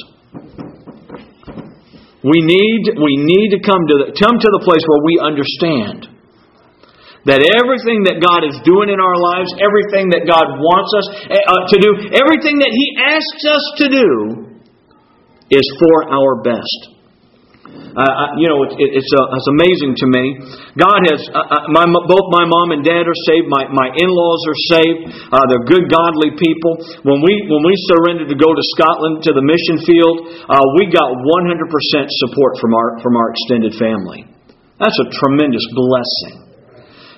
We 2.26 2.42
need, 2.42 2.96
we 2.98 3.16
need 3.22 3.54
to 3.56 3.60
come 3.62 3.86
to 3.86 3.96
the, 4.02 4.06
come 4.18 4.36
to 4.36 4.50
the 4.50 4.62
place 4.66 4.82
where 4.84 5.02
we 5.04 5.14
understand 5.22 6.16
that 7.26 7.42
everything 7.42 8.06
that 8.06 8.22
God 8.22 8.46
is 8.46 8.58
doing 8.62 8.90
in 8.90 8.98
our 9.02 9.18
lives, 9.18 9.50
everything 9.58 10.10
that 10.14 10.26
God 10.26 10.46
wants 10.58 10.90
us 10.94 11.06
eh, 11.26 11.38
uh, 11.38 11.66
to 11.70 11.76
do, 11.82 11.90
everything 12.14 12.62
that 12.62 12.70
He 12.70 12.86
asks 13.02 13.42
us 13.46 13.64
to 13.82 13.86
do 13.90 14.10
is 15.50 15.66
for 15.78 16.10
our 16.10 16.42
best. 16.42 16.95
Uh, 17.96 18.36
you 18.36 18.48
know, 18.48 18.60
it, 18.64 18.76
it's, 18.76 19.12
uh, 19.16 19.36
it's 19.36 19.50
amazing 19.56 19.92
to 19.96 20.06
me. 20.12 20.24
God 20.76 21.00
has, 21.08 21.20
uh, 21.32 21.40
uh, 21.40 21.64
my, 21.72 21.88
both 21.88 22.26
my 22.28 22.44
mom 22.44 22.76
and 22.76 22.84
dad 22.84 23.08
are 23.08 23.20
saved. 23.24 23.48
My, 23.48 23.64
my 23.72 23.88
in-laws 23.88 24.42
are 24.44 24.60
saved. 24.76 25.00
Uh, 25.32 25.44
they're 25.48 25.64
good, 25.64 25.88
godly 25.88 26.36
people. 26.36 26.76
When 27.08 27.24
we, 27.24 27.48
when 27.48 27.62
we 27.64 27.74
surrendered 27.88 28.28
to 28.28 28.38
go 28.38 28.52
to 28.52 28.64
Scotland 28.76 29.24
to 29.24 29.32
the 29.32 29.44
mission 29.44 29.80
field, 29.84 30.16
uh, 30.44 30.60
we 30.76 30.92
got 30.92 31.08
100% 31.08 31.24
support 32.26 32.60
from 32.60 32.76
our, 32.76 33.00
from 33.00 33.16
our 33.16 33.32
extended 33.32 33.72
family. 33.80 34.28
That's 34.76 34.98
a 35.00 35.08
tremendous 35.16 35.64
blessing 35.72 36.46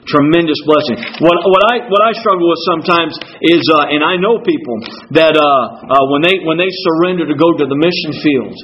tremendous 0.08 0.56
blessing. 0.64 0.96
What, 1.20 1.36
what 1.44 1.62
I 1.68 1.84
what 1.86 2.00
I 2.00 2.16
struggle 2.16 2.48
with 2.48 2.62
sometimes 2.64 3.12
is, 3.44 3.62
uh, 3.68 3.92
and 3.92 4.00
I 4.00 4.16
know 4.16 4.40
people 4.40 4.76
that 5.12 5.36
uh, 5.36 5.44
uh, 5.44 6.04
when 6.08 6.24
they 6.24 6.40
when 6.42 6.56
they 6.56 6.68
surrender 6.72 7.28
to 7.28 7.36
go 7.36 7.52
to 7.52 7.64
the 7.68 7.76
mission 7.76 8.12
field, 8.24 8.56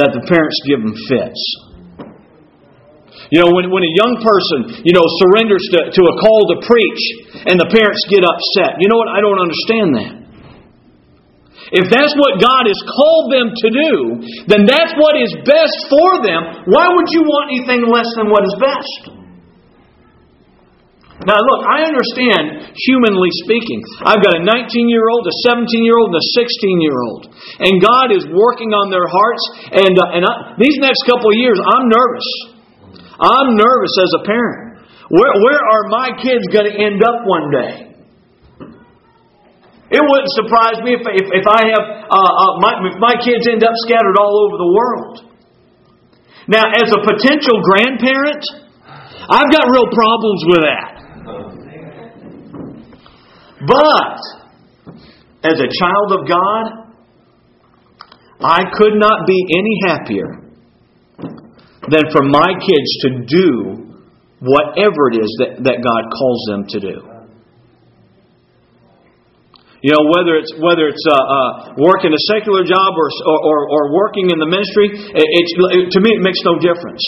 that 0.00 0.16
the 0.16 0.24
parents 0.24 0.56
give 0.64 0.80
them 0.80 0.96
fits. 1.06 1.40
You 3.30 3.44
know, 3.44 3.54
when, 3.54 3.70
when 3.70 3.84
a 3.86 3.94
young 3.94 4.18
person, 4.18 4.82
you 4.82 4.96
know, 4.96 5.06
surrenders 5.22 5.62
to, 5.76 5.80
to 5.92 6.02
a 6.02 6.14
call 6.18 6.50
to 6.50 6.56
preach 6.66 7.02
and 7.46 7.60
the 7.60 7.68
parents 7.70 8.02
get 8.10 8.26
upset. 8.26 8.80
You 8.82 8.90
know 8.90 8.98
what? 8.98 9.12
I 9.12 9.22
don't 9.22 9.38
understand 9.38 9.88
that. 9.94 10.12
If 11.70 11.86
that's 11.86 12.10
what 12.18 12.42
God 12.42 12.66
has 12.66 12.80
called 12.82 13.30
them 13.30 13.54
to 13.54 13.68
do, 13.70 13.92
then 14.50 14.66
that's 14.66 14.90
what 14.98 15.14
is 15.14 15.30
best 15.46 15.78
for 15.86 16.26
them. 16.26 16.66
Why 16.66 16.90
would 16.90 17.08
you 17.14 17.22
want 17.22 17.54
anything 17.54 17.86
less 17.86 18.10
than 18.18 18.26
what 18.26 18.42
is 18.42 18.54
best? 18.58 19.19
Now, 21.20 21.36
look, 21.36 21.60
I 21.68 21.84
understand, 21.84 22.72
humanly 22.72 23.28
speaking. 23.44 23.84
I've 24.08 24.24
got 24.24 24.40
a 24.40 24.42
19 24.44 24.88
year 24.88 25.04
old, 25.04 25.28
a 25.28 25.36
17 25.52 25.68
year 25.84 26.00
old, 26.00 26.16
and 26.16 26.16
a 26.16 26.28
16 26.32 26.80
year 26.80 26.96
old. 26.96 27.22
And 27.60 27.76
God 27.76 28.08
is 28.08 28.24
working 28.32 28.72
on 28.72 28.88
their 28.88 29.04
hearts. 29.04 29.44
And, 29.84 29.94
uh, 30.00 30.16
and 30.16 30.22
I, 30.24 30.32
these 30.56 30.80
next 30.80 31.04
couple 31.04 31.28
of 31.28 31.36
years, 31.36 31.60
I'm 31.60 31.92
nervous. 31.92 32.28
I'm 33.20 33.52
nervous 33.52 33.94
as 34.00 34.10
a 34.16 34.22
parent. 34.24 34.80
Where, 35.12 35.34
where 35.44 35.60
are 35.60 35.84
my 35.92 36.08
kids 36.16 36.40
going 36.48 36.72
to 36.72 36.76
end 36.80 37.04
up 37.04 37.28
one 37.28 37.52
day? 37.52 37.74
It 39.92 40.00
wouldn't 40.00 40.32
surprise 40.40 40.80
me 40.80 40.96
if, 40.96 41.04
if, 41.04 41.26
if 41.36 41.44
I 41.44 41.68
have 41.68 41.84
uh, 42.08 42.16
uh, 42.16 42.52
my, 42.64 42.72
if 42.88 42.96
my 42.96 43.18
kids 43.20 43.44
end 43.44 43.60
up 43.60 43.76
scattered 43.84 44.16
all 44.16 44.48
over 44.48 44.56
the 44.56 44.70
world. 44.72 45.14
Now, 46.48 46.64
as 46.64 46.88
a 46.94 47.00
potential 47.04 47.60
grandparent, 47.60 48.40
I've 49.28 49.50
got 49.52 49.68
real 49.68 49.90
problems 49.92 50.42
with 50.48 50.64
that. 50.64 50.99
But, 53.66 54.20
as 55.44 55.60
a 55.60 55.68
child 55.68 56.12
of 56.12 56.28
God, 56.28 56.90
I 58.40 58.64
could 58.72 58.96
not 58.96 59.26
be 59.26 59.36
any 59.52 59.76
happier 59.86 60.50
than 61.88 62.04
for 62.12 62.22
my 62.24 62.56
kids 62.56 62.90
to 63.04 63.08
do 63.26 63.90
whatever 64.40 65.12
it 65.12 65.20
is 65.20 65.30
that, 65.40 65.60
that 65.64 65.84
God 65.84 66.02
calls 66.08 66.40
them 66.48 66.64
to 66.68 66.78
do. 66.80 66.96
You 69.80 69.96
know, 69.96 70.12
whether 70.12 70.36
it's 70.36 70.52
whether 70.60 70.92
it's 70.92 71.04
uh, 71.08 71.16
uh, 71.16 71.50
working 71.80 72.12
a 72.12 72.22
secular 72.28 72.68
job 72.68 72.92
or, 72.92 73.08
or, 73.24 73.58
or 73.64 73.82
working 73.96 74.28
in 74.28 74.36
the 74.36 74.44
ministry, 74.44 74.92
it's, 74.92 75.52
it, 75.56 75.88
to 75.96 76.00
me 76.04 76.20
it 76.20 76.20
makes 76.20 76.40
no 76.44 76.60
difference 76.60 77.00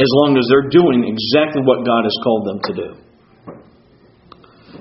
as 0.00 0.08
long 0.24 0.36
as 0.40 0.48
they're 0.48 0.72
doing 0.72 1.04
exactly 1.04 1.60
what 1.68 1.84
God 1.84 2.08
has 2.08 2.16
called 2.24 2.44
them 2.48 2.60
to 2.64 2.72
do. 2.72 3.07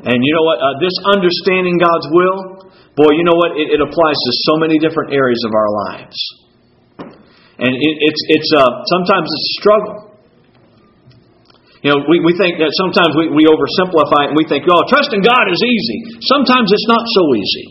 And 0.05 0.17
you 0.21 0.31
know 0.37 0.45
what? 0.45 0.57
Uh, 0.61 0.77
this 0.77 0.93
understanding 1.09 1.81
God's 1.81 2.07
will, 2.13 2.37
boy, 2.93 3.17
you 3.17 3.25
know 3.25 3.33
what? 3.33 3.57
It, 3.57 3.73
it, 3.73 3.81
applies 3.81 4.17
to 4.17 4.31
so 4.45 4.53
many 4.61 4.77
different 4.77 5.13
areas 5.13 5.41
of 5.41 5.53
our 5.57 5.69
lives. 5.73 6.17
And 7.57 7.73
it, 7.73 7.95
it's, 8.05 8.21
it's 8.29 8.51
uh, 8.53 8.69
sometimes 8.93 9.25
it's 9.25 9.47
a 9.49 9.55
struggle. 9.57 9.95
You 11.81 11.93
know, 11.93 11.99
we, 12.09 12.21
we 12.21 12.33
think 12.37 12.61
that 12.61 12.69
sometimes 12.77 13.17
we, 13.17 13.29
we 13.33 13.49
oversimplify 13.49 14.29
it 14.29 14.33
and 14.33 14.37
we 14.37 14.45
think, 14.45 14.65
oh, 14.69 14.85
trusting 14.89 15.21
God 15.25 15.45
is 15.49 15.61
easy. 15.65 16.21
Sometimes 16.29 16.69
it's 16.69 16.89
not 16.89 17.05
so 17.05 17.23
easy. 17.33 17.67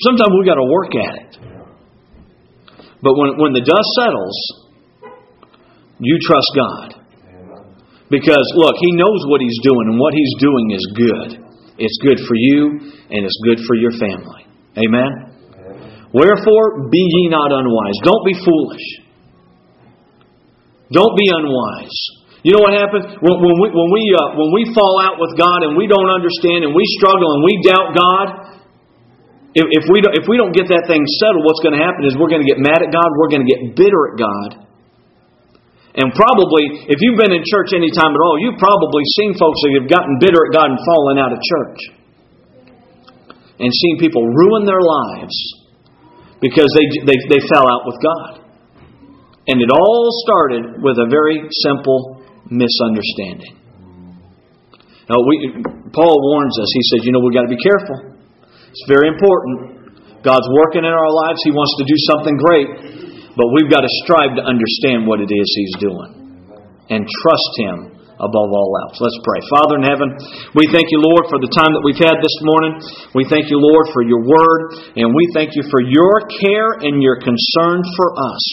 Sometimes 0.00 0.30
we've 0.32 0.48
got 0.48 0.56
to 0.56 0.68
work 0.68 0.92
at 0.96 1.14
it. 1.20 1.32
But 3.02 3.16
when, 3.16 3.36
when 3.40 3.52
the 3.52 3.60
dust 3.60 3.88
settles, 3.96 4.36
you 5.98 6.16
trust 6.20 6.48
God. 6.56 6.99
Because, 8.10 8.46
look, 8.58 8.74
He 8.82 8.90
knows 8.92 9.22
what 9.30 9.40
He's 9.40 9.58
doing, 9.62 9.86
and 9.94 9.98
what 9.98 10.12
He's 10.12 10.34
doing 10.42 10.66
is 10.74 10.84
good. 10.98 11.30
It's 11.78 11.98
good 12.02 12.20
for 12.26 12.36
you, 12.36 12.92
and 13.08 13.24
it's 13.24 13.38
good 13.46 13.62
for 13.64 13.74
your 13.78 13.94
family. 13.96 14.44
Amen? 14.76 15.30
Wherefore, 16.12 16.90
be 16.90 17.00
ye 17.00 17.30
not 17.30 17.54
unwise. 17.54 17.96
Don't 18.02 18.24
be 18.26 18.34
foolish. 18.34 18.86
Don't 20.90 21.14
be 21.14 21.30
unwise. 21.30 21.96
You 22.42 22.56
know 22.56 22.64
what 22.66 22.74
happens 22.74 23.04
when, 23.20 23.36
when 23.36 23.56
we 23.62 23.68
when 23.68 23.88
we 23.92 24.02
uh, 24.16 24.32
when 24.32 24.50
we 24.50 24.62
fall 24.72 24.96
out 25.04 25.20
with 25.20 25.36
God 25.36 25.60
and 25.60 25.76
we 25.76 25.84
don't 25.84 26.08
understand 26.08 26.64
and 26.64 26.72
we 26.72 26.82
struggle 26.96 27.28
and 27.36 27.40
we 27.44 27.52
doubt 27.62 27.88
God. 27.92 28.26
If, 29.52 29.66
if 29.70 29.84
we 29.92 30.00
don't, 30.00 30.14
if 30.16 30.24
we 30.24 30.40
don't 30.40 30.54
get 30.54 30.70
that 30.72 30.88
thing 30.88 31.04
settled, 31.20 31.42
what's 31.44 31.60
going 31.60 31.76
to 31.76 31.82
happen 31.82 32.06
is 32.08 32.16
we're 32.16 32.32
going 32.32 32.42
to 32.42 32.48
get 32.48 32.58
mad 32.58 32.80
at 32.80 32.90
God. 32.90 33.06
We're 33.18 33.28
going 33.28 33.44
to 33.44 33.50
get 33.50 33.60
bitter 33.76 34.02
at 34.08 34.14
God, 34.16 34.48
and 35.90 36.14
probably, 36.14 36.86
if 36.86 37.02
you've 37.02 37.18
been 37.18 37.34
in 37.34 37.42
church 37.42 37.74
any 37.74 37.90
time 37.90 38.14
at 38.14 38.22
all, 38.22 38.38
you've 38.38 38.62
probably 38.62 39.02
seen 39.18 39.34
folks 39.34 39.58
that 39.66 39.74
have 39.82 39.90
gotten 39.90 40.22
bitter 40.22 40.38
at 40.46 40.50
God 40.54 40.70
and 40.70 40.78
fallen 40.86 41.18
out 41.18 41.34
of 41.34 41.38
church. 41.42 41.80
And 43.58 43.68
seen 43.68 43.98
people 43.98 44.22
ruin 44.22 44.64
their 44.64 44.80
lives 44.80 45.34
because 46.40 46.70
they, 46.78 46.86
they, 47.04 47.18
they 47.26 47.40
fell 47.50 47.66
out 47.66 47.84
with 47.84 47.98
God. 47.98 48.32
And 49.50 49.58
it 49.58 49.68
all 49.68 50.08
started 50.24 50.78
with 50.78 50.96
a 50.96 51.10
very 51.10 51.42
simple 51.66 52.22
misunderstanding. 52.46 53.58
Now, 55.10 55.18
we, 55.26 55.58
Paul 55.90 56.16
warns 56.22 56.54
us. 56.54 56.70
He 56.70 56.82
says, 56.94 57.00
you 57.02 57.10
know, 57.10 57.18
we've 57.18 57.34
got 57.34 57.50
to 57.50 57.52
be 57.52 57.58
careful. 57.58 58.14
It's 58.70 58.86
very 58.86 59.10
important. 59.10 60.22
God's 60.22 60.46
working 60.54 60.86
in 60.86 60.94
our 60.94 61.10
lives. 61.26 61.42
He 61.42 61.50
wants 61.50 61.74
to 61.82 61.84
do 61.84 61.98
something 62.14 62.36
great. 62.38 62.68
But 63.36 63.46
we've 63.54 63.70
got 63.70 63.86
to 63.86 63.92
strive 64.04 64.34
to 64.36 64.44
understand 64.44 65.06
what 65.06 65.22
it 65.22 65.30
is 65.30 65.48
He's 65.54 65.76
doing 65.78 66.10
and 66.90 67.06
trust 67.06 67.52
Him 67.58 68.00
above 68.20 68.50
all 68.52 68.70
else. 68.84 69.00
Let's 69.00 69.16
pray. 69.24 69.40
Father 69.48 69.80
in 69.80 69.84
heaven, 69.88 70.08
we 70.52 70.68
thank 70.68 70.92
you, 70.92 71.00
Lord, 71.00 71.32
for 71.32 71.40
the 71.40 71.48
time 71.48 71.72
that 71.72 71.80
we've 71.80 71.98
had 71.98 72.20
this 72.20 72.36
morning. 72.44 72.76
We 73.16 73.24
thank 73.24 73.48
you, 73.48 73.56
Lord, 73.56 73.88
for 73.96 74.04
your 74.04 74.20
word, 74.20 74.60
and 75.00 75.16
we 75.16 75.24
thank 75.32 75.56
you 75.56 75.64
for 75.72 75.80
your 75.80 76.28
care 76.28 76.84
and 76.84 77.00
your 77.00 77.16
concern 77.16 77.80
for 77.96 78.08
us. 78.12 78.44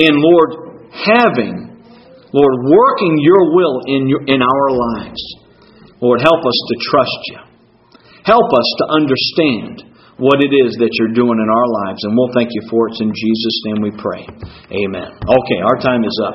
And 0.00 0.16
Lord, 0.16 0.50
having, 0.96 1.84
Lord, 2.32 2.54
working 2.64 3.20
your 3.20 3.52
will 3.52 3.76
in, 3.92 4.08
your, 4.08 4.24
in 4.24 4.40
our 4.40 4.68
lives. 4.72 5.20
Lord, 6.00 6.20
help 6.24 6.40
us 6.40 6.58
to 6.72 6.74
trust 6.80 7.20
you. 7.28 7.40
Help 8.24 8.48
us 8.52 8.68
to 8.80 8.84
understand 8.90 9.95
what 10.18 10.40
it 10.40 10.52
is 10.52 10.76
that 10.80 10.90
you're 10.98 11.12
doing 11.12 11.38
in 11.38 11.48
our 11.48 11.68
lives. 11.84 12.04
And 12.04 12.16
we'll 12.16 12.32
thank 12.32 12.50
you 12.52 12.62
for 12.70 12.88
it. 12.88 12.92
It's 12.92 13.00
in 13.00 13.12
Jesus' 13.12 13.62
name 13.66 13.82
we 13.82 13.90
pray. 13.96 14.26
Amen. 14.72 15.12
Okay, 15.12 15.60
our 15.62 15.78
time 15.78 16.04
is 16.04 16.20
up. 16.24 16.34